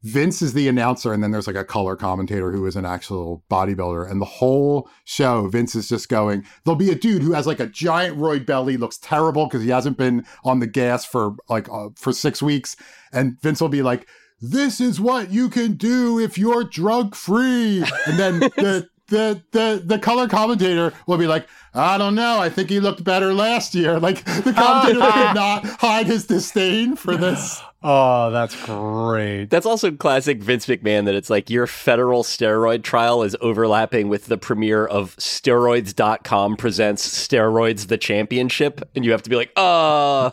Vince 0.04 0.41
is 0.41 0.51
the 0.51 0.68
announcer, 0.68 1.14
and 1.14 1.24
then 1.24 1.32
there's 1.32 1.47
like 1.47 1.56
a 1.56 1.64
color 1.64 1.95
commentator 1.95 2.51
who 2.51 2.66
is 2.66 2.76
an 2.76 2.86
actual 2.86 3.43
bodybuilder. 3.49 4.10
And 4.10 4.22
the 4.22 4.26
whole 4.26 4.89
show, 5.06 5.47
Vince 5.47 5.76
is 5.76 5.88
just 5.88 6.10
going, 6.10 6.45
there'll 6.64 6.76
be 6.76 6.91
a 6.91 6.95
dude 6.95 7.22
who 7.22 7.32
has 7.32 7.47
like 7.47 7.62
a 7.62 7.68
giant 7.68 8.20
roid 8.20 8.45
belly, 8.45 8.76
looks 8.76 8.97
terrible 8.97 9.45
because 9.45 9.64
he 9.64 9.70
hasn't 9.70 9.97
been 9.97 10.26
on 10.43 10.60
the 10.60 10.68
gas 10.68 11.06
for 11.06 11.36
like 11.47 11.70
uh, 11.70 11.89
for 11.95 12.12
six 12.12 12.41
weeks. 12.41 12.76
And 13.14 13.39
Vince 13.41 13.62
will 13.62 13.70
be 13.70 13.82
like, 13.82 14.06
this 14.41 14.82
is 14.82 14.99
what 14.99 15.32
you 15.32 15.49
can 15.49 15.74
do 15.74 16.20
if 16.20 16.38
you're 16.38 16.66
drug 16.66 17.16
free. 17.16 17.86
And 18.06 18.20
then 18.20 18.39
the 18.58 18.89
the 19.14 19.41
the 19.51 19.82
the 19.86 19.99
color 19.99 20.28
commentator 20.28 20.91
will 21.07 21.18
be 21.18 21.28
like, 21.28 21.47
I 21.74 21.97
don't 21.97 22.16
know, 22.16 22.39
I 22.39 22.49
think 22.49 22.70
he 22.70 22.80
looked 22.80 23.03
better 23.03 23.34
last 23.34 23.76
year. 23.76 23.99
Like 23.99 24.26
the 24.26 24.53
commentator 24.57 24.99
could 24.99 25.36
not 25.36 25.66
hide 25.66 26.07
his 26.07 26.26
disdain 26.26 26.95
for 26.95 27.16
this. 27.16 27.61
Oh, 27.86 28.32
that's 28.32 28.55
great. 28.66 29.47
That's 29.47 29.66
also 29.66 29.91
classic 29.91 30.41
Vince 30.41 30.68
McMahon 30.68 31.03
that 31.03 31.16
it's 31.16 31.30
like 31.30 31.49
your 31.49 31.68
federal 31.68 32.24
steroid 32.24 32.82
trial 32.84 33.24
is 33.24 33.36
overlapping 33.41 34.07
with 34.07 34.28
the 34.28 34.38
premiere 34.38 34.86
of 34.86 35.18
steroids.com 35.18 36.55
presents 36.55 37.05
steroids 37.05 37.88
the 37.88 37.97
championship 37.97 38.89
and 38.95 39.03
you 39.03 39.11
have 39.11 39.22
to 39.24 39.30
be 39.30 39.36
like, 39.36 39.51
"Uh, 39.57 40.28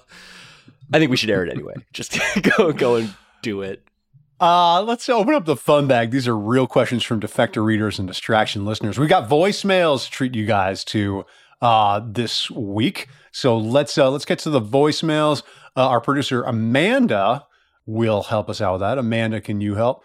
I 0.93 0.99
think 1.01 1.11
we 1.11 1.17
should 1.17 1.29
air 1.29 1.45
it 1.45 1.51
anyway. 1.51 1.75
Just 1.93 2.21
go 2.57 2.73
go 2.73 2.95
and 2.95 3.13
do 3.43 3.63
it." 3.63 3.83
Uh, 4.41 4.83
let's 4.83 5.07
open 5.11 5.35
up 5.35 5.45
the 5.45 5.57
fun 5.57 5.87
bag. 5.87 6.11
These 6.11 6.27
are 6.27 6.37
real 6.37 6.67
questions 6.67 7.05
from 7.05 7.21
defector 7.21 7.63
readers 7.63 7.99
and 7.99 8.09
distraction 8.09 8.65
listeners. 8.65 8.99
We 8.99 9.07
got 9.07 9.29
voicemails 9.29 10.07
to 10.07 10.11
treat 10.11 10.35
you 10.35 10.47
guys 10.47 10.83
to 10.85 11.27
uh, 11.61 12.01
this 12.07 12.51
week. 12.51 13.09
So 13.33 13.59
let's 13.59 13.99
uh, 13.99 14.11
let's 14.11 14.25
get 14.25 14.39
to 14.41 14.51
the 14.51 14.61
voicemails. 14.61 15.43
Uh, 15.77 15.89
our 15.89 16.01
producer 16.01 16.43
Amanda 16.43 17.47
will 17.85 18.23
help 18.23 18.49
us 18.49 18.63
out 18.63 18.73
with 18.73 18.81
that. 18.81 18.97
Amanda, 18.97 19.43
can 19.43 19.61
you 19.61 19.75
help? 19.75 20.03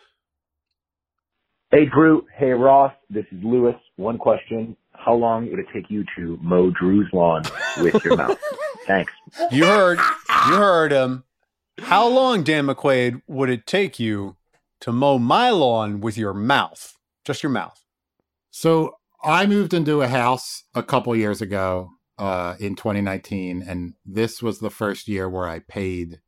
Hey 1.71 1.85
Drew, 1.85 2.25
hey 2.37 2.51
Roth, 2.51 2.93
this 3.09 3.25
is 3.31 3.41
Lewis. 3.41 3.75
One 3.95 4.17
question. 4.17 4.75
How 4.91 5.13
long 5.13 5.49
would 5.49 5.59
it 5.59 5.67
take 5.73 5.89
you 5.89 6.03
to 6.17 6.37
mow 6.41 6.71
Drew's 6.71 7.07
lawn 7.13 7.43
with 7.79 8.03
your 8.03 8.17
mouth? 8.17 8.37
Thanks. 8.85 9.13
You 9.51 9.65
heard, 9.65 9.99
you 10.47 10.55
heard 10.55 10.91
him. 10.91 11.23
How 11.79 12.07
long, 12.07 12.43
Dan 12.43 12.67
McQuade, 12.67 13.21
would 13.27 13.49
it 13.49 13.67
take 13.67 13.99
you 13.99 14.37
to 14.81 14.91
mow 14.91 15.17
my 15.19 15.49
lawn 15.49 15.99
with 15.99 16.17
your 16.17 16.33
mouth? 16.33 16.97
Just 17.25 17.43
your 17.43 17.51
mouth. 17.51 17.83
So 18.49 18.95
I 19.23 19.45
moved 19.45 19.73
into 19.73 20.01
a 20.01 20.07
house 20.07 20.63
a 20.73 20.83
couple 20.83 21.15
years 21.15 21.41
ago 21.41 21.89
uh, 22.17 22.55
in 22.59 22.75
2019, 22.75 23.61
and 23.67 23.93
this 24.05 24.41
was 24.41 24.59
the 24.59 24.69
first 24.69 25.07
year 25.07 25.29
where 25.29 25.47
I 25.47 25.59
paid 25.59 26.21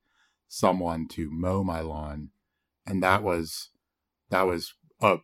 someone 0.48 1.08
to 1.10 1.30
mow 1.32 1.64
my 1.64 1.82
lawn, 1.82 2.30
and 2.86 3.02
that 3.04 3.24
was 3.24 3.70
that 4.30 4.44
was 4.44 4.74
a 5.02 5.18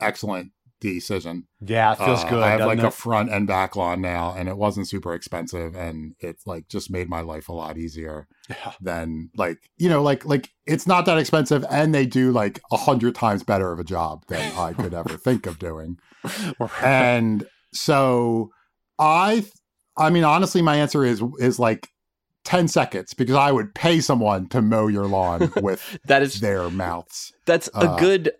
excellent 0.00 0.52
decision. 0.92 1.46
Yeah, 1.60 1.92
it 1.92 1.98
feels 1.98 2.24
Uh, 2.24 2.28
good. 2.30 2.42
I 2.42 2.50
have 2.50 2.60
like 2.66 2.78
a 2.78 2.90
front 2.90 3.30
and 3.30 3.46
back 3.46 3.74
lawn 3.76 4.00
now, 4.00 4.34
and 4.36 4.48
it 4.48 4.56
wasn't 4.56 4.88
super 4.88 5.14
expensive, 5.14 5.74
and 5.74 6.14
it 6.20 6.36
like 6.46 6.68
just 6.68 6.90
made 6.90 7.08
my 7.08 7.20
life 7.20 7.48
a 7.48 7.52
lot 7.52 7.78
easier 7.78 8.26
Yeah. 8.50 8.72
than 8.80 9.30
like 9.36 9.58
you 9.78 9.88
know 9.88 10.02
like 10.02 10.24
like 10.24 10.50
it's 10.66 10.86
not 10.86 11.06
that 11.06 11.18
expensive, 11.18 11.64
and 11.70 11.94
they 11.94 12.06
do 12.06 12.30
like 12.32 12.60
a 12.70 12.76
hundred 12.76 13.14
times 13.14 13.42
better 13.42 13.72
of 13.72 13.78
a 13.78 13.84
job 13.84 14.24
than 14.28 14.52
I 14.56 14.72
could 14.74 14.94
ever 14.94 15.16
think 15.16 15.46
of 15.46 15.58
doing. 15.58 15.96
And 16.82 17.46
so 17.72 18.50
I, 18.98 19.44
I 19.96 20.10
mean, 20.10 20.24
honestly, 20.24 20.62
my 20.62 20.76
answer 20.76 21.04
is 21.04 21.22
is 21.38 21.58
like 21.58 21.88
ten 22.44 22.68
seconds 22.68 23.14
because 23.14 23.34
I 23.36 23.50
would 23.52 23.74
pay 23.74 24.00
someone 24.00 24.48
to 24.50 24.60
mow 24.62 24.86
your 24.86 25.06
lawn 25.06 25.52
with 25.62 25.98
That 26.06 26.22
is 26.22 26.40
their 26.40 26.70
mouths. 26.70 27.32
that's 27.46 27.68
a 27.74 27.88
uh, 27.90 27.96
good 27.96 28.32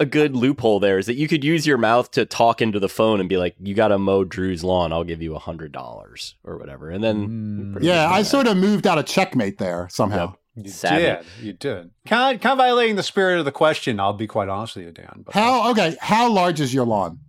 a 0.00 0.06
good 0.06 0.34
loophole 0.34 0.80
there 0.80 0.98
is 0.98 1.06
that 1.06 1.14
you 1.14 1.28
could 1.28 1.44
use 1.44 1.66
your 1.66 1.78
mouth 1.78 2.10
to 2.12 2.24
talk 2.24 2.60
into 2.60 2.80
the 2.80 2.88
phone 2.88 3.20
and 3.20 3.28
be 3.28 3.36
like, 3.36 3.54
"You 3.60 3.74
got 3.74 3.88
to 3.88 3.98
mow 3.98 4.24
Drew's 4.24 4.64
lawn. 4.64 4.92
I'll 4.92 5.04
give 5.04 5.22
you 5.22 5.34
a 5.34 5.38
hundred 5.38 5.72
dollars 5.72 6.34
or 6.44 6.58
whatever." 6.58 6.90
And 6.90 7.02
then 7.02 7.74
Mm. 7.76 7.82
Yeah, 7.82 8.10
I 8.10 8.22
sort 8.22 8.46
of 8.46 8.56
moved 8.56 8.86
out 8.86 8.98
of 8.98 9.06
checkmate 9.06 9.58
there 9.58 9.88
somehow. 9.90 10.34
You 10.56 10.70
Savvy. 10.70 11.02
did. 11.02 11.18
You 11.42 11.52
did. 11.52 11.90
Kind 12.06 12.36
of, 12.36 12.42
kind 12.42 12.52
of 12.52 12.58
violating 12.58 12.96
the 12.96 13.02
spirit 13.02 13.38
of 13.38 13.44
the 13.44 13.52
question. 13.52 13.98
I'll 13.98 14.12
be 14.12 14.26
quite 14.26 14.48
honest 14.48 14.76
with 14.76 14.84
you, 14.84 14.92
Dan. 14.92 15.22
But 15.24 15.34
How 15.34 15.70
okay? 15.72 15.96
How 16.00 16.28
large 16.30 16.60
is 16.60 16.72
your 16.72 16.86
lawn? 16.86 17.20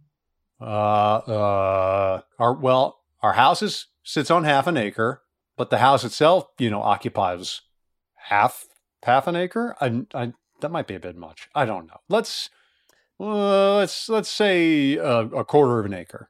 Uh, 0.61 0.66
uh, 0.66 2.22
our 2.39 2.53
well, 2.53 2.99
our 3.22 3.34
house 3.34 3.61
is 3.61 3.88
sits 4.03 4.30
on 4.32 4.43
half 4.43 4.68
an 4.68 4.78
acre, 4.78 5.22
but 5.57 5.70
the 5.70 5.80
house 5.80 6.03
itself, 6.03 6.45
you 6.59 6.70
know, 6.70 6.82
occupies 6.82 7.61
half 8.30 8.66
half 9.03 9.28
an 9.28 9.36
acre. 9.36 9.76
I, 9.82 10.03
I 10.13 10.34
that 10.61 10.71
might 10.71 10.87
be 10.87 10.95
a 10.95 10.99
bit 10.99 11.15
much. 11.15 11.49
I 11.55 11.65
don't 11.65 11.87
know. 11.87 11.97
Let's 12.09 12.49
uh, 13.19 13.75
let's 13.77 14.09
let's 14.09 14.29
say 14.29 14.95
a, 14.97 15.19
a 15.19 15.45
quarter 15.45 15.79
of 15.79 15.85
an 15.85 15.93
acre. 15.93 16.29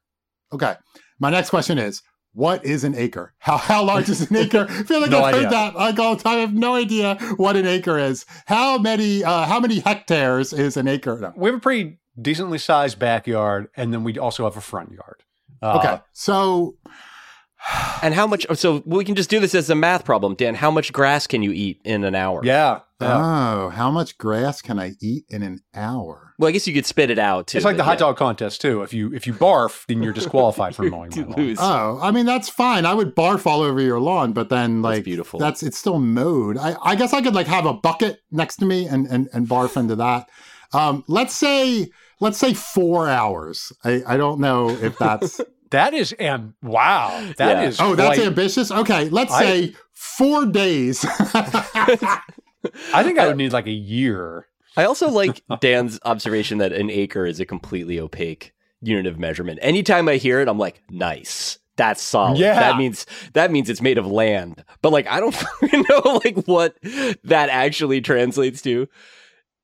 Okay. 0.53 0.76
My 1.19 1.30
next 1.30 1.49
question 1.49 1.78
is, 1.78 2.01
what 2.34 2.65
is 2.65 2.84
an 2.84 2.95
acre? 2.95 3.34
How 3.39 3.57
how 3.57 3.84
large 3.84 4.09
is 4.09 4.30
an 4.30 4.36
acre? 4.45 4.67
I 4.69 4.84
feel 4.84 5.01
like 5.01 5.09
No 5.11 5.23
I've 5.23 5.34
idea. 5.36 5.43
heard 5.43 5.51
that 5.53 5.76
like 5.76 5.99
all 5.99 6.15
the 6.15 6.23
time. 6.23 6.38
I 6.38 6.41
have 6.41 6.53
no 6.53 6.76
idea 6.76 7.15
what 7.38 7.55
an 7.55 7.65
acre 7.65 7.97
is. 7.97 8.26
How 8.45 8.78
many 8.78 9.23
uh, 9.23 9.45
how 9.45 9.59
many 9.59 9.80
hectares 9.80 10.53
is 10.53 10.78
an 10.78 10.88
acre? 10.88 11.17
No. 11.19 11.34
We 11.36 11.49
have 11.49 11.57
a 11.57 11.61
pretty 11.61 11.99
decently 12.21 12.57
sized 12.57 12.99
backyard, 12.99 13.67
and 13.76 13.93
then 13.93 14.03
we 14.03 14.17
also 14.19 14.43
have 14.45 14.57
a 14.57 14.61
front 14.61 14.91
yard. 14.91 15.23
Uh, 15.61 15.80
Okay. 15.80 16.01
So 16.13 16.76
And 18.03 18.13
how 18.13 18.28
much? 18.28 18.45
So 18.53 18.84
we 18.86 19.03
can 19.03 19.15
just 19.15 19.30
do 19.30 19.39
this 19.39 19.55
as 19.55 19.69
a 19.69 19.76
math 19.76 20.05
problem, 20.05 20.36
Dan. 20.36 20.53
How 20.55 20.69
much 20.69 20.93
grass 20.93 21.26
can 21.26 21.41
you 21.41 21.51
eat 21.51 21.82
in 21.84 22.03
an 22.03 22.13
hour? 22.13 22.41
Yeah. 22.43 22.82
Yeah. 23.02 23.18
Oh, 23.66 23.70
how 23.70 23.91
much 23.91 24.18
grass 24.18 24.62
can 24.62 24.80
I 24.80 24.93
eat 25.02 25.26
in 25.30 25.43
an 25.43 25.60
hour? 25.74 26.34
Well, 26.39 26.48
I 26.50 26.52
guess 26.52 26.66
you 26.68 26.74
could 26.74 26.86
spit 26.86 27.10
it 27.10 27.20
out 27.20 27.48
too. 27.48 27.58
it's 27.58 27.66
like 27.66 27.78
the 27.78 27.84
hot 27.84 27.93
yeah. 27.93 28.08
dog 28.08 28.18
contest 28.18 28.62
too. 28.62 28.82
If 28.84 28.93
you 28.93 29.14
if 29.14 29.28
you 29.28 29.34
barf, 29.34 29.86
then 29.88 30.02
you're 30.04 30.14
disqualified 30.14 30.76
from 30.76 30.89
mowing 30.91 31.12
my 31.16 31.22
lawn. 31.24 31.34
lose. 31.36 31.58
Oh, 31.62 32.00
I 32.02 32.12
mean 32.12 32.26
that's 32.26 32.50
fine. 32.50 32.86
I 32.86 32.93
would 32.93 33.16
barf 33.16 33.46
all 33.46 33.62
over 33.62 33.82
your 33.82 34.00
lawn, 34.00 34.34
but 34.34 34.50
then 34.50 34.82
That's 34.82 34.96
like 34.98 35.04
beautiful. 35.04 35.39
That's 35.39 35.62
it's 35.64 35.78
still 35.78 36.00
mowed. 36.00 36.58
I, 36.58 36.76
I 36.82 36.96
guess 36.96 37.14
I 37.14 37.22
could 37.22 37.36
like 37.36 37.48
have 37.48 37.66
a 37.66 37.74
bucket 37.74 38.20
next 38.32 38.58
to 38.58 38.66
me 38.66 38.88
and 38.88 39.08
and, 39.08 39.30
and 39.34 39.48
barf 39.48 39.78
into 39.78 39.96
that. 39.98 40.30
Um, 40.74 41.04
let's 41.08 41.36
say 41.36 41.89
let's 42.20 42.38
say 42.38 42.54
four 42.54 43.10
hours. 43.10 43.72
I, 43.84 44.04
I 44.08 44.18
don't 44.18 44.39
know 44.39 44.70
if 44.70 44.98
that's 44.98 45.41
That 45.72 45.93
is 45.93 46.14
and 46.14 46.54
wow, 46.62 47.10
that 47.38 47.58
Yeah. 47.62 47.68
is 47.68 47.80
oh 47.82 47.96
that's 47.96 48.18
quite- 48.18 48.28
ambitious. 48.28 48.72
Okay, 48.72 49.10
let's 49.10 49.34
I- 49.34 49.41
say 49.43 49.76
four 49.93 50.46
days. 50.46 51.06
I 52.93 53.03
think 53.03 53.20
I 53.20 53.28
would 53.28 53.38
need 53.38 53.53
like 53.53 53.68
a 53.68 53.72
year. 53.72 54.47
I 54.78 54.86
also 54.86 55.09
like 55.09 55.41
Dan's 55.61 55.99
observation 56.03 56.57
that 56.59 56.74
an 56.74 56.89
acre 56.89 57.26
is 57.26 57.39
a 57.39 57.45
completely 57.45 57.99
opaque 57.99 58.53
unit 58.82 59.05
of 59.05 59.20
measurement. 59.20 59.59
Anytime 59.61 60.07
I 60.07 60.18
hear 60.18 60.41
it, 60.41 60.47
I'm 60.47 60.59
like, 60.59 60.82
nice. 60.89 61.59
That's 61.78 62.01
solid. 62.01 62.38
Yeah. 62.38 62.57
That 62.57 62.78
means 62.78 63.05
that 63.34 63.51
means 63.51 63.70
it's 63.70 63.82
made 63.82 63.97
of 63.97 64.07
land. 64.07 64.63
But 64.82 64.91
like 64.93 65.07
I 65.07 65.20
don't 65.20 65.36
know 65.89 66.22
like 66.24 66.45
what 66.45 66.78
that 67.24 67.49
actually 67.49 67.99
translates 68.01 68.61
to. 68.61 68.88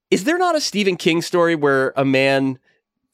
Is 0.10 0.26
there 0.26 0.38
not 0.38 0.56
a 0.58 0.62
Stephen 0.62 0.98
King 0.98 1.22
story 1.22 1.56
where 1.56 1.94
a 1.96 2.04
man 2.04 2.60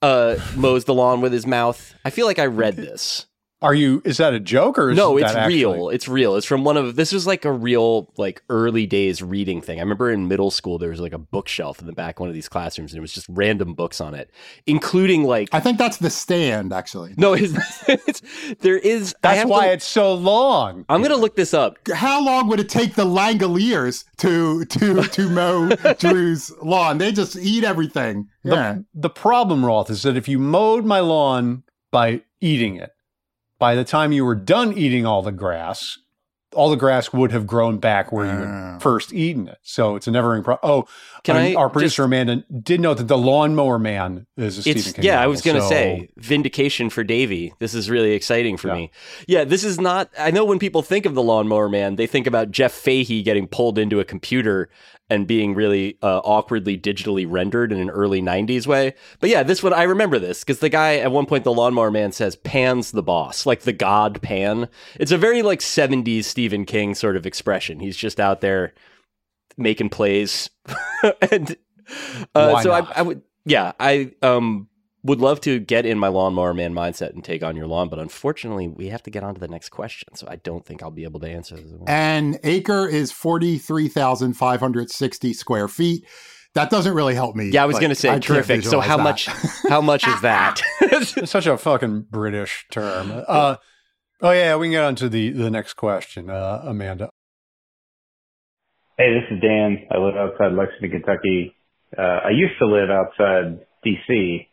uh 0.02 0.38
mows 0.56 0.86
the 0.86 0.96
lawn 0.96 1.22
with 1.22 1.32
his 1.32 1.46
mouth? 1.46 1.94
I 2.04 2.10
feel 2.10 2.26
like 2.26 2.40
I 2.40 2.48
read 2.48 2.76
this. 2.78 3.28
Are 3.60 3.74
you? 3.74 4.04
Is 4.06 4.18
that 4.18 4.34
a 4.36 4.40
joke 4.40 4.78
or 4.78 4.92
is 4.92 4.98
no, 4.98 5.18
that 5.18 5.26
it's 5.26 5.36
actually- 5.36 5.56
real. 5.66 5.90
It's 5.90 6.08
real. 6.08 6.36
It's 6.36 6.46
from 6.46 6.64
one 6.64 6.78
of 6.78 6.96
this 6.96 7.12
was 7.12 7.26
like 7.26 7.44
a 7.44 7.52
real 7.52 8.14
like 8.16 8.44
early 8.50 8.86
days 8.86 9.24
reading 9.24 9.62
thing. 9.62 9.80
I 9.80 9.82
remember 9.82 10.12
in 10.12 10.28
middle 10.28 10.52
school 10.52 10.78
there 10.78 10.92
was 10.92 11.00
like 11.00 11.12
a 11.14 11.18
bookshelf 11.18 11.80
in 11.80 11.88
the 11.88 11.92
back 11.94 12.18
of 12.18 12.20
one 12.20 12.30
of 12.30 12.36
these 12.36 12.48
classrooms 12.48 12.92
and 12.92 13.00
it 13.00 13.02
was 13.02 13.12
just 13.14 13.26
random 13.30 13.74
books 13.74 14.00
on 14.00 14.14
it, 14.14 14.30
including 14.68 15.24
like 15.24 15.50
I 15.54 15.60
think 15.60 15.80
that's 15.80 15.98
the 15.98 16.12
stand, 16.12 16.72
actually. 16.72 17.16
no, 17.18 17.34
it's, 17.34 17.54
it's 17.90 18.22
there 18.60 18.78
is. 18.78 19.16
That's 19.24 19.50
why 19.50 19.66
to- 19.68 19.74
it's 19.74 19.86
so 19.88 20.14
long. 20.14 20.86
I'm 20.88 21.02
gonna 21.02 21.16
look 21.16 21.36
this 21.36 21.56
up. 21.56 21.78
How 21.96 22.24
long 22.24 22.48
would 22.50 22.60
it 22.60 22.70
take 22.70 22.94
the 22.94 23.06
Langoliers 23.06 24.06
to 24.18 24.66
to 24.66 25.02
to 25.04 25.30
mow 25.30 25.70
Drew's 25.98 26.52
lawn? 26.62 27.00
They 27.00 27.12
just 27.12 27.36
eat 27.36 27.64
everything. 27.64 28.28
The, 28.44 28.56
Yeah. 28.56 28.78
the 28.94 29.10
problem, 29.10 29.66
Roth, 29.66 29.90
is 29.90 30.04
that 30.04 30.16
if 30.16 30.28
you 30.28 30.38
mowed 30.38 30.86
my 30.86 31.00
lawn 31.00 31.64
by 31.92 32.22
eating 32.40 32.76
it, 32.76 32.92
by 33.60 33.76
the 33.76 33.84
time 33.84 34.12
you 34.12 34.26
were 34.26 34.36
done 34.36 34.74
eating 34.78 35.06
all 35.06 35.22
the 35.22 35.32
grass, 35.32 35.98
all 36.54 36.70
the 36.70 36.78
grass 36.78 37.12
would 37.12 37.32
have 37.32 37.46
grown 37.46 37.78
back 37.78 38.12
where 38.12 38.26
you 38.26 38.32
had 38.32 38.76
oh. 38.76 38.80
first 38.80 39.14
eaten 39.14 39.48
it. 39.50 39.58
So 39.64 39.96
it's 39.96 40.08
a 40.08 40.12
never 40.12 40.32
ending 40.34 40.46
problem. 40.46 40.72
Oh, 40.72 40.88
Can 41.24 41.36
um, 41.36 41.42
I 41.42 41.56
our 41.56 41.70
producer 41.70 42.04
just- 42.04 42.06
Amanda 42.06 42.44
did 42.64 42.80
note 42.80 42.98
that 42.98 43.08
the 43.08 43.18
lawnmower 43.18 43.78
man 43.78 44.28
is 44.38 44.58
a 44.58 44.62
Stephen 44.62 44.94
King. 44.94 45.04
yeah, 45.04 45.22
I 45.22 45.28
was 45.28 45.42
gonna 45.42 45.62
so- 45.62 45.70
say 45.70 46.10
vindication 46.18 46.90
for 46.90 47.04
Davey. 47.04 47.54
This 47.60 47.74
is 47.74 47.90
really 47.90 48.14
exciting 48.14 48.56
for 48.58 48.70
Yeah. 48.70 48.74
me. 48.76 48.92
Yeah, 49.28 49.44
this 49.44 49.64
is 49.64 49.80
not. 49.80 50.10
I 50.18 50.32
know 50.32 50.46
when 50.46 50.58
people 50.58 50.82
think 50.82 51.06
of 51.06 51.16
the 51.16 51.24
Lawnmower 51.24 51.70
Man, 51.70 51.96
they 51.96 52.08
think 52.08 52.28
about 52.28 52.52
Jeff 52.52 52.72
Fahey 52.72 53.24
getting 53.24 53.48
pulled 53.48 53.78
into 53.78 54.00
a 54.00 54.06
computer 54.06 54.70
and 55.10 55.28
being 55.28 55.56
really 55.56 55.98
uh, 56.02 56.20
awkwardly 56.20 56.78
digitally 56.78 57.26
rendered 57.28 57.72
in 57.72 57.80
an 57.80 57.90
early 57.90 58.22
'90s 58.22 58.68
way. 58.68 58.94
But 59.20 59.30
yeah, 59.30 59.44
this 59.44 59.64
one 59.64 59.74
I 59.74 59.84
remember 59.84 60.20
this 60.20 60.44
because 60.44 60.60
the 60.60 60.70
guy 60.70 60.98
at 60.98 61.12
one 61.12 61.26
point, 61.26 61.44
the 61.44 61.54
Lawnmower 61.54 61.92
Man 61.92 62.12
says, 62.12 62.36
"Pan's 62.36 62.92
the 62.92 63.04
boss," 63.04 63.46
like 63.46 63.62
the 63.62 63.74
god 63.74 64.22
Pan. 64.22 64.68
It's 65.00 65.12
a 65.12 65.18
very 65.18 65.42
like 65.42 65.60
'70s 65.60 66.26
Stephen 66.26 66.66
King 66.66 66.96
sort 66.96 67.16
of 67.16 67.26
expression. 67.26 67.80
He's 67.80 67.98
just 67.98 68.20
out 68.20 68.42
there 68.42 68.74
making 69.58 69.90
plays 69.90 70.50
and 71.32 71.58
uh, 72.36 72.62
so 72.62 72.72
I. 72.72 72.88
I 72.96 73.02
would 73.02 73.22
yeah 73.48 73.72
i 73.80 74.12
um 74.22 74.68
would 75.08 75.20
love 75.22 75.40
to 75.42 75.60
get 75.60 75.86
in 75.86 75.98
my 75.98 76.08
lawnmower 76.08 76.54
man 76.54 76.74
mindset 76.74 77.12
and 77.14 77.24
take 77.24 77.42
on 77.44 77.56
your 77.56 77.66
lawn 77.68 77.90
but 77.90 77.98
unfortunately 78.00 78.68
we 78.68 78.90
have 78.90 79.02
to 79.02 79.10
get 79.10 79.24
on 79.24 79.34
to 79.34 79.40
the 79.40 79.48
next 79.48 79.70
question 79.70 80.08
so 80.16 80.28
i 80.30 80.36
don't 80.38 80.66
think 80.66 80.84
i'll 80.84 80.92
be 80.92 81.04
able 81.04 81.20
to 81.20 81.28
answer 81.28 81.56
this 81.56 81.66
An 81.88 82.38
acre 82.44 82.88
is 82.88 83.12
43,560 83.12 85.34
square 85.34 85.68
feet. 85.68 86.06
That 86.54 86.70
doesn't 86.70 86.94
really 86.94 87.16
help 87.16 87.36
me. 87.36 87.50
yeah 87.50 87.64
i 87.64 87.66
was 87.66 87.74
Like, 87.76 87.82
going 87.82 87.90
to 87.90 87.96
say 87.96 88.10
can't 88.10 88.24
terrific 88.24 88.64
so 88.64 88.80
how 88.80 88.98
that. 88.98 89.04
much 89.04 89.26
how 89.70 89.82
much 89.82 90.08
is 90.08 90.22
that 90.22 90.62
It's 90.82 91.30
such 91.32 91.46
a 91.46 91.58
fucking 91.58 92.08
British 92.10 92.66
term. 92.72 93.12
Uh, 93.28 93.58
oh 94.22 94.32
yeah, 94.32 94.56
we 94.56 94.68
can 94.68 94.72
get 94.72 94.84
on 94.84 94.96
to 94.96 95.10
the 95.10 95.30
the 95.32 95.52
next 95.52 95.74
question, 95.76 96.30
uh, 96.30 96.62
Amanda. 96.66 97.10
Hey, 98.98 99.14
this 99.14 99.24
is 99.30 99.40
Dan. 99.42 99.86
I 99.92 99.98
live 100.00 100.16
outside 100.16 100.54
Lexington, 100.54 100.90
Kentucky. 101.02 101.54
Uh, 101.96 102.02
I 102.26 102.30
used 102.32 102.58
to 102.60 102.66
live 102.66 102.90
outside 102.90 103.60
DC 103.86 104.48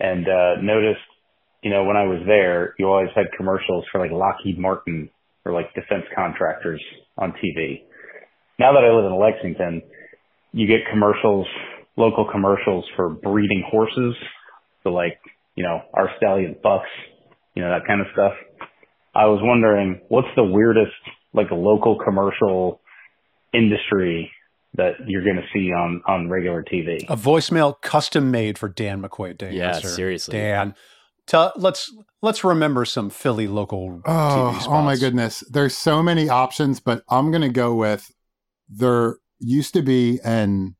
and, 0.00 0.26
uh, 0.28 0.60
noticed, 0.62 1.00
you 1.62 1.70
know, 1.70 1.84
when 1.84 1.96
I 1.96 2.04
was 2.04 2.22
there, 2.26 2.74
you 2.78 2.86
always 2.86 3.10
had 3.14 3.26
commercials 3.36 3.84
for 3.90 4.00
like 4.00 4.12
Lockheed 4.12 4.58
Martin 4.58 5.10
or 5.44 5.52
like 5.52 5.74
defense 5.74 6.04
contractors 6.14 6.82
on 7.16 7.32
TV. 7.32 7.82
Now 8.58 8.72
that 8.72 8.84
I 8.84 8.92
live 8.94 9.06
in 9.06 9.18
Lexington, 9.18 9.82
you 10.52 10.66
get 10.66 10.80
commercials, 10.90 11.46
local 11.96 12.28
commercials 12.30 12.84
for 12.96 13.08
breeding 13.10 13.64
horses. 13.68 14.14
So 14.82 14.90
like, 14.90 15.18
you 15.56 15.64
know, 15.64 15.80
our 15.94 16.10
stallion 16.16 16.56
bucks, 16.62 16.88
you 17.54 17.62
know, 17.62 17.70
that 17.70 17.86
kind 17.86 18.00
of 18.00 18.06
stuff. 18.12 18.32
I 19.14 19.26
was 19.26 19.40
wondering 19.42 20.00
what's 20.08 20.28
the 20.36 20.44
weirdest, 20.44 20.92
like 21.32 21.48
local 21.50 21.98
commercial 21.98 22.80
industry 23.52 24.30
that 24.74 24.92
you're 25.06 25.24
going 25.24 25.36
to 25.36 25.46
see 25.52 25.72
on 25.72 26.02
on 26.06 26.28
regular 26.28 26.62
TV. 26.62 27.04
A 27.08 27.16
voicemail 27.16 27.80
custom 27.82 28.30
made 28.30 28.58
for 28.58 28.68
Dan 28.68 29.02
McQuade. 29.02 29.38
Dan, 29.38 29.52
Yeah, 29.54 29.68
Messer. 29.72 29.88
seriously. 29.88 30.32
Dan. 30.38 30.74
Tell, 31.26 31.52
let's 31.56 31.92
let's 32.22 32.42
remember 32.42 32.84
some 32.86 33.10
Philly 33.10 33.48
local 33.48 34.00
Oh, 34.06 34.10
TV 34.10 34.52
spots. 34.60 34.66
oh 34.68 34.82
my 34.82 34.96
goodness. 34.96 35.44
There's 35.50 35.76
so 35.76 36.02
many 36.02 36.28
options, 36.28 36.80
but 36.80 37.02
I'm 37.10 37.30
going 37.30 37.42
to 37.42 37.48
go 37.50 37.74
with 37.74 38.10
there 38.68 39.16
used 39.40 39.72
to 39.74 39.82
be 39.82 40.20
an 40.24 40.74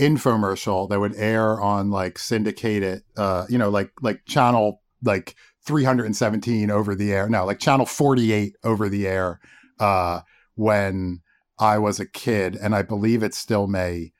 infomercial 0.00 0.88
that 0.88 1.00
would 1.00 1.14
air 1.16 1.60
on 1.60 1.90
like 1.90 2.18
syndicated, 2.18 3.02
uh, 3.16 3.46
you 3.48 3.58
know, 3.58 3.70
like, 3.70 3.90
like 4.02 4.24
channel 4.26 4.82
like 5.02 5.34
317 5.66 6.70
over 6.70 6.94
the 6.94 7.12
air. 7.12 7.28
No, 7.28 7.44
like 7.44 7.58
channel 7.58 7.86
48 7.86 8.54
over 8.64 8.88
the 8.88 9.06
air, 9.06 9.40
uh, 9.78 10.20
when 10.54 11.20
I 11.58 11.78
was 11.78 12.00
a 12.00 12.06
kid. 12.06 12.56
And 12.56 12.74
I 12.74 12.82
believe 12.82 13.22
it 13.22 13.34
still 13.34 13.66
may 13.66 14.12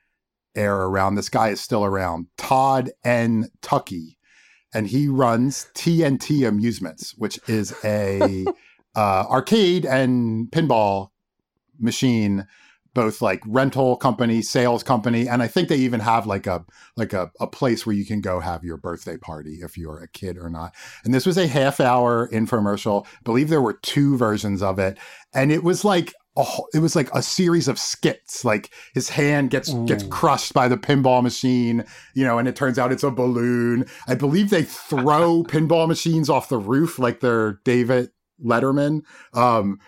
air 0.55 0.75
around. 0.75 1.15
This 1.15 1.29
guy 1.29 1.49
is 1.49 1.61
still 1.61 1.85
around. 1.85 2.27
Todd 2.37 2.91
N. 3.03 3.49
Tucky 3.61 4.17
and 4.73 4.87
he 4.87 5.07
runs 5.07 5.67
TNT 5.73 6.47
Amusements, 6.47 7.15
which 7.17 7.39
is 7.47 7.73
a 7.83 8.45
uh, 8.95 9.25
arcade 9.29 9.85
and 9.85 10.51
pinball 10.51 11.09
machine, 11.79 12.45
both 12.93 13.21
like 13.21 13.41
rental 13.45 13.95
company, 13.95 14.41
sales 14.41 14.83
company, 14.83 15.27
and 15.27 15.41
I 15.41 15.47
think 15.47 15.69
they 15.69 15.77
even 15.77 15.99
have 15.99 16.25
like 16.25 16.47
a 16.47 16.65
like 16.95 17.13
a, 17.13 17.31
a 17.39 17.47
place 17.47 17.85
where 17.85 17.95
you 17.95 18.05
can 18.05 18.21
go 18.21 18.39
have 18.39 18.63
your 18.63 18.77
birthday 18.77 19.17
party 19.17 19.59
if 19.61 19.77
you're 19.77 19.99
a 19.99 20.07
kid 20.07 20.37
or 20.37 20.49
not. 20.49 20.73
And 21.03 21.13
this 21.13 21.25
was 21.25 21.37
a 21.37 21.47
half 21.47 21.79
hour 21.79 22.27
infomercial. 22.29 23.05
I 23.05 23.09
believe 23.23 23.49
there 23.49 23.61
were 23.61 23.79
two 23.81 24.17
versions 24.17 24.61
of 24.61 24.79
it, 24.79 24.97
and 25.33 25.51
it 25.51 25.63
was 25.63 25.85
like 25.85 26.13
a, 26.37 26.43
whole- 26.43 26.69
it 26.73 26.79
was 26.79 26.95
like 26.95 27.09
a 27.13 27.21
series 27.21 27.67
of 27.67 27.77
skits. 27.79 28.45
Like 28.45 28.69
his 28.93 29.09
hand 29.09 29.49
gets 29.49 29.73
gets 29.85 30.03
crushed 30.03 30.53
by 30.53 30.67
the 30.67 30.77
pinball 30.77 31.21
machine, 31.23 31.83
you 32.13 32.23
know, 32.23 32.37
and 32.37 32.47
it 32.47 32.55
turns 32.55 32.79
out 32.79 32.91
it's 32.91 33.03
a 33.03 33.11
balloon. 33.11 33.85
I 34.07 34.15
believe 34.15 34.49
they 34.49 34.63
throw 34.63 35.43
pinball 35.47 35.87
machines 35.87 36.29
off 36.29 36.49
the 36.49 36.57
roof 36.57 36.99
like 36.99 37.19
they're 37.19 37.59
David 37.65 38.09
Letterman. 38.43 39.01
Um, 39.33 39.79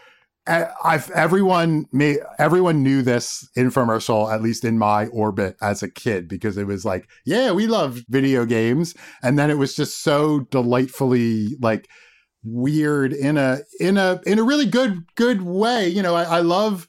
I've 0.48 1.12
everyone 1.12 1.86
may 1.92 2.18
everyone 2.40 2.82
knew 2.82 3.04
this 3.04 3.48
infomercial 3.56 4.34
at 4.34 4.42
least 4.42 4.66
in 4.66 4.80
my 4.80 5.06
orbit 5.08 5.56
as 5.62 5.84
a 5.84 5.92
kid 5.92 6.28
because 6.28 6.58
it 6.58 6.66
was 6.66 6.84
like 6.84 7.08
yeah 7.24 7.52
we 7.52 7.68
love 7.68 8.02
video 8.10 8.46
games 8.46 8.96
and 9.22 9.38
then 9.38 9.52
it 9.52 9.60
was 9.60 9.76
just 9.76 10.02
so 10.02 10.40
delightfully 10.50 11.56
like 11.62 11.88
weird 12.44 13.14
in 13.14 13.38
a 13.38 13.60
in 13.80 13.98
a 13.98 14.22
in 14.26 14.40
a 14.40 14.44
really 14.44 14.66
good 14.66 15.04
good 15.16 15.42
way 15.42 15.88
you 15.88 16.02
know 16.02 16.16
I, 16.16 16.24
I 16.24 16.40
love 16.40 16.88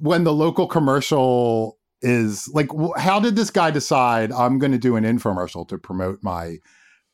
when 0.00 0.24
the 0.24 0.32
local 0.32 0.66
commercial 0.66 1.78
is 2.02 2.48
like 2.52 2.68
how 2.96 3.20
did 3.20 3.36
this 3.36 3.50
guy 3.50 3.70
decide 3.70 4.32
I'm 4.32 4.58
going 4.58 4.72
to 4.72 4.78
do 4.78 4.96
an 4.96 5.04
infomercial 5.04 5.66
to 5.68 5.78
promote 5.78 6.22
my 6.22 6.56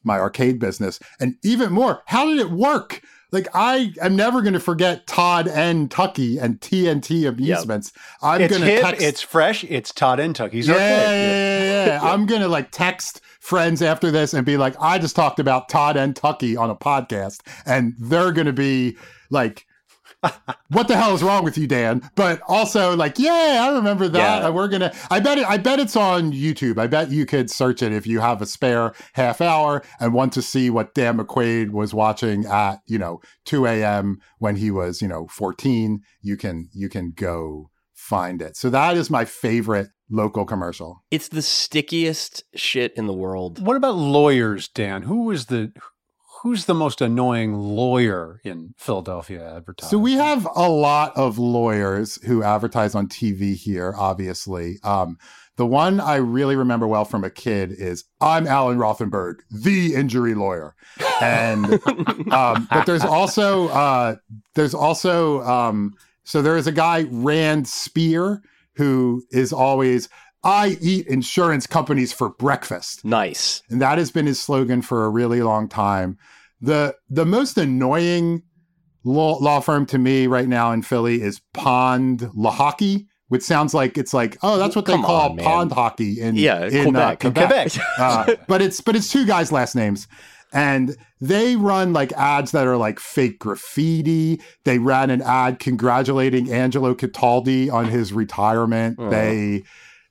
my 0.03 0.18
arcade 0.18 0.59
business 0.59 0.99
and 1.20 1.37
even 1.43 1.72
more 1.72 2.03
how 2.07 2.26
did 2.26 2.39
it 2.39 2.51
work 2.51 3.03
like 3.35 3.49
I 3.53 3.93
am 4.01 4.14
never 4.14 4.43
going 4.43 4.55
to 4.55 4.61
forget 4.61 5.09
Todd 5.09 5.49
and 5.49 5.91
Tucky 5.91 6.39
and 6.39 6.61
TNT 6.61 7.28
amusements. 7.28 7.93
I'm 8.22 8.39
going 8.39 8.62
to 8.62 8.80
text. 8.80 9.03
it's 9.03 9.20
fresh, 9.22 9.64
it's 9.64 9.93
Todd 9.93 10.20
and 10.20 10.37
Tucky's 10.37 10.68
yeah, 10.68 10.74
arcade. 10.74 10.89
yeah, 10.89 11.59
yeah, 11.59 11.87
yeah. 11.87 12.01
I'm 12.12 12.26
going 12.26 12.43
to 12.43 12.49
like 12.49 12.70
text 12.70 13.20
friends 13.45 13.82
after 13.82 14.11
this 14.11 14.32
and 14.32 14.47
be 14.47 14.57
like, 14.57 14.74
I 14.80 14.99
just 14.99 15.14
talked 15.14 15.38
about 15.38 15.68
Todd 15.68 15.99
and 15.99 16.16
Tucky 16.16 16.57
on 16.57 16.70
a 16.70 16.74
podcast, 16.74 17.40
and 17.66 17.95
they're 17.99 18.32
going 18.32 18.47
to 18.47 18.53
be 18.53 18.97
like. 19.30 19.66
what 20.70 20.88
the 20.88 20.97
hell 20.97 21.14
is 21.14 21.22
wrong 21.22 21.45
with 21.45 21.59
you, 21.59 21.66
Dan? 21.66 22.01
But 22.14 22.40
also, 22.49 22.97
like, 22.97 23.18
yeah, 23.18 23.66
I 23.68 23.74
remember 23.74 24.09
that. 24.09 24.42
Yeah. 24.42 24.49
We're 24.49 24.68
gonna. 24.68 24.90
I 25.11 25.20
bet 25.20 25.36
it. 25.36 25.47
I 25.47 25.59
bet 25.59 25.78
it's 25.78 25.97
on 25.97 26.32
YouTube. 26.32 26.78
I 26.78 26.86
bet 26.86 27.11
you 27.11 27.26
could 27.26 27.51
search 27.51 27.82
it 27.82 27.92
if 27.92 28.07
you 28.07 28.20
have 28.20 28.40
a 28.40 28.47
spare 28.47 28.95
half 29.12 29.42
hour 29.42 29.82
and 30.01 30.14
want 30.14 30.32
to 30.32 30.40
see 30.40 30.70
what 30.70 30.95
Dan 30.95 31.18
McQuade 31.18 31.72
was 31.72 31.92
watching 31.92 32.47
at 32.47 32.80
you 32.86 32.99
know 32.99 33.20
2 33.45 33.66
a.m. 33.66 34.18
when 34.38 34.57
he 34.57 34.70
was 34.70 35.03
you 35.03 35.09
know 35.09 35.26
14. 35.26 36.01
You 36.22 36.38
can 36.38 36.70
you 36.72 36.88
can 36.88 37.12
go 37.14 37.68
find 38.05 38.43
it. 38.43 38.57
So 38.57 38.71
that 38.71 38.97
is 38.97 39.11
my 39.11 39.25
favorite 39.25 39.89
local 40.11 40.45
commercial. 40.45 41.03
it's 41.11 41.29
the 41.29 41.43
stickiest 41.43 42.45
shit 42.55 42.93
in 42.95 43.07
the 43.07 43.15
world 43.15 43.65
What 43.65 43.77
about 43.77 43.97
lawyers, 43.97 44.69
Dan? 44.69 45.03
Who 45.03 45.25
was 45.25 45.47
the 45.47 45.73
who's 46.43 46.67
the 46.67 46.75
most 46.75 47.01
annoying 47.01 47.55
lawyer 47.55 48.41
in 48.45 48.75
Philadelphia 48.77 49.57
advertising? 49.57 49.91
So 49.91 49.99
we 49.99 50.13
have 50.13 50.47
a 50.55 50.69
lot 50.69 51.17
of 51.17 51.39
lawyers 51.39 52.23
who 52.27 52.43
advertise 52.43 52.95
on 52.95 53.09
TV 53.09 53.57
here, 53.57 53.95
obviously. 53.97 54.79
Um, 54.85 55.17
the 55.57 55.65
one 55.67 56.01
I 56.01 56.17
really 56.17 56.57
remember 56.57 56.87
well 56.87 57.07
from 57.07 57.25
a 57.25 57.31
kid 57.31 57.73
is 57.73 58.05
I'm 58.21 58.47
Allen 58.47 58.77
Rothenberg, 58.77 59.37
the 59.51 59.95
injury 59.95 60.35
lawyer. 60.35 60.75
And 61.23 61.65
um, 62.33 62.69
but 62.71 62.85
there's 62.85 63.05
also 63.05 63.69
uh, 63.69 64.17
there's 64.55 64.75
also 64.75 65.43
um, 65.45 65.95
so 66.25 66.43
there 66.43 66.57
is 66.57 66.66
a 66.66 66.72
guy 66.72 67.05
Rand 67.11 67.68
Spear 67.68 68.43
who 68.77 69.22
is 69.31 69.53
always 69.53 70.09
I 70.43 70.77
eat 70.81 71.07
insurance 71.07 71.66
companies 71.66 72.12
for 72.12 72.29
breakfast. 72.31 73.05
nice 73.05 73.62
And 73.70 73.81
that 73.81 73.97
has 73.99 74.11
been 74.11 74.27
his 74.27 74.41
slogan 74.41 74.83
for 74.83 75.05
a 75.05 75.09
really 75.11 75.43
long 75.43 75.68
time. 75.68 76.18
the 76.61 76.95
the 77.09 77.25
most 77.27 77.57
annoying 77.59 78.43
law, 79.05 79.37
law 79.39 79.61
firm 79.61 79.87
to 79.87 79.99
me 79.99 80.27
right 80.27 80.49
now 80.49 80.72
in 80.72 80.83
Philly 80.83 81.20
is 81.22 81.41
Pond 81.53 82.20
Lehocky, 82.37 83.07
which 83.29 83.43
sounds 83.43 83.75
like 83.75 83.97
it's 83.99 84.14
like 84.14 84.37
oh 84.43 84.57
that's 84.59 84.75
what 84.77 84.87
they 84.87 84.93
Come 84.95 85.05
call 85.05 85.31
on, 85.33 85.37
pond 85.39 85.72
hockey 85.72 86.20
in 86.20 86.37
Yeah, 86.37 86.64
in 86.66 86.95
uh, 86.97 87.16
Quebec. 87.16 87.20
Quebec. 87.20 87.99
uh, 87.99 88.35
but 88.49 88.61
it's 88.62 88.81
but 88.81 88.97
it's 88.97 89.11
two 89.11 89.25
guys' 89.27 89.53
last 89.53 89.75
names, 89.75 90.09
and 90.55 90.97
they 91.21 91.57
run 91.57 91.93
like 91.93 92.13
ads 92.13 92.53
that 92.53 92.67
are 92.67 92.77
like 92.77 93.01
fake 93.01 93.41
graffiti. 93.41 94.41
They 94.65 94.79
ran 94.79 95.11
an 95.11 95.21
ad 95.21 95.59
congratulating 95.59 96.51
Angelo 96.51 96.95
Cataldi 96.95 97.71
on 97.71 97.87
his 97.87 98.13
retirement. 98.13 98.99
They 99.11 99.65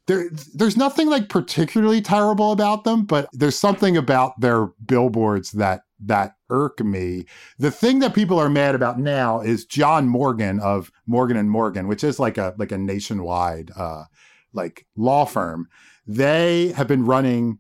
there 0.08 0.30
there's 0.54 0.76
nothing 0.76 1.10
like 1.10 1.30
particularly 1.30 2.02
terrible 2.02 2.52
about 2.52 2.84
them, 2.84 3.06
but 3.06 3.30
there's 3.32 3.58
something 3.58 3.96
about 3.96 4.39
their 4.39 4.68
billboards 4.86 5.52
that 5.54 5.84
that 6.06 6.36
irk 6.50 6.82
me. 6.82 7.26
The 7.58 7.72
thing 7.72 8.00
that 8.00 8.14
people 8.14 8.38
are 8.38 8.50
mad 8.50 8.76
about 8.76 9.00
now 9.00 9.39
is 9.39 9.66
John 9.66 10.10
Morgan 10.10 10.60
of 10.60 10.91
Morgan 11.08 11.38
and 11.38 11.50
Morgan, 11.50 11.88
which 11.88 12.04
is 12.04 12.20
like 12.20 12.38
a 12.38 12.54
like 12.58 12.74
a 12.74 12.78
nationwide 12.78 13.72
uh 13.78 14.04
like 14.52 14.86
law 14.98 15.26
firm. 15.26 15.70
They 16.06 16.74
have 16.74 16.88
been 16.89 17.06
running 17.06 17.60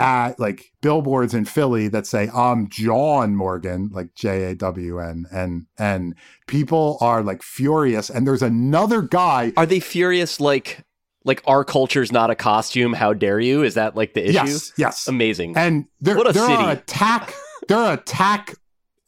at 0.00 0.40
like 0.40 0.72
billboards 0.80 1.34
in 1.34 1.44
Philly 1.44 1.86
that 1.88 2.06
say 2.06 2.28
I'm 2.34 2.68
John 2.70 3.36
Morgan, 3.36 3.90
like 3.92 4.14
J 4.14 4.44
A 4.50 4.54
W 4.54 4.98
N, 4.98 5.26
and 5.30 5.66
and 5.78 6.14
people 6.46 6.98
are 7.00 7.22
like 7.22 7.42
furious. 7.42 8.10
And 8.10 8.26
there's 8.26 8.42
another 8.42 9.02
guy. 9.02 9.52
Are 9.56 9.66
they 9.66 9.78
furious 9.80 10.40
like 10.40 10.84
like 11.24 11.42
our 11.46 11.64
culture's 11.64 12.10
not 12.10 12.30
a 12.30 12.34
costume? 12.34 12.94
How 12.94 13.12
dare 13.12 13.38
you? 13.38 13.62
Is 13.62 13.74
that 13.74 13.94
like 13.94 14.14
the 14.14 14.24
issue? 14.24 14.32
Yes, 14.34 14.72
yes. 14.78 15.06
Amazing. 15.06 15.56
And 15.56 15.84
there, 16.00 16.16
What 16.16 16.30
a 16.30 16.32
there 16.32 16.44
are 16.44 16.70
city. 16.70 16.80
attack 16.80 17.34
there 17.68 17.78
are 17.78 17.92
attack 17.92 18.54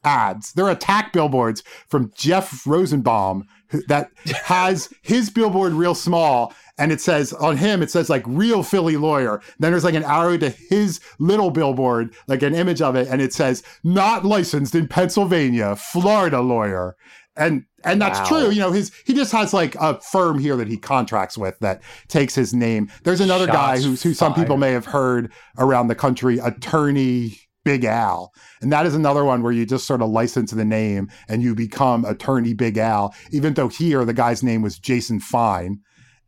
ads. 0.05 0.53
There 0.53 0.67
are 0.67 0.71
attack 0.73 1.13
billboards 1.13 1.63
from 1.89 2.13
Jeff 2.17 2.67
Rosenbaum 2.67 3.47
that 3.89 4.11
has 4.45 4.89
his 5.03 5.31
billboard 5.31 5.73
real 5.73 5.95
small 5.95 6.55
and 6.79 6.91
it 6.91 7.01
says 7.01 7.33
on 7.35 7.57
him 7.57 7.83
it 7.83 7.91
says 7.91 8.09
like 8.11 8.23
real 8.27 8.63
Philly 8.63 8.97
lawyer. 8.97 9.41
Then 9.59 9.73
there's 9.73 9.85
like 9.85 9.95
an 9.95 10.05
arrow 10.05 10.37
to 10.39 10.51
his 10.51 11.01
little 11.19 11.51
billboard, 11.51 12.15
like 12.29 12.43
an 12.43 12.55
image 12.55 12.81
of 12.83 12.97
it, 12.97 13.09
and 13.09 13.21
it 13.21 13.33
says 13.33 13.63
not 13.85 14.25
licensed 14.25 14.75
in 14.75 14.89
Pennsylvania, 14.89 15.77
Florida 15.77 16.41
lawyer. 16.41 16.97
And 17.37 17.65
and 17.85 18.01
that's 18.01 18.19
Wow. 18.21 18.27
true. 18.41 18.51
You 18.51 18.61
know, 18.61 18.73
his 18.73 18.93
he 19.07 19.15
just 19.15 19.33
has 19.33 19.53
like 19.53 19.75
a 19.77 20.01
firm 20.01 20.39
here 20.39 20.57
that 20.57 20.69
he 20.69 20.77
contracts 20.77 21.37
with 21.39 21.59
that 21.61 21.83
takes 22.09 22.35
his 22.35 22.53
name. 22.55 22.91
There's 23.05 23.21
another 23.21 23.47
guy 23.47 23.75
Shots 23.77 23.85
who's 23.85 24.03
who 24.03 24.15
some 24.15 24.35
people 24.35 24.57
may 24.57 24.73
have 24.73 24.87
heard 24.87 25.33
around 25.59 25.89
the 25.89 25.95
country, 25.95 26.39
attorney 26.39 27.39
Big 27.65 27.85
Al. 27.85 28.33
And 28.61 28.73
that 28.73 28.87
is 28.87 28.95
another 28.95 29.25
one 29.25 29.43
where 29.43 29.53
you 29.53 29.67
just 29.67 29.87
sort 29.87 30.03
of 30.03 30.11
license 30.11 30.51
the 30.51 30.65
name 30.65 31.11
and 31.29 31.43
you 31.43 31.55
become 31.55 32.05
attorney 32.05 32.55
Big 32.55 32.79
Al, 32.79 33.15
even 33.31 33.55
though 33.55 33.69
here 33.69 34.05
the 34.05 34.15
guy's 34.15 34.43
name 34.43 34.63
was 34.63 34.79
Jason 34.79 35.21
Fine. 35.21 35.81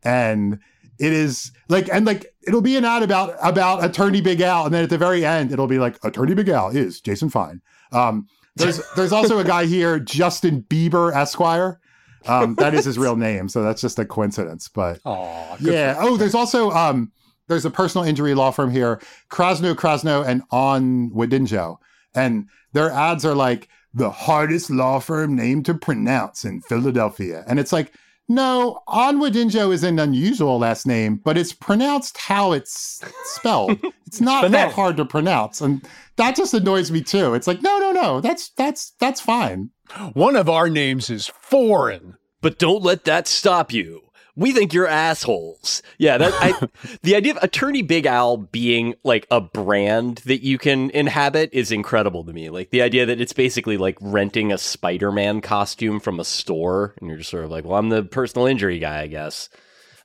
And 0.03 0.59
it 0.99 1.11
is 1.11 1.51
like 1.67 1.89
and 1.91 2.05
like 2.05 2.33
it'll 2.47 2.61
be 2.61 2.77
an 2.77 2.85
ad 2.85 3.03
about 3.03 3.35
about 3.41 3.83
attorney 3.83 4.21
Big 4.21 4.41
Al, 4.41 4.65
and 4.65 4.73
then 4.73 4.83
at 4.83 4.89
the 4.89 4.97
very 4.97 5.25
end 5.25 5.51
it'll 5.51 5.67
be 5.67 5.79
like 5.79 5.97
attorney 6.03 6.33
Big 6.33 6.49
Al 6.49 6.69
is 6.69 7.01
Jason 7.01 7.29
Fine. 7.29 7.61
Um, 7.91 8.27
there's 8.55 8.81
there's 8.95 9.11
also 9.11 9.39
a 9.39 9.43
guy 9.43 9.65
here, 9.65 9.99
Justin 9.99 10.63
Bieber 10.63 11.13
Esquire. 11.13 11.79
Um, 12.27 12.55
that 12.55 12.73
is 12.73 12.85
his 12.85 12.97
real 12.97 13.15
name, 13.17 13.49
so 13.49 13.61
that's 13.61 13.81
just 13.81 13.99
a 13.99 14.05
coincidence. 14.05 14.67
But 14.67 14.99
Oh, 15.05 15.57
yeah. 15.59 15.95
Oh, 15.99 16.17
there's 16.17 16.35
also 16.35 16.71
um, 16.71 17.11
there's 17.47 17.65
a 17.65 17.69
personal 17.69 18.05
injury 18.05 18.33
law 18.33 18.51
firm 18.51 18.71
here, 18.71 18.99
Krasno 19.29 19.75
Krasno 19.75 20.25
and 20.25 20.47
Onwudinjo, 20.49 21.77
and 22.13 22.47
their 22.73 22.91
ads 22.91 23.25
are 23.25 23.35
like 23.35 23.67
the 23.93 24.09
hardest 24.09 24.69
law 24.69 24.99
firm 24.99 25.35
name 25.35 25.63
to 25.63 25.73
pronounce 25.73 26.43
in 26.45 26.61
Philadelphia, 26.61 27.43
and 27.47 27.59
it's 27.59 27.73
like. 27.73 27.93
No, 28.27 28.79
Onwudinjo 28.87 29.71
is 29.71 29.83
an 29.83 29.99
unusual 29.99 30.57
last 30.57 30.87
name, 30.87 31.21
but 31.23 31.37
it's 31.37 31.53
pronounced 31.53 32.17
how 32.17 32.53
it's 32.53 32.99
spelled. 33.25 33.77
It's 34.07 34.19
not 34.19 34.49
that 34.49 34.73
hard 34.73 34.97
to 34.97 35.05
pronounce, 35.05 35.61
and 35.61 35.87
that 36.15 36.35
just 36.35 36.53
annoys 36.55 36.89
me 36.89 37.01
too. 37.03 37.35
It's 37.35 37.45
like, 37.45 37.61
no, 37.61 37.77
no, 37.77 37.91
no, 37.91 38.21
that's 38.21 38.49
that's 38.57 38.93
that's 38.99 39.21
fine. 39.21 39.69
One 40.13 40.35
of 40.35 40.49
our 40.49 40.69
names 40.69 41.11
is 41.11 41.27
foreign. 41.27 42.17
but 42.41 42.57
don't 42.57 42.81
let 42.81 43.05
that 43.05 43.27
stop 43.27 43.71
you. 43.71 44.01
We 44.35 44.51
think 44.51 44.73
you're 44.73 44.87
assholes. 44.87 45.81
Yeah, 45.97 46.17
that 46.17 46.33
I, 46.35 46.67
the 47.03 47.15
idea 47.15 47.35
of 47.35 47.43
Attorney 47.43 47.81
Big 47.81 48.05
Al 48.05 48.37
being 48.37 48.95
like 49.03 49.25
a 49.31 49.39
brand 49.39 50.17
that 50.25 50.43
you 50.43 50.57
can 50.57 50.89
inhabit 50.91 51.51
is 51.53 51.71
incredible 51.71 52.25
to 52.25 52.33
me. 52.33 52.49
Like 52.49 52.69
the 52.69 52.81
idea 52.81 53.05
that 53.05 53.21
it's 53.21 53.33
basically 53.33 53.77
like 53.77 53.97
renting 54.01 54.51
a 54.51 54.57
Spider-Man 54.57 55.41
costume 55.41 55.99
from 55.99 56.19
a 56.19 56.25
store, 56.25 56.95
and 56.99 57.09
you're 57.09 57.17
just 57.19 57.29
sort 57.29 57.45
of 57.45 57.51
like, 57.51 57.63
well, 57.63 57.79
I'm 57.79 57.89
the 57.89 58.03
personal 58.03 58.47
injury 58.47 58.79
guy, 58.79 59.01
I 59.01 59.07
guess. 59.07 59.49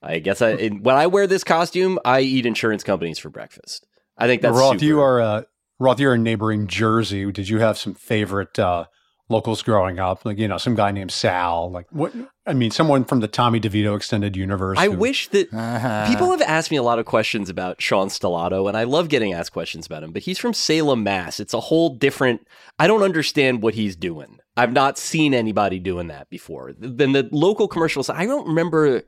I 0.03 0.19
guess 0.19 0.41
I 0.41 0.69
when 0.69 0.97
I 0.97 1.09
wear 1.09 1.27
this 1.27 1.45
costume, 1.45 1.99
I 2.05 2.21
eat 2.21 2.47
insurance 2.47 2.83
companies 2.83 3.19
for 3.19 3.29
breakfast. 3.29 3.87
I 4.17 4.27
think 4.27 4.43
that's 4.43 4.57
Roth, 4.57 4.75
super. 4.75 4.85
you 4.85 5.01
are 5.01 5.21
uh, 5.21 5.43
Roth. 5.79 6.01
You're 6.01 6.15
in 6.15 6.23
neighboring 6.23 6.69
Jersey. 6.69 7.31
Did 7.33 7.49
you 7.49 7.59
have 7.59 7.77
some 7.79 7.95
favorite 7.95 8.59
uh, 8.59 8.87
locals 9.31 9.63
growing 9.63 9.99
up? 9.99 10.25
Like 10.25 10.39
you 10.39 10.47
know, 10.49 10.59
some 10.59 10.75
guy 10.75 10.91
named 10.91 11.11
Sal. 11.13 11.71
Like 11.71 11.87
what? 11.91 12.13
I 12.47 12.53
mean, 12.53 12.71
someone 12.71 13.05
from 13.05 13.21
the 13.21 13.29
Tommy 13.29 13.61
DeVito 13.61 13.97
extended 13.97 14.37
universe. 14.37 14.79
I 14.79 14.87
who- 14.87 14.99
wish 14.99 15.29
that 15.29 15.53
Uh-huh. 15.55 16.07
People 16.09 16.31
have 16.31 16.43
asked 16.43 16.71
me 16.71 16.77
a 16.77 16.83
lot 16.83 16.99
of 16.99 17.07
questions 17.07 17.49
about 17.49 17.81
Sean 17.81 18.09
Stellato, 18.09 18.69
and 18.69 18.77
I 18.77 18.85
love 18.85 19.09
getting 19.09 19.33
asked 19.33 19.53
questions 19.53 19.87
about 19.87 20.03
him, 20.03 20.13
but 20.13 20.23
he's 20.23 20.39
from 20.39 20.53
Salem, 20.53 21.03
Mass. 21.03 21.41
It's 21.41 21.55
a 21.55 21.61
whole 21.61 21.91
different. 21.91 22.47
I 22.79 22.87
don't 22.87 23.03
understand 23.03 23.63
what 23.63 23.75
he's 23.75 23.97
doing. 23.97 24.39
I've 24.57 24.73
not 24.73 24.99
seen 24.99 25.33
anybody 25.33 25.79
doing 25.79 26.09
that 26.09 26.29
before. 26.29 26.75
Then 26.77 27.13
the 27.13 27.29
local 27.33 27.69
commercials, 27.69 28.11
I 28.11 28.27
don't 28.27 28.49
remember 28.49 29.03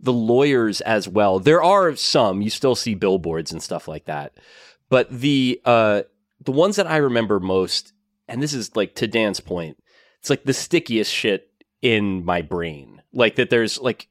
the 0.00 0.12
lawyers 0.12 0.80
as 0.82 1.08
well. 1.08 1.38
There 1.40 1.62
are 1.62 1.94
some, 1.96 2.42
you 2.42 2.50
still 2.50 2.74
see 2.74 2.94
billboards 2.94 3.52
and 3.52 3.62
stuff 3.62 3.88
like 3.88 4.04
that. 4.06 4.34
But 4.90 5.10
the 5.10 5.60
uh 5.64 6.02
the 6.44 6.52
ones 6.52 6.76
that 6.76 6.86
I 6.86 6.98
remember 6.98 7.40
most, 7.40 7.92
and 8.28 8.42
this 8.42 8.54
is 8.54 8.74
like 8.76 8.94
to 8.96 9.06
Dan's 9.06 9.40
point, 9.40 9.78
it's 10.20 10.30
like 10.30 10.44
the 10.44 10.54
stickiest 10.54 11.12
shit 11.12 11.50
in 11.82 12.24
my 12.24 12.42
brain. 12.42 13.02
Like 13.12 13.36
that 13.36 13.50
there's 13.50 13.78
like 13.78 14.08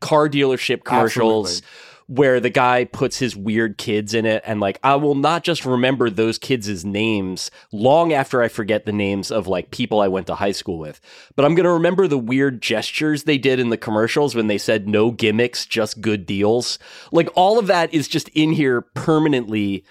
car 0.00 0.28
dealership 0.28 0.84
commercials 0.84 1.58
Absolutely. 1.58 1.68
where 2.06 2.40
the 2.40 2.50
guy 2.50 2.84
puts 2.84 3.18
his 3.18 3.34
weird 3.34 3.76
kids 3.76 4.14
in 4.14 4.24
it 4.24 4.42
and 4.46 4.60
like 4.60 4.78
I 4.84 4.94
will 4.94 5.16
not 5.16 5.42
just 5.42 5.66
remember 5.66 6.08
those 6.08 6.38
kids' 6.38 6.84
names 6.84 7.50
long 7.72 8.12
after 8.12 8.40
I 8.40 8.46
forget 8.46 8.86
the 8.86 8.92
names 8.92 9.32
of 9.32 9.48
like 9.48 9.72
people 9.72 10.00
I 10.00 10.06
went 10.06 10.28
to 10.28 10.36
high 10.36 10.52
school 10.52 10.78
with. 10.78 11.00
But 11.34 11.44
I'm 11.44 11.56
going 11.56 11.64
to 11.64 11.72
remember 11.72 12.06
the 12.06 12.18
weird 12.18 12.62
gestures 12.62 13.24
they 13.24 13.38
did 13.38 13.58
in 13.58 13.70
the 13.70 13.76
commercials 13.76 14.36
when 14.36 14.46
they 14.46 14.58
said 14.58 14.88
no 14.88 15.10
gimmicks, 15.10 15.66
just 15.66 16.00
good 16.00 16.24
deals. 16.24 16.78
Like 17.10 17.28
all 17.34 17.58
of 17.58 17.66
that 17.66 17.92
is 17.92 18.06
just 18.06 18.28
in 18.28 18.52
here 18.52 18.82
permanently 18.82 19.84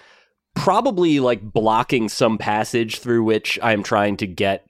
probably 0.58 1.20
like 1.20 1.42
blocking 1.42 2.10
some 2.10 2.38
passage 2.38 3.00
through 3.00 3.24
which 3.24 3.58
I'm 3.62 3.84
trying 3.84 4.18
to 4.18 4.28
get 4.28 4.70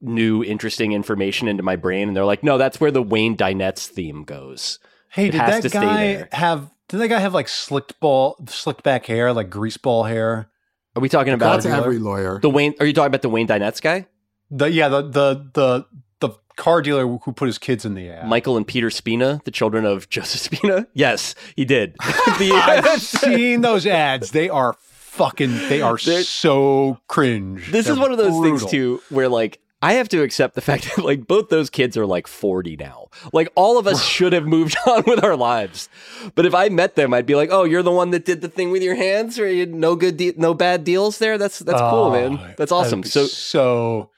new 0.00 0.44
interesting 0.44 0.92
information 0.92 1.48
into 1.48 1.62
my 1.62 1.76
brain 1.76 2.08
and 2.08 2.16
they're 2.16 2.24
like 2.24 2.42
no 2.42 2.58
that's 2.58 2.80
where 2.80 2.90
the 2.90 3.02
Wayne 3.02 3.36
Dynette's 3.36 3.86
theme 3.86 4.24
goes. 4.24 4.78
Hey, 5.10 5.28
It 5.28 5.32
did 5.32 5.40
has 5.40 5.62
that 5.62 5.68
to 5.70 5.74
guy 5.74 6.28
have? 6.32 6.70
Did 6.88 6.98
that 6.98 7.08
guy 7.08 7.18
have 7.20 7.34
like 7.34 7.48
slicked 7.48 7.98
ball, 8.00 8.36
slicked 8.48 8.82
back 8.82 9.06
hair, 9.06 9.32
like 9.32 9.48
grease 9.50 9.76
ball 9.78 10.04
hair? 10.04 10.48
Are 10.94 11.00
we 11.00 11.08
talking 11.08 11.32
about 11.32 11.62
That's 11.62 11.66
every 11.66 11.98
lawyer. 11.98 12.38
The 12.40 12.50
Wayne? 12.50 12.74
Are 12.80 12.86
you 12.86 12.92
talking 12.92 13.08
about 13.08 13.22
the 13.22 13.28
Wayne 13.28 13.46
Dynette's 13.46 13.80
guy, 13.80 14.06
The 14.50 14.70
yeah, 14.70 14.88
the 14.88 15.02
the 15.02 15.50
the 15.54 15.86
the 16.20 16.30
car 16.56 16.82
dealer 16.82 17.06
who 17.06 17.32
put 17.32 17.46
his 17.46 17.58
kids 17.58 17.84
in 17.84 17.94
the 17.94 18.08
ad. 18.10 18.28
Michael 18.28 18.56
and 18.56 18.66
Peter 18.66 18.90
Spina, 18.90 19.40
the 19.44 19.50
children 19.50 19.84
of 19.84 20.08
Joseph 20.10 20.40
Spina? 20.40 20.86
Yes, 20.94 21.34
he 21.56 21.64
did. 21.64 21.96
The- 22.38 22.52
I've 22.52 23.00
seen 23.02 23.62
those 23.62 23.86
ads. 23.86 24.30
They 24.32 24.48
are 24.48 24.76
fucking. 25.16 25.52
They 25.68 25.80
are 25.82 25.96
They're- 25.96 26.22
so 26.22 26.98
cringe. 27.08 27.70
this 27.72 27.88
is 27.88 27.94
They're 27.94 28.02
one 28.02 28.12
of 28.12 28.18
those 28.18 28.36
brutal. 28.38 28.58
things 28.58 28.70
too, 28.70 29.02
where 29.10 29.28
like 29.28 29.58
I 29.82 29.94
have 29.94 30.08
to 30.10 30.22
accept 30.22 30.54
the 30.54 30.60
fact 30.70 30.84
that 30.96 31.04
like 31.04 31.26
both 31.26 31.48
those 31.48 31.68
kids 31.70 31.96
are 31.96 32.06
like 32.06 32.26
forty 32.26 32.76
now. 32.76 33.08
Like 33.32 33.48
all 33.54 33.78
of 33.78 33.86
us 33.86 34.02
should 34.14 34.32
have 34.32 34.46
moved 34.46 34.76
on 34.86 35.04
with 35.06 35.22
our 35.24 35.36
lives. 35.36 35.88
But 36.34 36.46
if 36.46 36.54
I 36.54 36.68
met 36.68 36.94
them, 36.96 37.12
I'd 37.12 37.26
be 37.26 37.34
like, 37.34 37.50
"Oh, 37.52 37.64
you're 37.64 37.82
the 37.82 37.90
one 37.92 38.10
that 38.10 38.24
did 38.24 38.40
the 38.40 38.48
thing 38.48 38.70
with 38.70 38.82
your 38.82 38.94
hands, 38.94 39.38
or 39.38 39.46
you 39.48 39.60
had 39.60 39.74
no 39.74 39.96
good, 39.96 40.16
de- 40.16 40.34
no 40.36 40.54
bad 40.54 40.84
deals 40.84 41.18
there. 41.18 41.36
That's 41.38 41.58
that's 41.60 41.80
cool, 41.80 42.04
Oh, 42.04 42.10
man. 42.10 42.54
That's 42.56 42.72
awesome." 42.72 43.02
So 43.04 43.26
so 43.26 44.10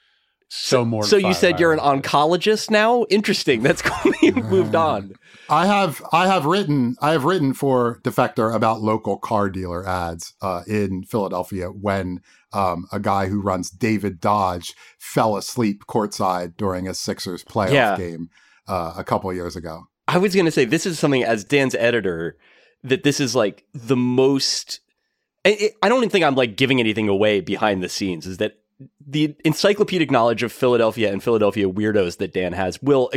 so 0.47 0.83
more. 0.85 1.03
So 1.03 1.17
you 1.17 1.33
said 1.33 1.59
you're 1.59 1.73
an 1.73 1.79
oncologist 1.79 2.71
now? 2.71 3.03
Interesting. 3.09 3.61
That's 3.61 3.81
cool. 3.83 4.11
you 4.21 4.33
moved 4.33 4.75
on. 4.75 5.13
I 5.49 5.65
have 5.65 6.01
I 6.11 6.27
have 6.27 6.45
written 6.45 6.95
I 7.01 7.11
have 7.11 7.25
written 7.25 7.53
for 7.53 7.99
Defector 8.03 8.53
about 8.53 8.81
local 8.81 9.17
car 9.17 9.49
dealer 9.49 9.87
ads 9.87 10.33
uh, 10.41 10.61
in 10.67 11.03
Philadelphia 11.03 11.67
when 11.69 12.21
um, 12.53 12.87
a 12.91 12.99
guy 12.99 13.27
who 13.27 13.41
runs 13.41 13.69
David 13.69 14.19
Dodge 14.19 14.73
fell 14.99 15.35
asleep 15.37 15.83
courtside 15.87 16.55
during 16.57 16.87
a 16.87 16.93
Sixers 16.93 17.43
playoff 17.43 17.71
Yeah. 17.73 17.97
game 17.97 18.29
uh, 18.67 18.93
a 18.97 19.03
couple 19.03 19.31
years 19.33 19.55
ago. 19.55 19.87
I 20.07 20.17
was 20.17 20.33
going 20.33 20.45
to 20.45 20.51
say 20.51 20.65
this 20.65 20.85
is 20.85 20.97
something 20.99 21.23
as 21.23 21.43
Dan's 21.43 21.75
editor 21.75 22.37
that 22.83 23.03
this 23.03 23.19
is 23.19 23.35
like 23.35 23.65
the 23.73 23.95
most. 23.97 24.79
I- 25.45 25.49
I 25.81 25.85
I 25.85 25.89
don't 25.89 25.99
even 25.99 26.09
think 26.09 26.25
I'm 26.25 26.35
like 26.35 26.57
giving 26.57 26.79
anything 26.79 27.07
away 27.07 27.39
behind 27.41 27.81
the 27.83 27.89
scenes. 27.89 28.27
Is 28.27 28.37
that 28.37 28.59
the 29.05 29.35
encyclopedic 29.45 30.09
knowledge 30.11 30.43
of 30.43 30.51
Philadelphia 30.51 31.11
and 31.11 31.21
Philadelphia 31.23 31.69
weirdos 31.69 32.17
that 32.17 32.33
Dan 32.33 32.53
has 32.53 32.81
will 32.81 33.09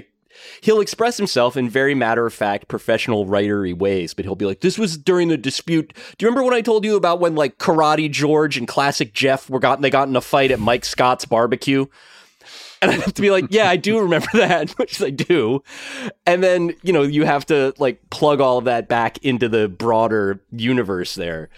he'll 0.60 0.80
express 0.80 1.16
himself 1.16 1.56
in 1.56 1.68
very 1.68 1.94
matter 1.94 2.26
of 2.26 2.32
fact 2.34 2.68
professional 2.68 3.26
writery 3.26 3.76
ways 3.76 4.14
but 4.14 4.24
he'll 4.24 4.34
be 4.34 4.46
like 4.46 4.60
this 4.60 4.78
was 4.78 4.96
during 4.96 5.28
the 5.28 5.36
dispute. 5.36 5.92
Do 6.18 6.24
you 6.24 6.28
remember 6.28 6.44
when 6.44 6.54
i 6.54 6.60
told 6.60 6.84
you 6.84 6.96
about 6.96 7.20
when 7.20 7.34
like 7.34 7.58
karate 7.58 8.10
george 8.10 8.56
and 8.56 8.66
classic 8.66 9.12
jeff 9.12 9.48
were 9.48 9.60
got 9.60 9.80
they 9.80 9.90
got 9.90 10.08
in 10.08 10.16
a 10.16 10.20
fight 10.20 10.50
at 10.50 10.60
mike 10.60 10.84
scott's 10.84 11.24
barbecue 11.24 11.86
and 12.82 12.90
I 12.90 12.94
have 12.94 13.14
to 13.14 13.22
be 13.22 13.30
like, 13.30 13.46
yeah, 13.50 13.70
I 13.70 13.76
do 13.76 14.00
remember 14.00 14.28
that, 14.34 14.70
which 14.78 15.00
I 15.00 15.10
do. 15.10 15.62
And 16.26 16.42
then, 16.42 16.74
you 16.82 16.92
know, 16.92 17.02
you 17.02 17.24
have 17.24 17.46
to 17.46 17.72
like 17.78 18.10
plug 18.10 18.40
all 18.40 18.58
of 18.58 18.64
that 18.64 18.88
back 18.88 19.18
into 19.24 19.48
the 19.48 19.68
broader 19.68 20.42
universe 20.50 21.14
there. 21.14 21.48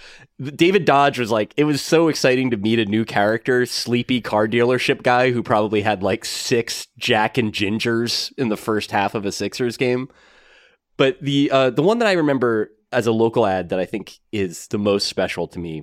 David 0.41 0.85
Dodge 0.85 1.19
was 1.19 1.31
like, 1.31 1.55
it 1.57 1.65
was 1.65 1.81
so 1.81 2.09
exciting 2.09 2.51
to 2.51 2.57
meet 2.57 2.79
a 2.79 2.85
new 2.85 3.05
character, 3.05 3.65
sleepy 3.67 4.21
car 4.21 4.47
dealership 4.47 5.03
guy 5.03 5.31
who 5.31 5.43
probably 5.43 5.81
had 5.81 6.03
like 6.03 6.25
six 6.25 6.89
Jack 6.99 7.39
and 7.39 7.53
Gingers 7.53 8.33
in 8.37 8.49
the 8.51 8.57
first 8.57 8.91
half 8.91 9.15
of 9.15 9.25
a 9.25 9.33
Sixers 9.33 9.77
game. 9.77 10.09
But 10.97 11.21
the 11.21 11.51
uh, 11.51 11.71
the 11.71 11.83
one 11.83 11.99
that 11.99 12.07
I 12.07 12.13
remember 12.13 12.71
as 12.93 13.07
a 13.09 13.13
local 13.13 13.47
ad 13.47 13.71
that 13.71 13.81
I 13.81 13.85
think 13.85 14.19
is 14.31 14.69
the 14.69 14.79
most 14.79 15.09
special 15.09 15.49
to 15.49 15.59
me 15.59 15.83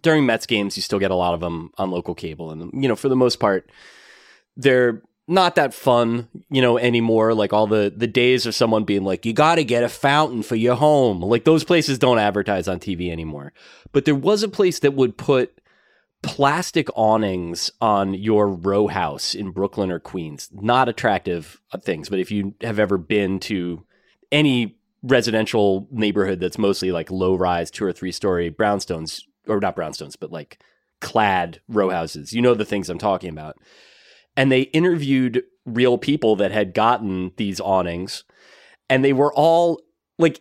during 0.00 0.24
Mets 0.24 0.46
games, 0.46 0.76
you 0.76 0.82
still 0.82 0.98
get 0.98 1.10
a 1.10 1.16
lot 1.16 1.34
of 1.34 1.40
them 1.40 1.70
on 1.76 1.90
local 1.90 2.14
cable, 2.14 2.50
and 2.50 2.70
you 2.72 2.88
know, 2.88 2.96
for 2.96 3.08
the 3.08 3.16
most 3.16 3.40
part, 3.40 3.70
they're 4.56 5.02
not 5.26 5.54
that 5.54 5.72
fun, 5.72 6.28
you 6.50 6.60
know, 6.60 6.78
anymore. 6.78 7.34
Like 7.34 7.52
all 7.52 7.66
the 7.66 7.92
the 7.94 8.06
days 8.06 8.46
of 8.46 8.54
someone 8.54 8.84
being 8.84 9.04
like, 9.04 9.24
"You 9.24 9.32
got 9.32 9.56
to 9.56 9.64
get 9.64 9.82
a 9.82 9.88
fountain 9.88 10.42
for 10.42 10.56
your 10.56 10.76
home." 10.76 11.20
Like 11.20 11.44
those 11.44 11.64
places 11.64 11.98
don't 11.98 12.18
advertise 12.18 12.68
on 12.68 12.78
TV 12.78 13.10
anymore. 13.10 13.52
But 13.92 14.04
there 14.04 14.14
was 14.14 14.42
a 14.42 14.48
place 14.48 14.80
that 14.80 14.94
would 14.94 15.16
put 15.16 15.60
plastic 16.22 16.88
awnings 16.94 17.70
on 17.80 18.14
your 18.14 18.48
row 18.48 18.86
house 18.86 19.34
in 19.34 19.50
Brooklyn 19.50 19.90
or 19.90 19.98
Queens. 19.98 20.48
Not 20.52 20.88
attractive 20.88 21.60
uh, 21.72 21.78
things, 21.78 22.08
but 22.08 22.18
if 22.18 22.30
you 22.30 22.54
have 22.60 22.78
ever 22.78 22.98
been 22.98 23.38
to 23.40 23.84
any 24.32 24.76
residential 25.02 25.86
neighborhood 25.90 26.40
that's 26.40 26.58
mostly 26.58 26.90
like 26.90 27.10
low 27.10 27.34
rise, 27.34 27.70
two 27.70 27.84
or 27.84 27.92
three 27.92 28.12
story 28.12 28.50
brownstones, 28.50 29.22
or 29.46 29.60
not 29.60 29.76
brownstones, 29.76 30.16
but 30.18 30.32
like 30.32 30.58
clad 31.00 31.60
row 31.68 31.90
houses, 31.90 32.32
you 32.32 32.40
know 32.40 32.54
the 32.54 32.64
things 32.64 32.88
I'm 32.88 32.98
talking 32.98 33.30
about 33.30 33.58
and 34.36 34.50
they 34.50 34.62
interviewed 34.62 35.42
real 35.66 35.98
people 35.98 36.36
that 36.36 36.52
had 36.52 36.74
gotten 36.74 37.32
these 37.36 37.60
awnings 37.60 38.24
and 38.90 39.04
they 39.04 39.12
were 39.12 39.32
all 39.32 39.80
like 40.18 40.40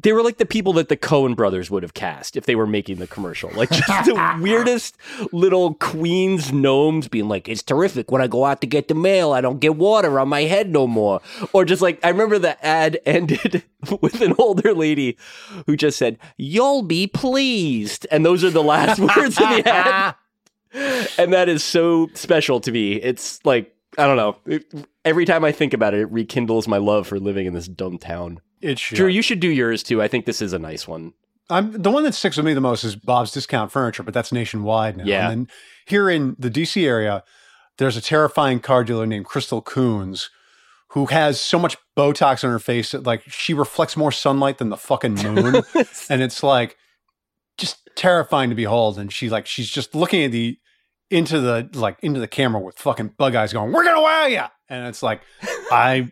they 0.00 0.12
were 0.12 0.22
like 0.22 0.38
the 0.38 0.46
people 0.46 0.72
that 0.74 0.88
the 0.88 0.96
Coen 0.96 1.34
brothers 1.34 1.70
would 1.70 1.82
have 1.82 1.92
cast 1.92 2.36
if 2.36 2.46
they 2.46 2.54
were 2.54 2.68
making 2.68 2.98
the 2.98 3.08
commercial. 3.08 3.50
Like 3.50 3.70
just 3.70 4.04
the 4.04 4.38
weirdest 4.40 4.96
little 5.32 5.74
queens 5.74 6.52
gnomes 6.52 7.08
being 7.08 7.26
like, 7.26 7.48
it's 7.48 7.64
terrific. 7.64 8.12
When 8.12 8.22
I 8.22 8.28
go 8.28 8.44
out 8.44 8.60
to 8.60 8.68
get 8.68 8.86
the 8.86 8.94
mail, 8.94 9.32
I 9.32 9.40
don't 9.40 9.58
get 9.58 9.74
water 9.74 10.20
on 10.20 10.28
my 10.28 10.42
head 10.42 10.70
no 10.70 10.86
more. 10.86 11.20
Or 11.52 11.64
just 11.64 11.82
like, 11.82 11.98
I 12.04 12.10
remember 12.10 12.38
the 12.38 12.64
ad 12.64 13.00
ended 13.06 13.64
with 14.00 14.20
an 14.20 14.34
older 14.38 14.72
lady 14.72 15.18
who 15.66 15.76
just 15.76 15.98
said, 15.98 16.18
You'll 16.36 16.82
be 16.82 17.08
pleased. 17.08 18.06
And 18.12 18.24
those 18.24 18.44
are 18.44 18.50
the 18.50 18.62
last 18.62 19.00
words 19.16 19.40
in 19.40 19.50
the 19.50 19.68
ad 19.68 20.14
and 20.72 21.32
that 21.32 21.48
is 21.48 21.64
so 21.64 22.08
special 22.14 22.60
to 22.60 22.72
me. 22.72 22.94
It's 22.94 23.44
like 23.44 23.74
I 23.96 24.06
don't 24.06 24.16
know. 24.16 24.36
It, 24.46 24.72
every 25.04 25.24
time 25.24 25.44
I 25.44 25.52
think 25.52 25.74
about 25.74 25.94
it, 25.94 26.00
it 26.00 26.12
rekindles 26.12 26.68
my 26.68 26.78
love 26.78 27.06
for 27.06 27.18
living 27.18 27.46
in 27.46 27.54
this 27.54 27.68
dumb 27.68 27.98
town. 27.98 28.40
It 28.60 28.78
should. 28.78 28.96
Drew, 28.96 29.08
you 29.08 29.22
should 29.22 29.40
do 29.40 29.48
yours 29.48 29.82
too. 29.82 30.02
I 30.02 30.08
think 30.08 30.26
this 30.26 30.42
is 30.42 30.52
a 30.52 30.58
nice 30.58 30.86
one. 30.86 31.12
I'm 31.50 31.72
the 31.72 31.90
one 31.90 32.04
that 32.04 32.14
sticks 32.14 32.36
with 32.36 32.44
me 32.44 32.52
the 32.52 32.60
most 32.60 32.84
is 32.84 32.94
Bob's 32.94 33.32
Discount 33.32 33.72
Furniture, 33.72 34.02
but 34.02 34.12
that's 34.12 34.32
nationwide 34.32 34.98
now. 34.98 35.04
Yeah. 35.04 35.30
And 35.30 35.46
then 35.46 35.54
here 35.86 36.10
in 36.10 36.36
the 36.38 36.50
DC 36.50 36.84
area, 36.84 37.24
there's 37.78 37.96
a 37.96 38.02
terrifying 38.02 38.60
car 38.60 38.84
dealer 38.84 39.06
named 39.06 39.24
Crystal 39.24 39.62
Koons 39.62 40.28
who 40.88 41.06
has 41.06 41.40
so 41.40 41.58
much 41.58 41.76
Botox 41.96 42.44
on 42.44 42.50
her 42.50 42.58
face 42.58 42.92
that 42.92 43.04
like 43.04 43.22
she 43.26 43.54
reflects 43.54 43.96
more 43.96 44.12
sunlight 44.12 44.58
than 44.58 44.68
the 44.68 44.76
fucking 44.76 45.14
moon. 45.14 45.62
and 46.10 46.22
it's 46.22 46.42
like 46.42 46.76
just 47.58 47.88
terrifying 47.96 48.50
to 48.50 48.56
behold. 48.56 48.98
And 48.98 49.12
she 49.12 49.28
like 49.28 49.46
she's 49.46 49.68
just 49.68 49.94
looking 49.94 50.24
at 50.24 50.32
the 50.32 50.58
into 51.10 51.40
the 51.40 51.68
like 51.74 51.98
into 52.02 52.20
the 52.20 52.28
camera 52.28 52.60
with 52.60 52.78
fucking 52.78 53.14
bug 53.18 53.34
eyes 53.34 53.52
going, 53.52 53.72
We're 53.72 53.84
gonna 53.84 54.02
wow 54.02 54.26
you. 54.26 54.42
And 54.68 54.86
it's 54.86 55.02
like, 55.02 55.20
I 55.70 56.10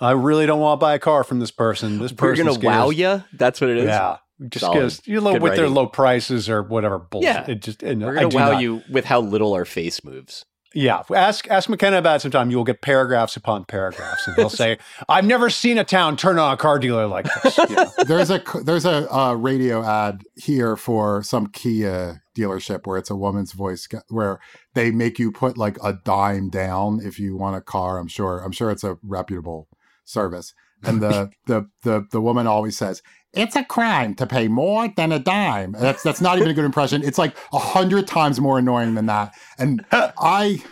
I 0.00 0.12
really 0.12 0.46
don't 0.46 0.60
want 0.60 0.78
to 0.80 0.84
buy 0.84 0.94
a 0.94 0.98
car 0.98 1.24
from 1.24 1.40
this 1.40 1.50
person. 1.50 1.98
This 1.98 2.12
We're 2.12 2.30
person 2.34 2.46
gonna 2.46 2.58
wow 2.60 2.90
you. 2.90 3.22
That's 3.34 3.60
what 3.60 3.70
it 3.70 3.78
is. 3.78 3.84
Yeah. 3.86 4.18
Just 4.48 4.70
because 4.70 5.00
you 5.06 5.20
know 5.20 5.38
with 5.38 5.56
their 5.56 5.68
low 5.68 5.86
prices 5.86 6.48
or 6.50 6.62
whatever 6.62 6.98
bullshit. 6.98 7.28
Yeah. 7.34 7.50
It 7.50 7.60
just 7.62 7.82
and 7.82 8.02
We're 8.02 8.18
I 8.18 8.22
gonna 8.22 8.34
wow 8.36 8.52
not- 8.52 8.60
you 8.62 8.82
with 8.90 9.06
how 9.06 9.20
little 9.20 9.54
our 9.54 9.64
face 9.64 10.04
moves. 10.04 10.44
Yeah, 10.76 11.02
ask 11.14 11.48
ask 11.48 11.70
McKenna 11.70 11.96
about 11.96 12.16
it 12.16 12.20
sometime. 12.20 12.50
You 12.50 12.58
will 12.58 12.64
get 12.64 12.82
paragraphs 12.82 13.34
upon 13.34 13.64
paragraphs, 13.64 14.26
and 14.26 14.36
he'll 14.36 14.50
say, 14.50 14.76
"I've 15.08 15.24
never 15.24 15.48
seen 15.48 15.78
a 15.78 15.84
town 15.84 16.18
turn 16.18 16.38
on 16.38 16.52
a 16.52 16.56
car 16.58 16.78
dealer 16.78 17.06
like 17.06 17.26
this." 17.42 17.56
Know? 17.70 17.90
there's 18.06 18.30
a 18.30 18.42
there's 18.62 18.84
a 18.84 19.10
uh, 19.10 19.32
radio 19.32 19.82
ad 19.82 20.22
here 20.34 20.76
for 20.76 21.22
some 21.22 21.46
Kia 21.46 22.22
dealership 22.36 22.86
where 22.86 22.98
it's 22.98 23.08
a 23.08 23.16
woman's 23.16 23.52
voice 23.52 23.88
where 24.10 24.38
they 24.74 24.90
make 24.90 25.18
you 25.18 25.32
put 25.32 25.56
like 25.56 25.78
a 25.82 25.94
dime 26.04 26.50
down 26.50 27.00
if 27.02 27.18
you 27.18 27.38
want 27.38 27.56
a 27.56 27.62
car. 27.62 27.96
I'm 27.96 28.08
sure 28.08 28.40
I'm 28.40 28.52
sure 28.52 28.70
it's 28.70 28.84
a 28.84 28.98
reputable 29.02 29.68
service. 30.04 30.52
And 30.82 31.00
the 31.00 31.30
the 31.46 31.70
the 31.84 32.06
the 32.12 32.20
woman 32.20 32.46
always 32.46 32.76
says 32.76 33.02
it's 33.36 33.54
a 33.54 33.64
crime 33.64 34.14
to 34.16 34.26
pay 34.26 34.48
more 34.48 34.88
than 34.88 35.12
a 35.12 35.18
dime. 35.18 35.72
That's 35.72 36.02
that's 36.02 36.20
not 36.20 36.38
even 36.38 36.50
a 36.50 36.54
good 36.54 36.64
impression. 36.64 37.02
It's 37.04 37.18
like 37.18 37.36
a 37.52 37.58
hundred 37.58 38.06
times 38.06 38.40
more 38.40 38.58
annoying 38.58 38.94
than 38.94 39.06
that. 39.06 39.34
And 39.58 39.84
I 39.92 40.62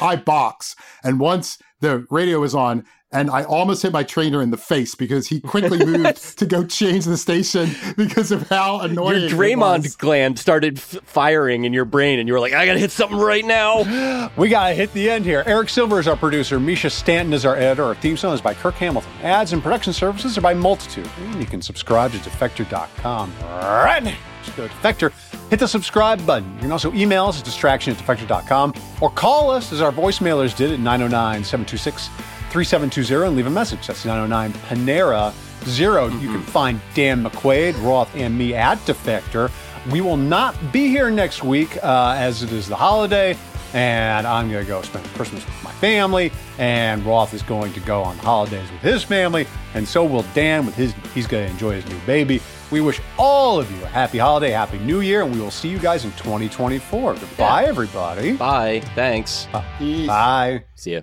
I 0.00 0.16
box, 0.16 0.76
and 1.04 1.20
once 1.20 1.58
the 1.80 2.06
radio 2.10 2.40
was 2.40 2.54
on, 2.54 2.84
and 3.12 3.28
I 3.30 3.42
almost 3.44 3.82
hit 3.82 3.92
my 3.92 4.04
trainer 4.04 4.40
in 4.40 4.50
the 4.50 4.56
face 4.56 4.94
because 4.94 5.26
he 5.26 5.40
quickly 5.40 5.84
moved 5.84 6.38
to 6.38 6.46
go 6.46 6.64
change 6.64 7.04
the 7.06 7.16
station 7.16 7.70
because 7.96 8.30
of 8.30 8.48
how 8.48 8.80
annoying. 8.80 9.22
Your 9.22 9.26
it 9.26 9.32
Draymond 9.32 9.82
was. 9.82 9.96
gland 9.96 10.38
started 10.38 10.78
f- 10.78 10.98
firing 11.04 11.64
in 11.64 11.72
your 11.72 11.84
brain, 11.84 12.18
and 12.20 12.28
you 12.28 12.34
were 12.34 12.40
like, 12.40 12.52
"I 12.52 12.66
gotta 12.66 12.78
hit 12.78 12.92
something 12.92 13.18
right 13.18 13.44
now." 13.44 14.30
we 14.36 14.48
gotta 14.48 14.74
hit 14.74 14.92
the 14.92 15.10
end 15.10 15.24
here. 15.24 15.42
Eric 15.46 15.68
Silver 15.68 15.98
is 15.98 16.06
our 16.06 16.16
producer. 16.16 16.60
Mischa 16.60 16.90
Stanton 16.90 17.32
is 17.34 17.44
our 17.44 17.56
editor. 17.56 17.84
Our 17.84 17.94
theme 17.96 18.16
song 18.16 18.34
is 18.34 18.40
by 18.40 18.54
Kirk 18.54 18.74
Hamilton. 18.76 19.10
Ads 19.22 19.52
and 19.52 19.62
production 19.62 19.92
services 19.92 20.38
are 20.38 20.42
by 20.42 20.54
Multitude. 20.54 21.08
And 21.18 21.40
you 21.40 21.46
can 21.46 21.62
subscribe 21.62 22.12
to 22.12 22.18
Defector.com 22.18 23.32
right 23.42 24.02
now. 24.02 24.16
Just 24.44 24.56
go 24.56 24.66
to 24.68 24.74
Defector, 24.74 25.12
hit 25.50 25.58
the 25.58 25.68
subscribe 25.68 26.24
button. 26.24 26.52
You 26.54 26.60
can 26.60 26.72
also 26.72 26.92
email 26.94 27.26
us 27.26 27.38
at 27.40 27.44
distraction 27.44 27.94
at 27.94 27.98
defector.com 27.98 28.72
or 29.00 29.10
call 29.10 29.50
us 29.50 29.72
as 29.72 29.82
our 29.82 29.92
voicemailers 29.92 30.56
did 30.56 30.70
at 30.70 30.78
909 30.80 31.44
726 31.44 32.08
3720 32.50 33.26
and 33.28 33.36
leave 33.36 33.46
a 33.46 33.50
message. 33.50 33.86
That's 33.86 34.04
909 34.04 34.52
Panera 34.68 35.32
0. 35.64 36.08
You 36.08 36.28
can 36.28 36.42
find 36.42 36.80
Dan 36.94 37.22
McQuade, 37.24 37.80
Roth, 37.84 38.14
and 38.14 38.36
me 38.36 38.54
at 38.54 38.78
Defector. 38.78 39.50
We 39.90 40.00
will 40.00 40.16
not 40.16 40.54
be 40.72 40.88
here 40.88 41.10
next 41.10 41.42
week 41.42 41.76
uh, 41.82 42.14
as 42.18 42.42
it 42.42 42.52
is 42.52 42.68
the 42.68 42.76
holiday, 42.76 43.36
and 43.72 44.26
I'm 44.26 44.50
going 44.50 44.64
to 44.64 44.68
go 44.68 44.82
spend 44.82 45.06
Christmas 45.14 45.44
with 45.46 45.62
my 45.64 45.72
family, 45.72 46.32
and 46.58 47.04
Roth 47.04 47.32
is 47.32 47.42
going 47.42 47.72
to 47.72 47.80
go 47.80 48.02
on 48.02 48.18
holidays 48.18 48.70
with 48.70 48.82
his 48.82 49.02
family, 49.02 49.46
and 49.74 49.86
so 49.88 50.04
will 50.04 50.24
Dan 50.34 50.66
with 50.66 50.74
his, 50.74 50.92
he's 51.14 51.26
going 51.26 51.46
to 51.46 51.50
enjoy 51.52 51.80
his 51.80 51.86
new 51.86 51.98
baby. 52.06 52.42
We 52.70 52.80
wish 52.80 53.00
all 53.18 53.58
of 53.58 53.70
you 53.70 53.82
a 53.84 53.88
happy 53.88 54.18
holiday, 54.18 54.50
happy 54.50 54.78
new 54.78 55.00
year, 55.00 55.22
and 55.22 55.34
we 55.34 55.40
will 55.40 55.50
see 55.50 55.68
you 55.68 55.78
guys 55.78 56.04
in 56.04 56.10
2024. 56.12 57.14
Goodbye, 57.14 57.64
everybody. 57.64 58.36
Bye. 58.36 58.80
Thanks. 58.94 59.48
Peace. 59.78 60.06
Bye. 60.06 60.64
See 60.74 60.92
ya. 60.92 61.00